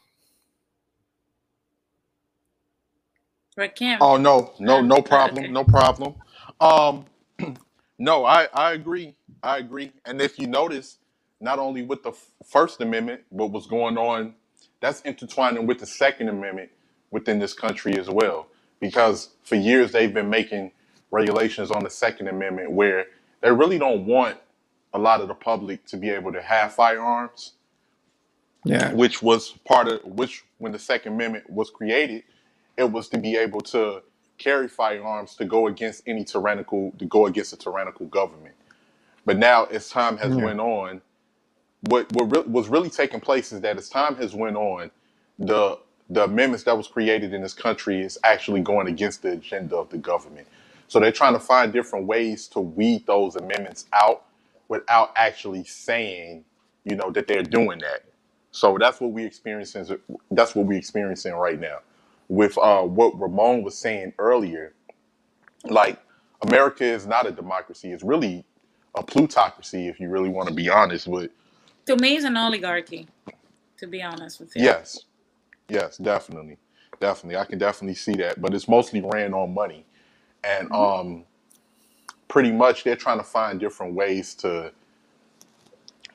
[3.60, 4.00] Rakim.
[4.00, 6.16] Oh no, no, no problem, no problem.
[6.62, 7.06] Um,
[8.00, 9.91] no, I I agree, I agree.
[10.06, 11.00] And if you notice,
[11.41, 12.14] not only with the
[12.46, 14.36] First Amendment, but what's going on,
[14.82, 16.70] that's intertwining with the Second Amendment
[17.12, 18.48] within this country as well.
[18.80, 20.72] Because for years they've been making
[21.12, 23.08] regulations on the Second Amendment where
[23.41, 24.38] they really don't want
[24.94, 27.54] a lot of the public to be able to have firearms.
[28.70, 28.94] Yeah.
[28.94, 32.24] Which was part of which when the Second Amendment was created,
[32.78, 34.04] it was to be able to
[34.38, 38.56] carry firearms to go against any tyrannical to go against a tyrannical government.
[39.26, 40.44] But now, as time has yeah.
[40.44, 41.02] went on,
[41.84, 44.91] what what re- was really taking place is that as time has went on,
[45.40, 45.80] the
[46.10, 49.90] the amendments that was created in this country is actually going against the agenda of
[49.90, 50.48] the government.
[50.88, 54.26] So they're trying to find different ways to weed those amendments out
[54.70, 56.46] without actually saying,
[56.86, 58.06] you know, that they're doing that.
[58.52, 60.00] So that's what we experiencing.
[60.32, 61.80] That's what we're experiencing right now
[62.30, 64.74] with uh, what Ramon was saying earlier,
[65.66, 66.00] like
[66.48, 67.92] America is not a democracy.
[67.92, 68.46] It's really
[68.96, 71.32] a plutocracy, if you really want to be honest with.
[71.88, 73.08] To me, it's an oligarchy.
[73.80, 74.64] To be honest with you.
[74.64, 75.06] Yes,
[75.68, 76.58] yes, definitely,
[77.00, 77.38] definitely.
[77.38, 79.86] I can definitely see that, but it's mostly ran on money,
[80.44, 80.76] and mm-hmm.
[80.76, 81.26] um,
[82.28, 84.72] pretty much they're trying to find different ways to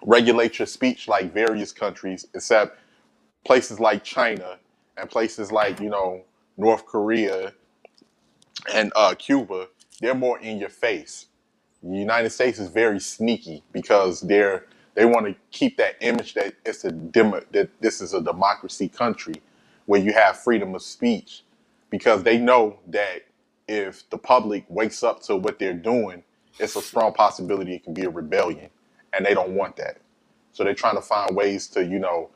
[0.05, 2.79] regulate your speech, like various countries, except
[3.47, 4.59] places like China
[4.99, 6.23] and places like you know
[6.59, 7.55] North Korea
[8.73, 9.69] and uh, Cuba,
[10.01, 11.27] they're more in your face.
[11.83, 16.55] The United States is very sneaky because they're they want to keep that image that
[16.67, 19.35] it's a demo, that this is a democracy country
[19.87, 21.45] where you have freedom of speech
[21.91, 23.25] because they know that
[23.69, 26.25] if the public wakes up to what they're doing,
[26.61, 28.71] it's a strong possibility it can be a rebellion,
[29.15, 29.99] and they don't want that.
[30.53, 32.31] So they're trying to find ways to you know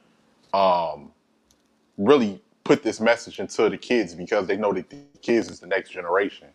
[0.52, 1.10] um,
[1.96, 5.66] really put this message into the kids because they know that the kids is the
[5.66, 6.48] next generation.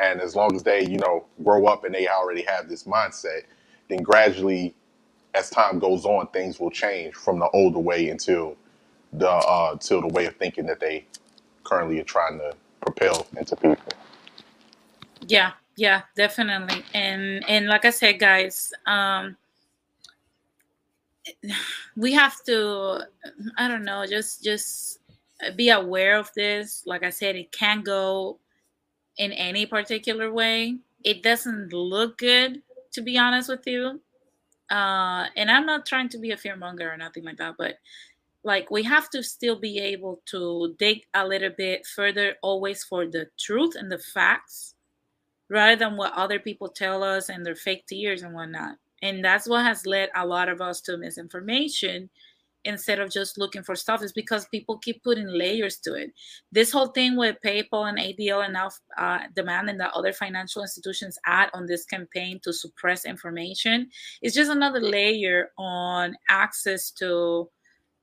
[0.00, 3.42] And as long as they, you know, grow up and they already have this mindset,
[3.88, 4.74] then gradually,
[5.34, 8.56] as time goes on, things will change from the older way until
[9.12, 11.04] the uh, till the way of thinking that they
[11.64, 13.92] currently are trying to propel into people.
[15.28, 16.84] Yeah, yeah, definitely.
[16.94, 19.36] And and like I said, guys, um,
[21.96, 23.06] we have to,
[23.58, 24.98] I don't know, just just
[25.56, 26.84] be aware of this.
[26.86, 28.38] Like I said, it can go
[29.18, 30.76] in any particular way.
[31.04, 32.62] It doesn't look good,
[32.92, 34.00] to be honest with you.
[34.70, 37.74] Uh, and I'm not trying to be a fearmonger or nothing like that, but
[38.44, 43.06] like we have to still be able to dig a little bit further, always for
[43.06, 44.74] the truth and the facts,
[45.50, 48.76] rather than what other people tell us and their fake tears and whatnot.
[49.02, 52.08] And that's what has led a lot of us to misinformation
[52.64, 56.12] instead of just looking for stuff is because people keep putting layers to it.
[56.52, 61.18] This whole thing with PayPal and ADL and now uh, demanding that other financial institutions
[61.26, 63.90] add on this campaign to suppress information
[64.22, 67.50] is just another layer on access to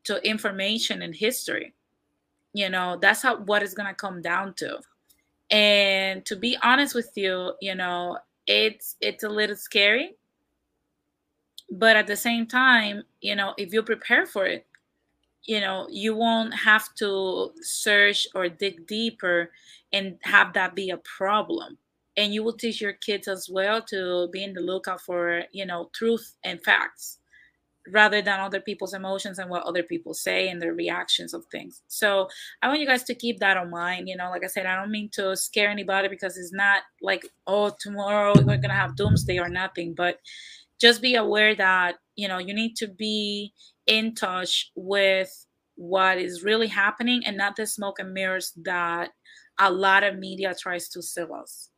[0.06, 1.74] to information and history.
[2.54, 4.80] You know, that's how what it's gonna come down to.
[5.52, 10.16] And to be honest with you, you know, it's it's a little scary
[11.72, 14.66] but at the same time you know if you prepare for it
[15.44, 19.52] you know you won't have to search or dig deeper
[19.94, 21.78] and have that be a problem
[22.18, 25.66] and you will teach your kids as well to be in the lookout for you
[25.66, 27.20] know truth and facts
[27.92, 31.82] rather than other people's emotions and what other people say and their reactions of things.
[31.88, 32.28] So
[32.62, 34.08] I want you guys to keep that in mind.
[34.08, 37.26] You know, like I said, I don't mean to scare anybody because it's not like,
[37.48, 40.20] oh, tomorrow we're to have doomsday or nothing, but
[40.80, 43.54] just be aware that, you know, you need to be
[43.88, 45.46] in touch with
[45.76, 49.12] what is really happening and not the smoke and mirrors that
[49.60, 51.70] a lot of media tries to sell us.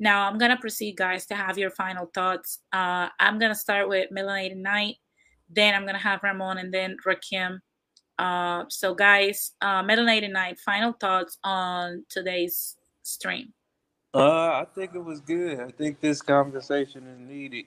[0.00, 2.60] Now I'm gonna proceed, guys, to have your final thoughts.
[2.72, 4.96] Uh, I'm gonna start with Melanated Night,
[5.48, 7.58] then I'm gonna have Ramon, and then Rakim.
[8.18, 13.52] Uh, so, guys, uh, Melanated final thoughts on today's stream.
[14.14, 15.58] Uh, I think it was good.
[15.60, 17.66] I think this conversation is needed.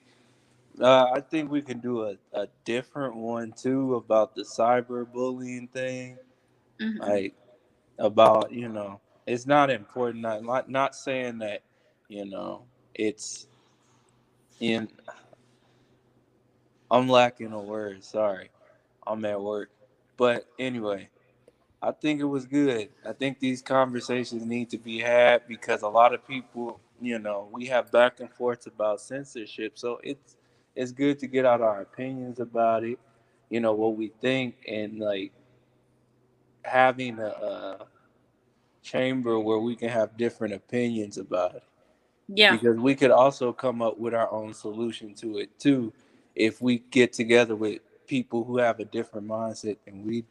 [0.81, 6.17] Uh, I think we can do a, a different one too about the cyberbullying thing.
[6.79, 6.99] Mhm.
[6.99, 7.35] Like
[7.99, 10.21] about, you know, it's not important.
[10.23, 11.63] Not not, not saying that,
[12.09, 13.47] you know, it's
[14.59, 14.89] in
[16.91, 18.49] I'm lacking a word, sorry.
[19.07, 19.71] I'm at work.
[20.17, 21.09] But anyway,
[21.81, 22.89] I think it was good.
[23.07, 27.49] I think these conversations need to be had because a lot of people, you know,
[27.53, 29.77] we have back and forth about censorship.
[29.79, 30.37] So it's
[30.77, 32.99] it's good to get out our opinions about it,
[33.49, 35.33] you know, what we think and like
[36.63, 37.87] having a, a
[38.83, 41.63] chamber where we can have different opinions about it.
[42.27, 45.91] Yeah, Because we could also come up with our own solution to it too
[46.35, 50.27] if we get together with people who have a different mindset than we do.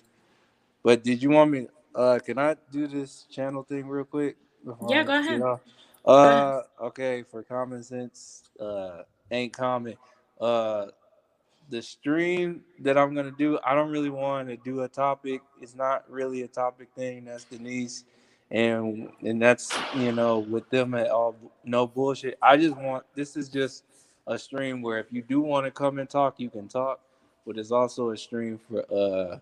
[0.85, 4.37] But did you want me uh can I do this channel thing real quick?
[4.89, 5.43] Yeah, go ahead.
[5.43, 5.61] off?
[6.05, 6.55] Go ahead.
[6.79, 9.97] Uh okay, for common sense, uh ain't common.
[10.41, 10.87] Uh
[11.71, 15.43] the stream that I'm gonna do, I don't really want to do a topic.
[15.63, 17.27] It's not really a topic thing.
[17.27, 18.05] That's Denise,
[18.51, 21.37] and and that's you know with them at all.
[21.65, 22.39] No bullshit.
[22.43, 23.85] I just want this is just
[24.27, 27.01] a stream where if you do want to come and talk, you can talk.
[27.47, 29.39] But it's also a stream for uh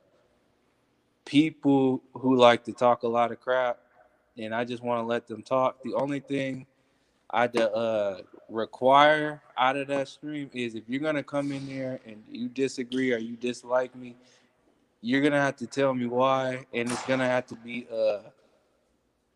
[1.27, 3.79] people who like to talk a lot of crap,
[4.39, 5.83] and I just want to let them talk.
[5.85, 6.66] The only thing
[7.31, 8.23] I uh
[8.55, 13.13] require out of that stream is if you're gonna come in there and you disagree
[13.13, 14.15] or you dislike me,
[15.03, 18.21] you're gonna have to tell me why, and it's gonna have to be uh,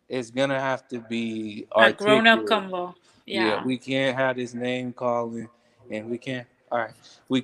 [0.07, 2.95] it's gonna have to be a grown up combo.
[3.25, 3.63] Yeah.
[3.63, 5.49] we can't have this name calling,
[5.91, 6.47] and we can't.
[6.71, 6.93] All right,
[7.27, 7.43] we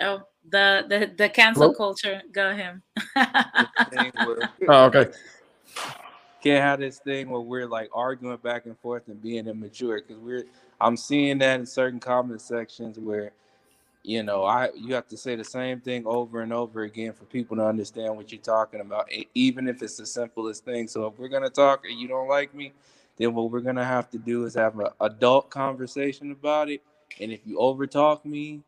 [0.00, 1.74] Oh, the the the cancel Hello?
[1.74, 2.22] culture.
[2.32, 2.82] Go him.
[3.14, 5.10] can't thing where Oh, okay.
[6.42, 10.20] Can't have this thing where we're like arguing back and forth and being immature because
[10.20, 10.44] we're
[10.80, 13.32] I'm seeing that in certain comment sections where
[14.02, 17.24] you know I you have to say the same thing over and over again for
[17.24, 20.88] people to understand what you're talking about even if it's the simplest thing.
[20.88, 22.72] So if we're gonna talk and you don't like me
[23.16, 26.82] then what we're gonna have to do is have an adult conversation about it.
[27.20, 28.62] And if you overtalk me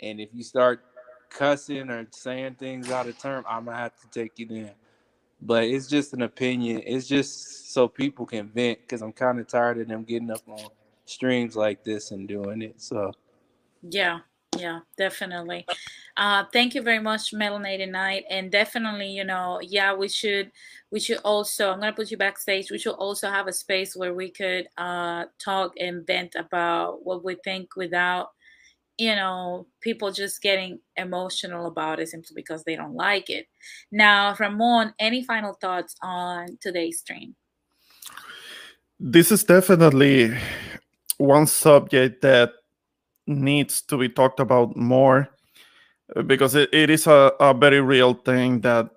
[0.00, 0.84] and if you start
[1.28, 4.70] cussing or saying things out of term I'm gonna have to take you down
[5.40, 6.82] but it's just an opinion.
[6.86, 10.42] It's just so people can vent because I'm kind of tired of them getting up
[10.48, 10.68] on
[11.04, 12.80] streams like this and doing it.
[12.80, 13.12] So
[13.82, 14.20] Yeah,
[14.58, 15.66] yeah, definitely.
[16.16, 20.50] Uh, thank you very much, Melanated Night, and definitely, you know, yeah, we should,
[20.90, 21.70] we should also.
[21.70, 22.70] I'm gonna put you backstage.
[22.70, 27.22] We should also have a space where we could uh, talk and vent about what
[27.22, 28.30] we think without,
[28.98, 33.46] you know, people just getting emotional about it simply because they don't like it.
[33.92, 37.34] Now, Ramon, any final thoughts on today's stream?
[38.98, 40.36] This is definitely
[41.18, 42.52] one subject that
[43.26, 45.28] needs to be talked about more
[46.14, 48.88] uh, because it, it is a, a very real thing that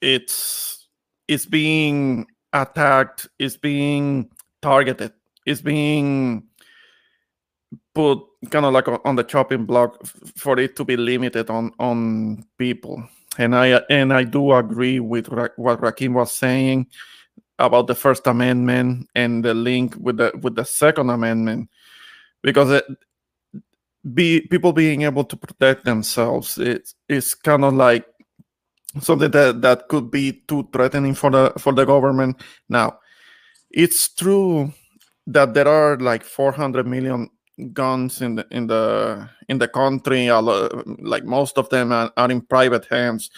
[0.00, 0.88] it's
[1.28, 4.28] it's being attacked, it's being
[4.60, 5.12] targeted,
[5.46, 6.44] it's being
[7.94, 8.18] put
[8.50, 10.04] kind of like on the chopping block
[10.36, 13.02] for it to be limited on on people.
[13.38, 16.86] And I and I do agree with what Rakim was saying
[17.58, 21.70] about the First Amendment and the link with the with the Second Amendment,
[22.42, 22.84] because it,
[24.12, 28.04] be people being able to protect themselves it's it's kind of like
[29.00, 32.36] something that that could be too threatening for the for the government
[32.68, 32.98] now
[33.70, 34.70] it's true
[35.26, 37.30] that there are like 400 million
[37.72, 42.40] guns in the in the in the country like most of them are, are in
[42.40, 43.30] private hands.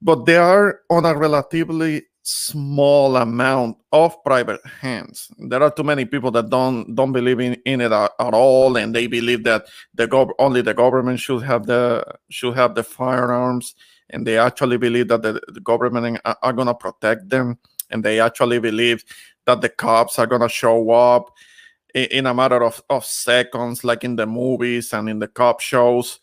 [0.00, 5.28] But they are on a relatively small amount of private hands.
[5.38, 8.76] There are too many people that don't don't believe in, in it at, at all
[8.76, 12.84] and they believe that the gov- only the government should have the should have the
[12.84, 13.74] firearms
[14.10, 17.58] and they actually believe that the, the government are, are going to protect them
[17.90, 19.04] and they actually believe
[19.46, 21.32] that the cops are going to show up
[21.94, 26.20] in a matter of, of seconds, like in the movies and in the cop shows.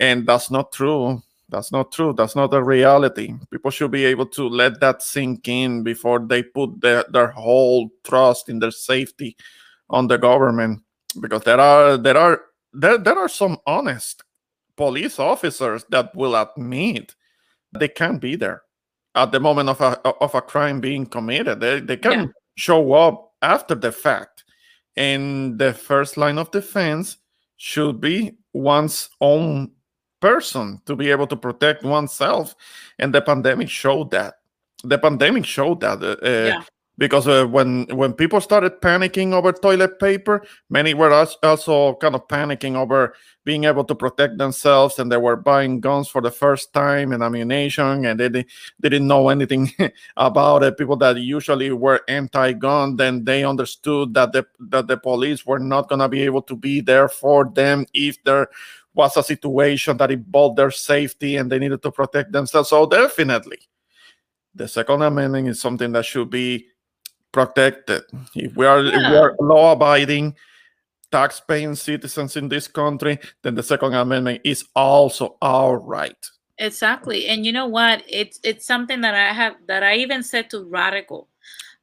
[0.00, 1.22] And that's not true.
[1.48, 2.12] That's not true.
[2.12, 3.34] That's not the reality.
[3.50, 7.88] People should be able to let that sink in before they put their, their whole
[8.04, 9.36] trust in their safety
[9.88, 10.82] on the government.
[11.18, 12.42] Because there are there are
[12.74, 14.22] there, there are some honest
[14.76, 17.14] police officers that will admit
[17.78, 18.62] they can't be there
[19.14, 21.60] at the moment of a of a crime being committed.
[21.60, 22.26] They they can yeah.
[22.56, 24.44] show up after the fact.
[24.98, 27.18] And the first line of defense
[27.56, 29.70] should be one's own
[30.20, 32.56] person to be able to protect oneself.
[32.98, 34.40] And the pandemic showed that.
[34.82, 36.02] The pandemic showed that.
[36.02, 36.62] Uh, uh yeah
[36.98, 41.12] because uh, when when people started panicking over toilet paper many were
[41.42, 43.14] also kind of panicking over
[43.44, 47.22] being able to protect themselves and they were buying guns for the first time and
[47.22, 48.44] ammunition and they, they
[48.82, 49.72] didn't know anything
[50.18, 50.76] about it.
[50.76, 55.88] People that usually were anti-gun then they understood that the that the police were not
[55.88, 58.48] going to be able to be there for them if there
[58.92, 62.68] was a situation that involved their safety and they needed to protect themselves.
[62.68, 63.60] So definitely
[64.54, 66.66] the second amendment is something that should be
[67.32, 68.02] protected.
[68.34, 68.92] If we are, yeah.
[68.92, 70.34] if we are law abiding,
[71.10, 76.16] tax paying citizens in this country, then the Second Amendment is also our right.
[76.58, 77.26] Exactly.
[77.28, 78.02] And you know what?
[78.08, 81.28] It's it's something that I have that I even said to Radical.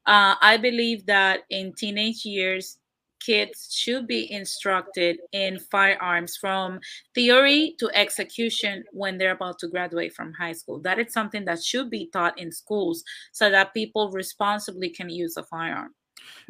[0.04, 2.78] Uh, I believe that in teenage years,
[3.26, 6.78] kids should be instructed in firearms from
[7.14, 10.80] theory to execution when they're about to graduate from high school.
[10.80, 15.36] That is something that should be taught in schools so that people responsibly can use
[15.36, 15.92] a firearm.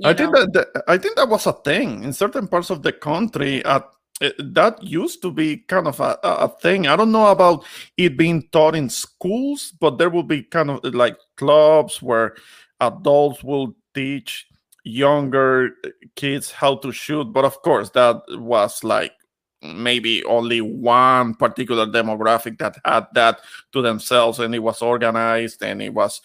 [0.05, 0.19] I know?
[0.19, 3.65] think that, that, I think that was a thing in certain parts of the country.
[3.65, 3.89] At
[4.21, 6.87] uh, that used to be kind of a, a thing.
[6.87, 7.65] I don't know about
[7.97, 12.35] it being taught in schools, but there will be kind of like clubs where
[12.81, 14.46] adults will teach
[14.87, 15.71] younger
[16.15, 19.13] kids how to shoot but of course that was like
[19.63, 23.41] maybe only one particular demographic that had that
[23.73, 26.21] to themselves and it was organized and it was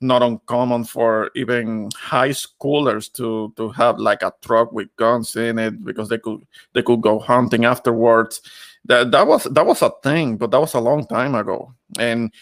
[0.00, 5.58] not uncommon for even high schoolers to to have like a truck with guns in
[5.58, 8.40] it because they could they could go hunting afterwards.
[8.84, 11.72] That that was that was a thing but that was a long time ago.
[11.98, 12.32] And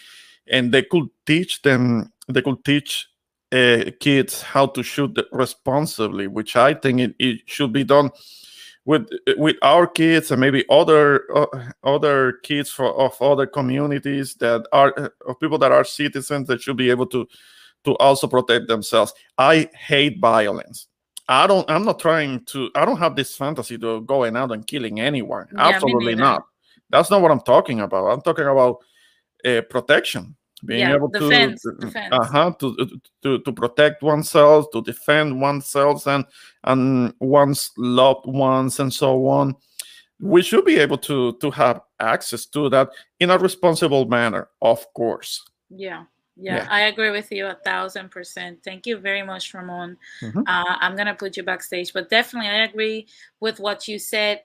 [0.47, 3.07] and they could teach them they could teach
[3.55, 8.11] uh, kids how to shoot responsibly, which I think it, it, should be done
[8.83, 9.07] with
[9.37, 11.45] with our kids and maybe other uh,
[11.83, 16.61] other kids for, of other communities that are uh, of people that are citizens that
[16.61, 17.27] should be able to
[17.85, 19.13] to also protect themselves.
[19.37, 20.87] I hate violence.
[21.29, 21.69] I don't.
[21.69, 22.69] I'm not trying to.
[22.75, 25.47] I don't have this fantasy to going out and killing anyone.
[25.53, 26.45] Yeah, Absolutely not.
[26.89, 28.07] That's not what I'm talking about.
[28.07, 28.77] I'm talking about
[29.45, 32.09] uh, protection being yeah, able defense, to defense.
[32.11, 36.25] Uh-huh, to, to to protect oneself to defend oneself and
[36.63, 39.55] and one's loved ones and so on
[40.19, 42.89] we should be able to to have access to that
[43.19, 46.03] in a responsible manner of course yeah
[46.37, 46.67] yeah, yeah.
[46.69, 48.59] I agree with you a thousand percent.
[48.61, 49.95] Thank you very much, Ramon.
[50.21, 50.39] Mm-hmm.
[50.39, 53.07] Uh, I'm gonna put you backstage, but definitely I agree
[53.39, 54.43] with what you said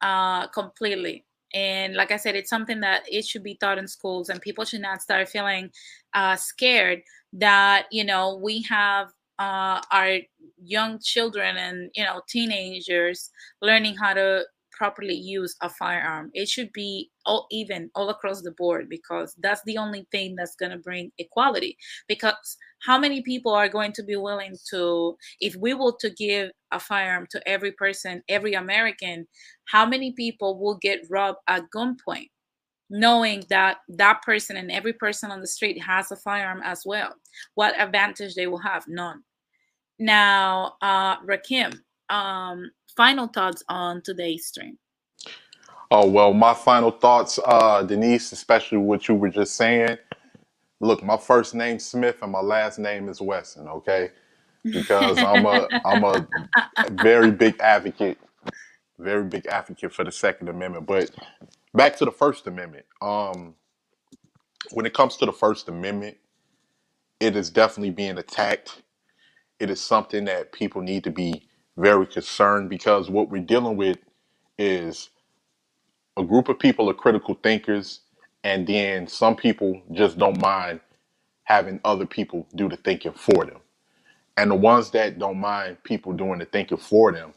[0.00, 1.24] uh, completely
[1.54, 4.64] and like i said it's something that it should be taught in schools and people
[4.64, 5.70] should not start feeling
[6.14, 7.02] uh, scared
[7.32, 9.08] that you know we have
[9.38, 10.18] uh, our
[10.62, 13.30] young children and you know teenagers
[13.62, 14.44] learning how to
[14.80, 16.30] properly use a firearm.
[16.32, 20.56] It should be all even all across the board because that's the only thing that's
[20.56, 21.76] going to bring equality.
[22.08, 26.50] Because how many people are going to be willing to, if we were to give
[26.72, 29.26] a firearm to every person, every American,
[29.66, 32.28] how many people will get robbed at gunpoint?
[32.92, 37.14] knowing that that person and every person on the street has a firearm as well
[37.54, 39.22] what advantage they will have none
[40.00, 41.72] now uh rakim
[42.08, 44.78] um final thoughts on today's stream?
[45.90, 49.98] Oh well, my final thoughts, uh, Denise, especially what you were just saying.
[50.80, 53.68] Look, my first name's Smith and my last name is Wesson.
[53.68, 54.10] Okay,
[54.64, 56.28] because I'm a I'm a
[56.92, 58.18] very big advocate,
[58.98, 60.86] very big advocate for the Second Amendment.
[60.86, 61.10] But
[61.74, 62.86] back to the First Amendment.
[63.02, 63.54] Um,
[64.72, 66.18] when it comes to the First Amendment,
[67.20, 68.82] it is definitely being attacked.
[69.60, 73.98] It is something that people need to be very concerned because what we're dealing with
[74.58, 75.10] is
[76.18, 78.02] a group of people are critical thinkers,
[78.44, 80.80] and then some people just don't mind
[81.44, 83.58] having other people do the thinking for them.
[84.36, 87.34] And the ones that don't mind people doing the thinking for them,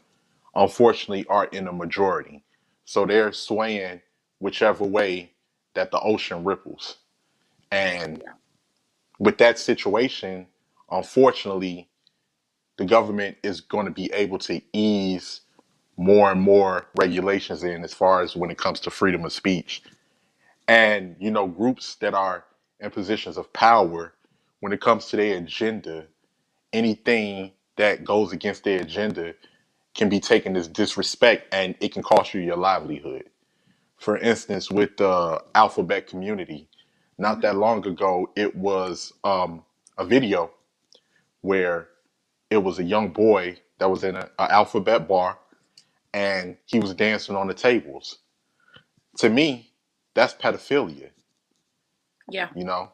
[0.54, 2.42] unfortunately, are in the majority.
[2.86, 4.02] So they're swaying
[4.40, 5.32] whichever way
[5.74, 6.98] that the ocean ripples.
[7.72, 8.22] And
[9.18, 10.46] with that situation,
[10.90, 11.88] unfortunately,
[12.78, 15.42] the government is going to be able to ease
[15.96, 19.82] more and more regulations in as far as when it comes to freedom of speech.
[20.68, 22.44] And, you know, groups that are
[22.80, 24.14] in positions of power,
[24.60, 26.06] when it comes to their agenda,
[26.72, 29.34] anything that goes against their agenda
[29.94, 33.24] can be taken as disrespect and it can cost you your livelihood.
[33.98, 36.68] For instance, with the alphabet community,
[37.18, 39.64] not that long ago, it was um,
[39.98, 40.50] a video
[41.42, 41.88] where
[42.50, 45.38] it was a young boy that was in an alphabet bar
[46.14, 48.18] and he was dancing on the tables.
[49.18, 49.72] To me,
[50.14, 51.10] that's pedophilia,
[52.30, 52.50] Yeah.
[52.54, 52.90] you know?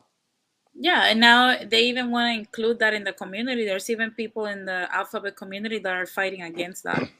[0.74, 3.64] Yeah, and now they even want to include that in the community.
[3.66, 7.02] There's even people in the alphabet community that are fighting against that.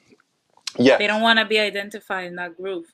[0.78, 0.98] Yes.
[1.00, 2.86] They don't want to be identified in that group.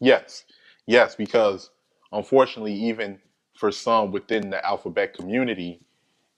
[0.00, 0.44] Yes,
[0.86, 1.70] yes, because
[2.12, 3.18] unfortunately, even
[3.56, 5.80] for some within the alphabet community,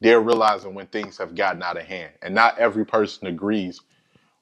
[0.01, 3.81] they're realizing when things have gotten out of hand, and not every person agrees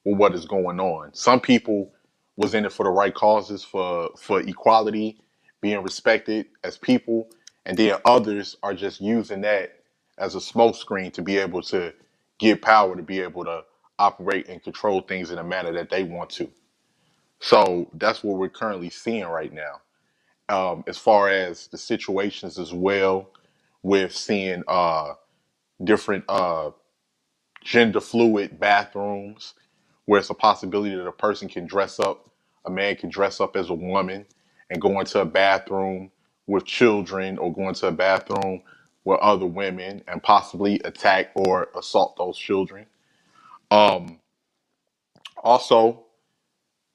[0.04, 1.14] with what is going on.
[1.14, 1.92] Some people
[2.36, 5.20] was in it for the right causes, for for equality,
[5.60, 7.28] being respected as people,
[7.66, 9.80] and then others are just using that
[10.18, 11.92] as a smokescreen to be able to
[12.38, 13.64] get power, to be able to
[13.98, 16.50] operate and control things in a manner that they want to.
[17.40, 19.80] So that's what we're currently seeing right now.
[20.48, 23.30] Um, as far as the situations as well,
[23.82, 25.14] with seeing uh,
[25.84, 26.70] different uh,
[27.62, 29.54] gender fluid bathrooms,
[30.06, 32.28] where it's a possibility that a person can dress up,
[32.66, 34.26] a man can dress up as a woman
[34.70, 36.12] and going to a bathroom
[36.48, 38.62] with children or going to a bathroom
[39.04, 42.86] with other women and possibly attack or assault those children.
[43.70, 44.20] Um,
[45.42, 46.04] also,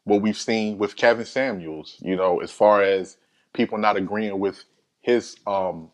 [0.06, 3.18] what we've seen with Kevin Samuels, you know, as far as
[3.54, 4.66] people not agreeing with
[5.02, 5.92] his um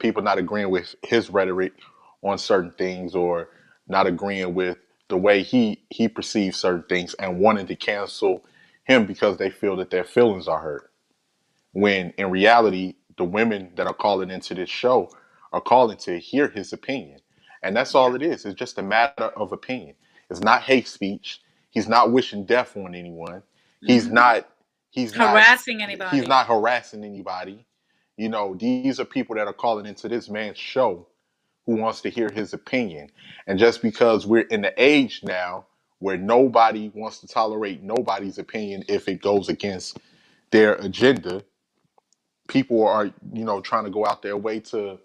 [0.00, 1.74] people not agreeing with his rhetoric
[2.22, 3.50] on certain things or
[3.88, 4.78] not agreeing with
[5.08, 8.44] the way he he perceives certain things and wanting to cancel
[8.86, 10.92] him because they feel that their feelings are hurt.
[11.72, 15.10] When in reality, the women that are calling into this show
[15.52, 17.20] are calling to hear his opinion.
[17.62, 18.46] And that's all it is.
[18.46, 19.96] It's just a matter of opinion.
[20.30, 21.42] It's not hate speech.
[21.70, 23.42] He's not wishing death on anyone.
[23.84, 24.12] He's Mhm.
[24.12, 24.48] not
[24.90, 26.16] he's not Harassing anybody.
[26.18, 27.66] he's not harassing anybody.
[28.16, 31.08] You know, these are people that are calling into this man's show
[31.66, 33.10] who wants to hear his opinion.
[33.46, 35.66] And just because we're in the age now
[36.00, 39.98] where nobody wants to tolerate nobody's opinion if it goes against
[40.52, 41.44] their agenda,
[42.48, 44.98] people are, you know, trying to go out their way to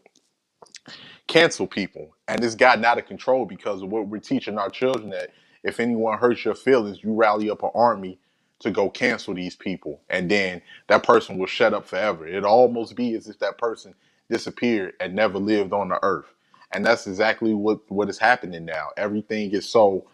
[1.28, 2.16] cancel people.
[2.30, 5.32] And it's gotten out of control because of what we're teaching our children that
[5.64, 8.20] if anyone hurts your feelings, you rally up an army
[8.62, 10.02] to go cancel these people.
[10.10, 12.28] And then that person will shut up forever.
[12.28, 13.96] It'll almost be as if that person
[14.30, 16.34] disappeared and never lived on the earth.
[16.74, 18.90] And that's exactly what, what is happening now.
[18.98, 20.08] Everything is so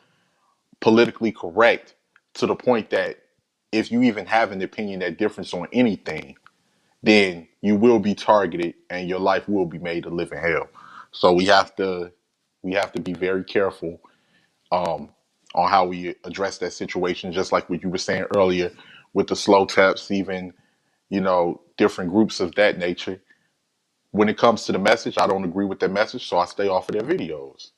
[0.81, 1.95] politically correct
[2.35, 3.17] to the point that
[3.71, 6.37] if you even have an opinion that differs on anything,
[7.03, 10.69] then you will be targeted and your life will be made a living hell.
[11.11, 12.11] So we have to
[12.63, 13.99] we have to be very careful
[14.71, 15.09] um,
[15.55, 17.33] on how we address that situation.
[17.33, 18.71] Just like what you were saying earlier
[19.13, 20.53] with the slow taps, even
[21.09, 23.21] you know different groups of that nature.
[24.11, 26.67] When it comes to the message, I don't agree with their message, so I stay
[26.69, 27.71] off of their videos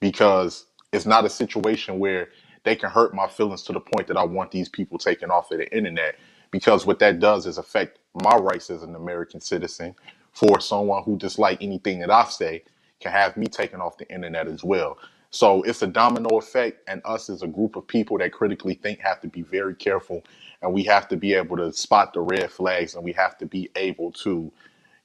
[0.00, 2.28] because it's not a situation where
[2.62, 5.50] they can hurt my feelings to the point that I want these people taken off
[5.50, 6.16] of the internet.
[6.50, 9.94] Because what that does is affect my rights as an American citizen.
[10.32, 12.64] For someone who dislike anything that I say,
[13.00, 14.98] can have me taken off the internet as well.
[15.30, 19.00] So it's a domino effect, and us as a group of people that critically think
[19.00, 20.22] have to be very careful,
[20.62, 23.46] and we have to be able to spot the red flags, and we have to
[23.46, 24.52] be able to,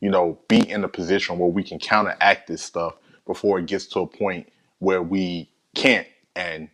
[0.01, 2.93] you know, be in a position where we can counteract this stuff
[3.25, 4.47] before it gets to a point
[4.77, 6.69] where we can't, and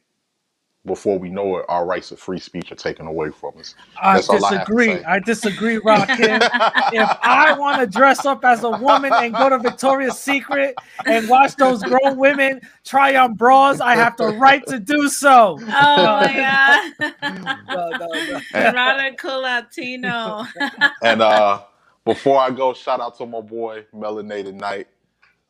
[0.85, 3.73] before we know it, our rights of free speech are taken away from us.
[4.01, 4.87] I That's all I disagree.
[4.87, 5.03] say.
[5.03, 6.39] I disagree, Rakim.
[6.93, 11.27] if I want to dress up as a woman and go to Victoria's Secret and
[11.27, 15.57] watch those grown women try on bras, I have the right to do so.
[15.59, 17.15] Oh my god.
[17.67, 18.41] No, no, no.
[18.53, 20.45] Radical Latino.
[21.01, 21.63] And uh,
[22.05, 24.87] before I go, shout out to my boy Melanated Night.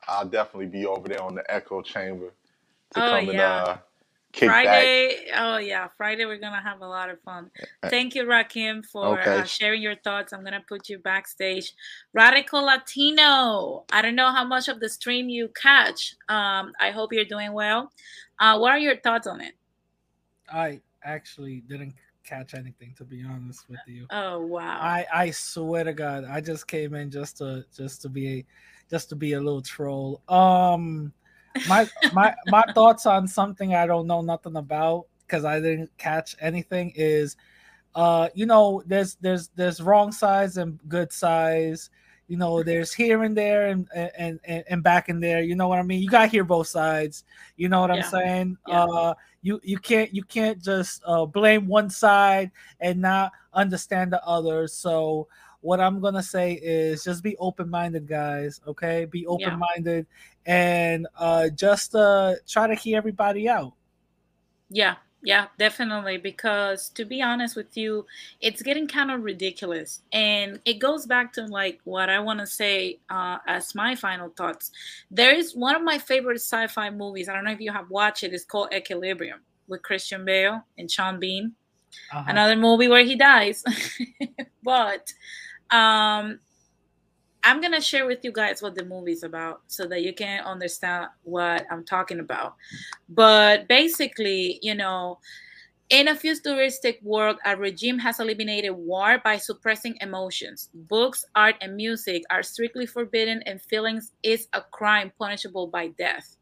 [0.07, 2.31] I'll definitely be over there on the Echo Chamber
[2.93, 3.55] to Oh, come and yeah.
[3.63, 3.77] uh,
[4.31, 4.63] kick back.
[4.63, 7.49] Friday, oh yeah, Friday we're gonna have a lot of fun.
[7.83, 9.39] Thank you, Rakim, for Okay.
[9.39, 10.33] uh, sharing your thoughts.
[10.33, 11.73] I'm gonna put you backstage.
[12.13, 13.85] Radical Latino.
[13.91, 16.15] I don't know how much of the stream you catch.
[16.29, 17.91] Um, I hope you're doing well.
[18.39, 19.53] Uh, what are your thoughts on it?
[20.51, 21.93] I actually didn't
[22.25, 24.07] catch anything to be honest with you.
[24.09, 24.79] Oh wow.
[24.81, 28.45] I I swear to God, I just came in just to just to be a
[28.89, 30.21] just to be a little troll.
[30.27, 31.13] Um,
[31.67, 36.35] my my my thoughts on something I don't know nothing about because I didn't catch
[36.39, 37.35] anything is
[37.95, 41.89] uh you know there's there's there's wrong sides and good sides.
[42.27, 45.41] You know there's here and there and and and, and back in there.
[45.41, 46.01] You know what i mean?
[46.01, 47.23] You got to hear both sides.
[47.55, 48.57] You know what i'm saying?
[48.67, 48.83] Yeah.
[48.83, 54.23] uh you you can't you can't just uh blame one side and not understand the
[54.25, 54.67] other.
[54.67, 55.27] So
[55.65, 60.05] what i'm gonna say is just be open-minded guys okay be open-minded
[60.45, 63.73] and uh just uh try to hear everybody out
[64.69, 66.17] Yeah, yeah, definitely.
[66.17, 68.05] Because to be honest with you,
[68.41, 70.01] it's getting kind of ridiculous.
[70.11, 74.29] And it goes back to like what I want to say uh, as my final
[74.29, 74.71] thoughts.
[75.11, 77.29] There is one of my favorite sci fi movies.
[77.29, 78.33] I don't know if you have watched it.
[78.33, 81.53] It's called Equilibrium with Christian Bale and Sean Bean.
[82.11, 82.25] Uh-huh.
[82.27, 83.63] Another movie where he dies.
[84.63, 85.11] but
[85.71, 86.39] um,
[87.43, 91.07] I'm gonna share with you guys what the movie's about so that you can understand
[91.23, 92.55] what I'm talking about.
[93.07, 95.19] But basically, you know,
[95.89, 100.69] in a futuristic world, a regime has eliminated war by suppressing emotions.
[100.73, 106.37] Books, art, and music are strictly forbidden, and feelings is a crime punishable by death.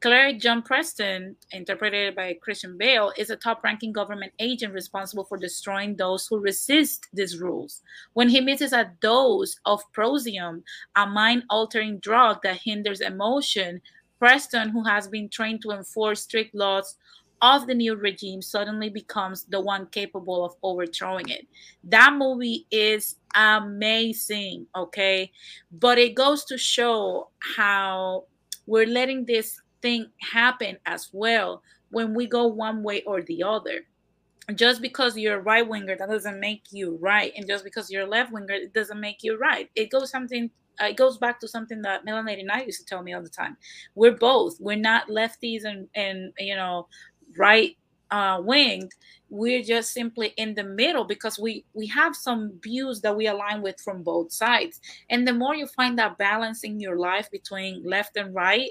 [0.00, 5.36] Cleric John Preston, interpreted by Christian Bale, is a top ranking government agent responsible for
[5.36, 7.82] destroying those who resist these rules.
[8.12, 10.62] When he misses a dose of Prozium,
[10.94, 13.80] a mind altering drug that hinders emotion,
[14.20, 16.96] Preston, who has been trained to enforce strict laws
[17.42, 21.46] of the new regime, suddenly becomes the one capable of overthrowing it.
[21.82, 25.32] That movie is amazing, okay?
[25.72, 28.24] But it goes to show how
[28.68, 33.80] we're letting this thing happen as well when we go one way or the other.
[34.54, 38.04] Just because you're a right winger, that doesn't make you right, and just because you're
[38.04, 39.70] a left winger, it doesn't make you right.
[39.74, 40.50] It goes something.
[40.80, 43.22] Uh, it goes back to something that Melanie and I used to tell me all
[43.22, 43.56] the time.
[43.94, 44.56] We're both.
[44.60, 46.88] We're not lefties and and you know
[47.36, 47.76] right
[48.10, 48.92] uh, winged.
[49.30, 53.60] We're just simply in the middle because we we have some views that we align
[53.60, 54.80] with from both sides.
[55.10, 58.70] And the more you find that balance in your life between left and right,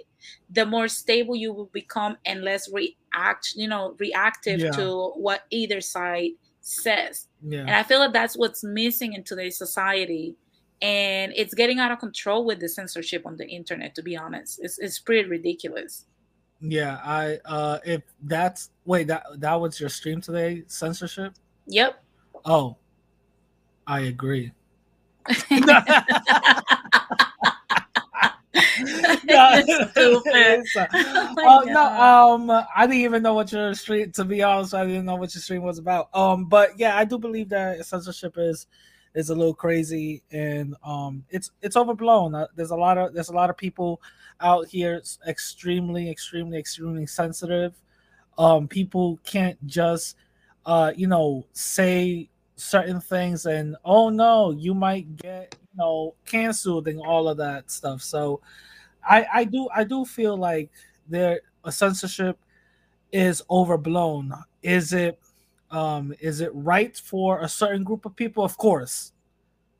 [0.49, 4.71] the more stable you will become and less react, you know, reactive Yeah.
[4.71, 6.31] to what either side
[6.61, 7.27] says.
[7.47, 10.35] yeah And I feel that that's what's missing in today's society.
[10.81, 14.59] And it's getting out of control with the censorship on the internet, to be honest.
[14.61, 16.05] It's, it's pretty ridiculous.
[16.59, 21.33] Yeah, I uh if that's wait that that was your stream today censorship?
[21.67, 22.03] Yep.
[22.45, 22.77] Oh.
[23.85, 24.51] I agree.
[25.49, 25.61] You're
[29.91, 30.63] stupid.
[30.77, 34.73] Uh, Oh oh, no, um I didn't even know what your stream to be honest,
[34.73, 36.09] I didn't know what your stream was about.
[36.13, 38.67] Um but yeah, I do believe that censorship is
[39.17, 42.35] is a little crazy and um it's it's overblown.
[42.35, 43.99] Uh, there's a lot of there's a lot of people
[44.41, 47.73] out here extremely extremely extremely sensitive.
[48.37, 50.15] Um people can't just
[50.67, 56.87] uh you know say certain things and oh no, you might get you know canceled
[56.87, 58.03] and all of that stuff.
[58.03, 58.41] So
[59.03, 60.69] I I do I do feel like
[61.09, 62.37] there a censorship
[63.11, 64.33] is overblown.
[64.61, 65.19] Is it
[65.71, 68.43] um is it right for a certain group of people?
[68.43, 69.13] Of course.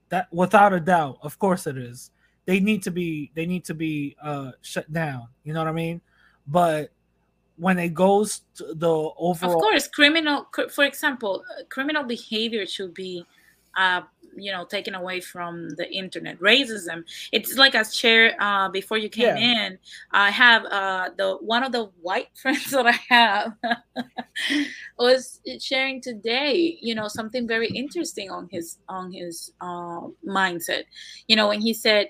[0.09, 2.11] That without a doubt, of course it is.
[2.45, 5.27] They need to be they need to be uh shut down.
[5.43, 6.01] You know what I mean?
[6.47, 6.91] But
[7.57, 13.25] when it goes to the overall of course criminal for example criminal behavior should be
[13.75, 14.01] uh
[14.37, 19.09] you know taken away from the internet racism it's like as chair uh before you
[19.09, 19.65] came Yeah.
[19.65, 19.79] in
[20.11, 23.53] i have uh the one of the white friends that i have
[24.99, 30.83] was sharing today you know something very interesting on his on his uh, mindset
[31.27, 32.07] you know when he said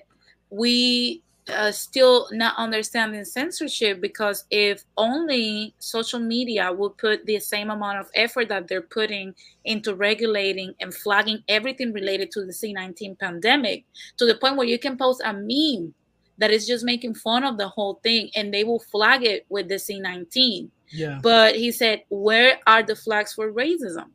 [0.50, 7.70] we uh, still not understanding censorship because if only social media would put the same
[7.70, 9.34] amount of effort that they're putting
[9.64, 13.84] into regulating and flagging everything related to the C19 pandemic
[14.16, 15.94] to the point where you can post a meme
[16.38, 19.68] that is just making fun of the whole thing and they will flag it with
[19.68, 20.68] the C19.
[20.90, 21.18] yeah.
[21.22, 24.10] But he said, where are the flags for racism?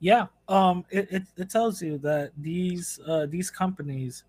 [0.00, 4.22] Yeah, um, it, it, it tells you that these uh, these companies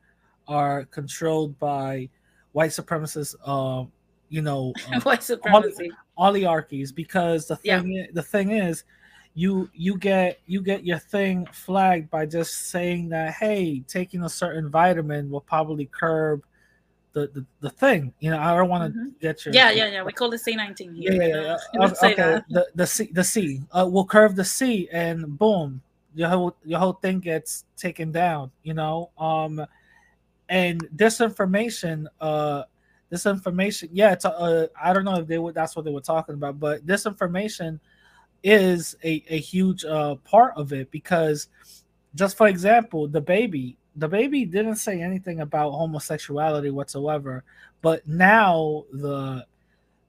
[0.50, 2.10] are controlled by
[2.52, 3.92] white supremacist, um,
[4.30, 5.92] you know, uh, White supremacy.
[6.18, 6.92] oligarchies.
[6.92, 7.80] Because the Yeah.
[7.82, 8.84] thing i- the thing is,
[9.36, 14.30] you you get you get your thing flagged by just saying that hey, taking a
[14.30, 16.44] certain vitamin will probably curb
[17.14, 18.12] the the, the thing.
[18.20, 19.20] You know, I don't want to Mhm.
[19.22, 20.04] get your Yeah, yeah, yeah.
[20.04, 21.22] We call it C19 yeah, here.
[21.22, 21.58] yeah, yeah.
[21.74, 21.94] yeah.
[22.04, 25.82] Okay, the the C the C uh, will curve the C, and boom,
[26.16, 28.52] your whole your whole thing gets taken down.
[28.64, 29.66] You know, um,
[30.50, 32.64] and disinformation uh
[33.10, 36.00] this information, yeah, it's uh, I don't know if they would that's what they were
[36.00, 37.80] talking about, but this information
[38.44, 41.48] is a, a huge uh, part of it because
[42.16, 47.44] just for example, DaBaby the baby didn't say anything about homosexuality whatsoever,
[47.82, 49.46] but now the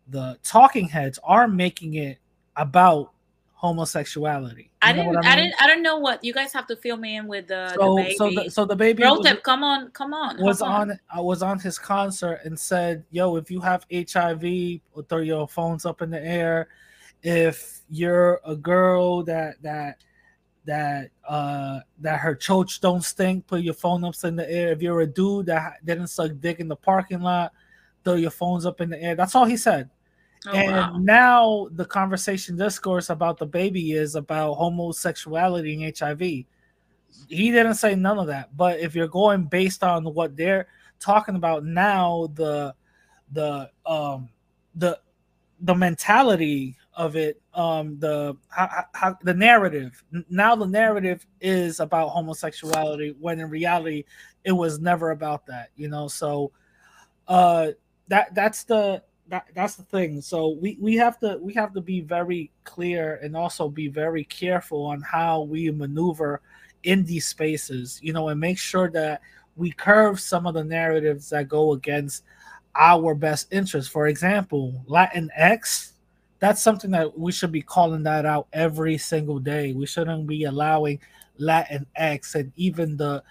[0.09, 2.19] the talking heads are making it
[2.57, 3.13] about
[3.55, 4.70] homosexuality.
[4.83, 5.25] I didn't, I, mean?
[5.25, 7.71] I, didn't, I don't know what you guys have to fill me in with the,
[7.75, 8.15] so, DaBaby.
[8.15, 11.59] So the, so DaBaby, was, come on, come on, was on, on uh, was on
[11.59, 16.25] his concert and said, "Yo, if you have HIV, throw your phones up in the
[16.25, 16.69] air.
[17.23, 19.99] If you're a girl that that
[20.65, 24.73] that uh that her church don't stink, put your phone up in the air.
[24.73, 27.53] If you're a dude that didn't suck dick in the parking lot,
[28.03, 29.91] throw your phones up in the air." That's all he said.
[30.47, 30.97] Oh, and wow.
[30.99, 36.21] now the conversation discourse about DaBaby is about homosexuality and HIV.
[36.21, 36.47] He
[37.29, 38.57] didn't say none of that.
[38.57, 40.69] But if you're going based on what they're
[40.99, 42.75] talking about now, the
[43.33, 44.31] the um
[44.75, 44.99] the
[45.61, 52.09] the mentality of it, um the how, how the narrative now the narrative is about
[52.09, 54.05] homosexuality when in reality
[54.45, 56.09] it was never about that, you know.
[56.09, 56.51] So
[57.29, 57.73] uh
[58.09, 60.21] that that's the that that's the thing.
[60.21, 64.25] So we we have to we have to be very clear and also be very
[64.25, 66.43] careful on how we maneuver
[66.83, 69.23] in these spaces, you know, and make sure that
[69.57, 72.25] we curve some of the narratives that go against
[72.75, 73.91] our best interests.
[73.91, 75.95] For example, Latin X,
[76.39, 79.73] that's something that we should be calling that out every single day.
[79.73, 81.01] We shouldn't be allowing
[81.39, 83.23] Latin X and even the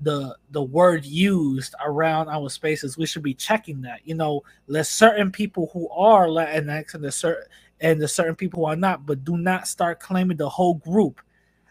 [0.00, 4.00] the the word used around our spaces, we should be checking that.
[4.04, 7.44] You know, there's certain people who are Latinx and the certain
[7.80, 11.20] and there's certain people who are not, but do not start claiming the whole group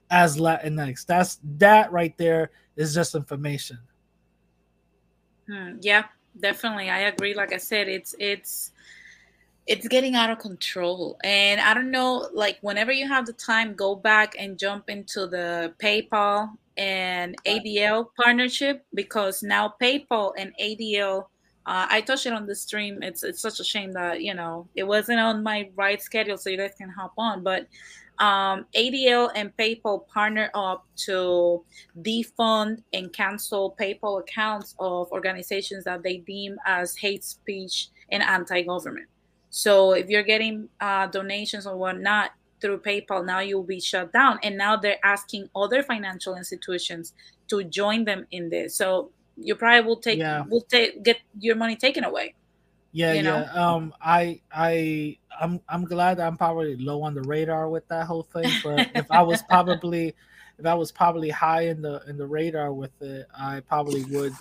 [0.10, 1.06] as Latinx.
[1.06, 3.80] That's that right there is just information.
[5.48, 6.06] Hmm, yeah,
[6.40, 6.90] definitely.
[6.90, 7.34] I agree.
[7.34, 8.72] Like I said, it's it's
[9.68, 11.18] it's getting out of control.
[11.24, 15.28] And I don't know, like whenever you have the time, go back and jump into
[15.28, 21.26] the PayPal and ADL partnership because now PayPal and ADL.
[21.66, 23.04] Uh, I touched it on the stream.
[23.04, 26.50] It's it's such a shame that you know it wasn't on my right schedule, so
[26.50, 27.44] you guys can hop on.
[27.44, 27.68] But
[28.20, 31.64] um, ADL and PayPal partner up to
[32.02, 39.08] defund and cancel PayPal accounts of organizations that they deem as hate speech and anti-government.
[39.50, 44.40] So if you're getting uh, donations or whatnot, through PayPal, now you'll be shut down.
[44.44, 47.14] And now they're asking other financial institutions
[47.50, 48.76] to join them in this.
[48.76, 50.44] So you probably will take yeah.
[50.48, 52.34] will take get your money taken away.
[52.92, 53.22] Yeah, yeah.
[53.22, 53.48] Know?
[53.54, 58.24] Um, I I I'm I'm glad I'm probably low on the radar with that whole
[58.24, 58.52] thing.
[58.64, 60.16] But if I was probably
[60.58, 64.34] if I was probably high in the in the radar with it, I probably would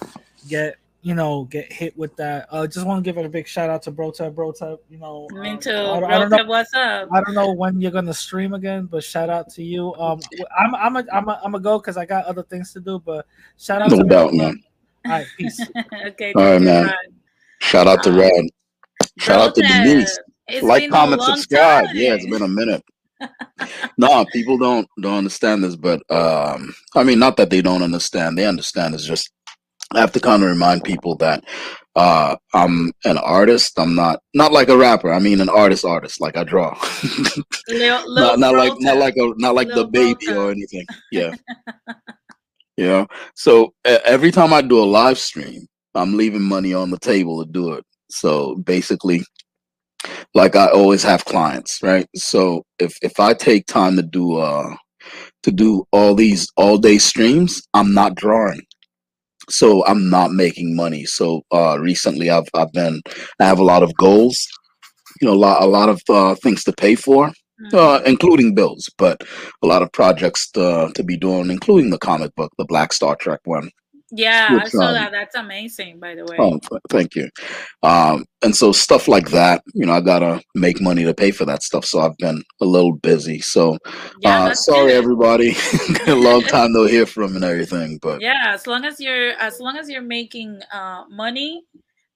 [0.48, 2.48] get you know, get hit with that.
[2.50, 4.34] Uh, just want to give it a big shout out to Brotep.
[4.34, 5.70] Brotep, you know, me um, too.
[5.70, 7.08] I, I, don't know, what's up?
[7.12, 9.94] I don't know when you're gonna stream again, but shout out to you.
[9.94, 10.20] Um,
[10.58, 12.98] I'm I'm a, I'm a, I'm a go because I got other things to do.
[12.98, 13.26] But
[13.58, 14.60] shout out no to doubt, man.
[15.04, 15.60] All right, peace.
[16.06, 16.92] okay, all right, man.
[17.60, 18.44] Shout out to um, Red.
[19.18, 20.18] Shout out to Denise.
[20.62, 21.86] Like, comment, subscribe.
[21.86, 21.96] Time.
[21.96, 22.82] Yeah, it's been a minute.
[23.98, 28.36] no, people don't don't understand this, but um, I mean, not that they don't understand.
[28.36, 28.94] They understand.
[28.94, 29.30] It's just
[29.92, 31.44] I have to kind of remind people that
[31.94, 33.78] uh, I'm an artist.
[33.78, 35.12] I'm not not like a rapper.
[35.12, 36.20] I mean an artist, artist.
[36.20, 36.76] Like I draw.
[37.68, 40.84] Lil, not, not like not like a not like Lil DaBaby or anything.
[41.12, 41.34] Yeah.
[42.76, 43.06] yeah.
[43.34, 47.44] So uh, every time I do a live stream, I'm leaving money on the table
[47.44, 47.84] to do it.
[48.10, 49.22] So basically,
[50.34, 52.06] like I always have clients, right?
[52.16, 54.76] So if if I take time to do uh
[55.44, 58.60] to do all these all day streams, I'm not drawing
[59.48, 61.04] so I'm not making money.
[61.04, 63.02] So uh, recently, I've I've been
[63.40, 64.46] I have a lot of goals,
[65.20, 67.76] you know, a lot a lot of uh, things to pay for, mm-hmm.
[67.76, 69.22] uh, including bills, but
[69.62, 73.16] a lot of projects to, to be doing, including the comic book, the Black Star
[73.16, 73.70] Trek one.
[74.12, 75.12] Yeah, which, I saw um, that.
[75.12, 76.36] That's amazing, by the way.
[76.38, 76.60] Oh,
[76.90, 77.28] thank you.
[77.82, 81.44] Um, and so stuff like that, you know, I gotta make money to pay for
[81.46, 81.84] that stuff.
[81.84, 83.40] So I've been a little busy.
[83.40, 83.78] So
[84.20, 84.98] yeah, uh, sorry, good.
[84.98, 85.56] everybody.
[86.06, 89.58] a long time no hear from and everything, but yeah, as long as you're as
[89.58, 91.64] long as you're making uh, money,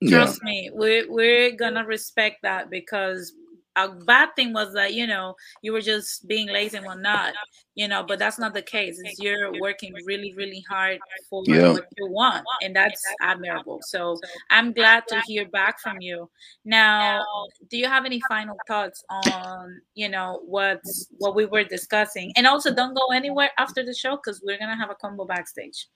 [0.09, 0.51] trust yeah.
[0.51, 3.33] me, we're we're gonna respect that because
[3.77, 7.33] a bad thing was that you know you were just being lazy and whatnot
[7.75, 10.99] you know but that's not the case it's you're working really really hard
[11.29, 11.73] for yeah.
[11.73, 14.19] what you want and that's admirable so
[14.51, 16.29] i'm glad to hear back from you
[16.65, 17.25] now
[17.71, 22.47] do you have any final thoughts on you know what's what we were discussing and
[22.47, 25.87] also don't go anywhere after the show because we're gonna have a combo backstage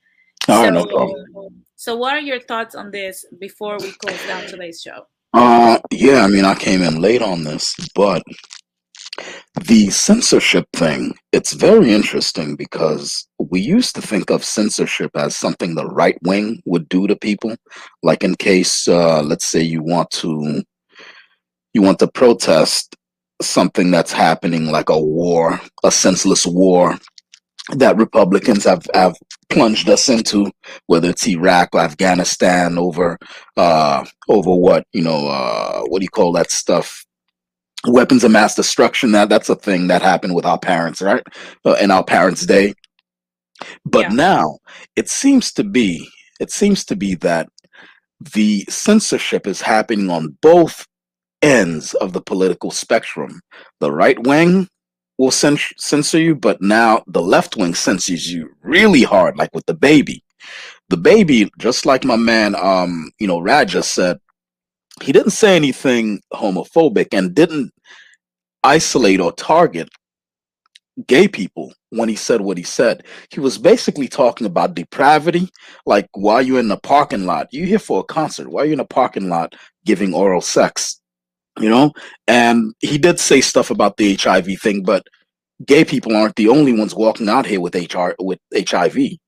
[0.49, 1.65] All so, no problem.
[1.77, 5.07] So, what are your thoughts on this before we close down today's show?
[5.35, 8.23] Uh, yeah, I mean, I came in late on this, but
[9.67, 15.75] the censorship thing, it's very interesting because we used to think of censorship as something
[15.75, 17.57] the right wing would do to people.
[18.03, 20.63] Like in case, uh, let's say you want to,
[21.73, 22.97] you want to protest
[23.43, 26.97] something that's happening like a war, a senseless war
[27.73, 29.17] that Republicans have, have
[29.49, 30.51] plunged us into,
[30.87, 33.19] whether it's Iraq or Afghanistan over
[33.57, 37.05] uh over what, you know, uh what do you call that stuff?
[37.87, 39.13] Weapons of mass destruction.
[39.13, 41.23] That that's a thing that happened with our parents, right?
[41.65, 42.75] Uh, in our parents' day.
[43.85, 44.15] But Yeah.
[44.17, 44.59] now
[44.97, 46.09] it seems to be
[46.41, 47.49] it seems to be that
[48.35, 50.87] the censorship is happening on both
[51.43, 53.41] ends of the political spectrum.
[53.81, 54.69] The right wing
[55.19, 59.67] will cens- censor you, but now the left wing censors you really hard, like with
[59.67, 60.21] DaBaby.
[60.89, 64.19] The baby, just like my man, um, you know, Raja said,
[65.03, 67.73] he didn't say anything homophobic and didn't
[68.63, 69.89] isolate or target
[71.07, 73.05] gay people when he said what he said.
[73.31, 75.49] He was basically talking about depravity,
[75.87, 78.75] like while you're in the parking lot, you here for a concert, why are you
[78.75, 79.55] in a parking lot
[79.85, 81.01] giving oral sex?
[81.61, 81.93] You know,
[82.27, 85.07] and he did say stuff about the HIV thing, but
[85.67, 88.97] gay people aren't the only ones walking out here with HR with HIV.
[88.97, 89.19] You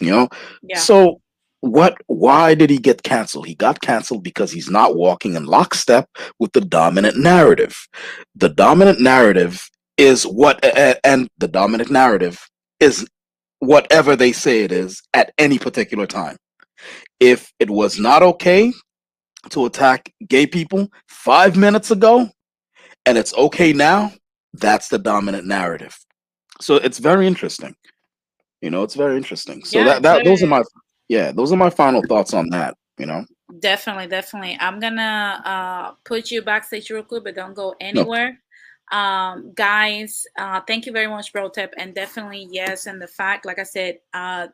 [0.00, 0.28] know,
[0.62, 0.78] Yeah.
[0.78, 1.20] so
[1.60, 3.46] what why did he get canceled?
[3.46, 6.08] He got canceled because he's not walking in lockstep
[6.38, 7.76] with the dominant narrative.
[8.34, 9.66] The dominant narrative
[9.96, 10.62] is what
[11.04, 12.38] and the dominant narrative
[12.80, 13.06] is
[13.60, 16.36] whatever they say it is at any particular time.
[17.20, 18.72] If it was not okay
[19.50, 22.30] to attack gay people 5 minutes ago
[23.06, 24.12] and it's okay now,
[24.54, 25.96] that's the dominant narrative.
[26.60, 27.74] So it's very interesting.
[28.60, 29.64] You know, it's very interesting.
[29.64, 30.62] So Yeah, that, that those are my
[31.08, 33.24] yeah, those are my final thoughts on that, you know.
[33.58, 34.56] Definitely, definitely.
[34.58, 38.38] I'm gonna uh put you backstage real quick, but don't go anywhere.
[38.92, 42.86] Um, guys, uh, thank you very much, Bro Tip, and definitely yes.
[42.86, 44.48] And the fact, like I said, uh,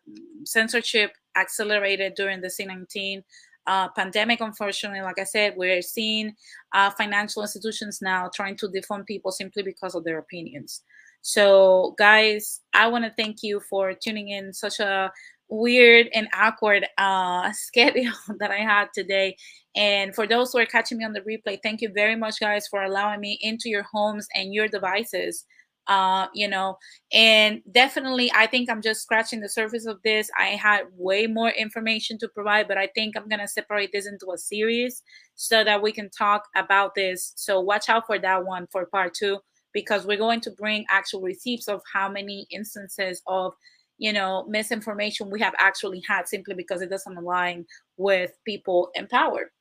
[0.44, 3.22] censorship accelerated during the C19
[3.70, 4.40] uh, pandemic.
[4.40, 6.34] Unfortunately, like I said, we're seeing
[6.74, 10.82] uh, financial institutions now trying to defund people simply because of their opinions.
[11.22, 14.52] So, guys, I want to thank you for tuning in.
[14.52, 15.12] Such a
[15.52, 19.36] weird and awkward uh schedule that I had today.
[19.76, 22.66] And for those who are catching me on the replay, thank you very much, guys,
[22.66, 25.44] for allowing me into your homes and your devices.
[25.90, 26.78] Uh, you know,
[27.12, 30.30] and definitely, I think I'm just scratching the surface of this.
[30.38, 34.30] I had way more information to provide, but I think I'm gonna separate this into
[34.32, 35.02] a series
[35.34, 37.32] so that we can talk about this.
[37.36, 39.40] So watch out for that one for part two
[39.72, 43.52] because we're going to bring actual receipts of how many instances of
[43.98, 47.64] you know misinformation we have actually had simply because it doesn't align
[47.96, 49.52] with people in power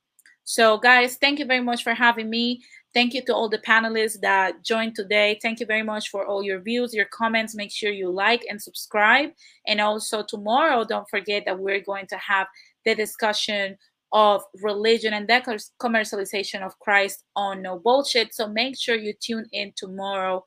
[0.44, 2.60] so guys thank you very much for having me
[2.94, 6.42] thank you to all the panelists that joined today thank you very much for all
[6.42, 9.30] your views your comments make sure you like and subscribe
[9.66, 12.46] and also tomorrow don't forget that we're going to have
[12.84, 13.76] the discussion
[14.12, 19.46] of religion and the commercialization of christ on no bullshit so make sure you tune
[19.52, 20.44] in tomorrow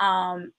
[0.00, 0.52] um,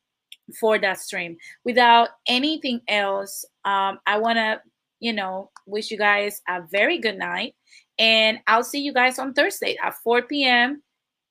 [0.60, 1.38] for that stream.
[1.66, 4.62] Without anything else, um, I want to,
[5.00, 7.56] you know, wish you guys a very good night.
[8.00, 10.84] And I'll see you guys on Thursday at 4 p.m.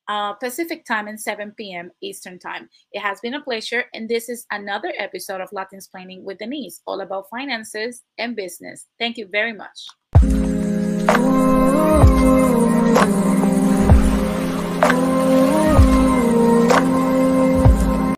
[0.09, 1.91] Uh, Pacific time and 7 p.m.
[2.01, 2.69] Eastern time.
[2.93, 3.85] It has been a pleasure.
[3.95, 8.87] And this is another episode of Latin Explaining with Denise, all about finances and business.
[8.99, 9.87] Thank you very much.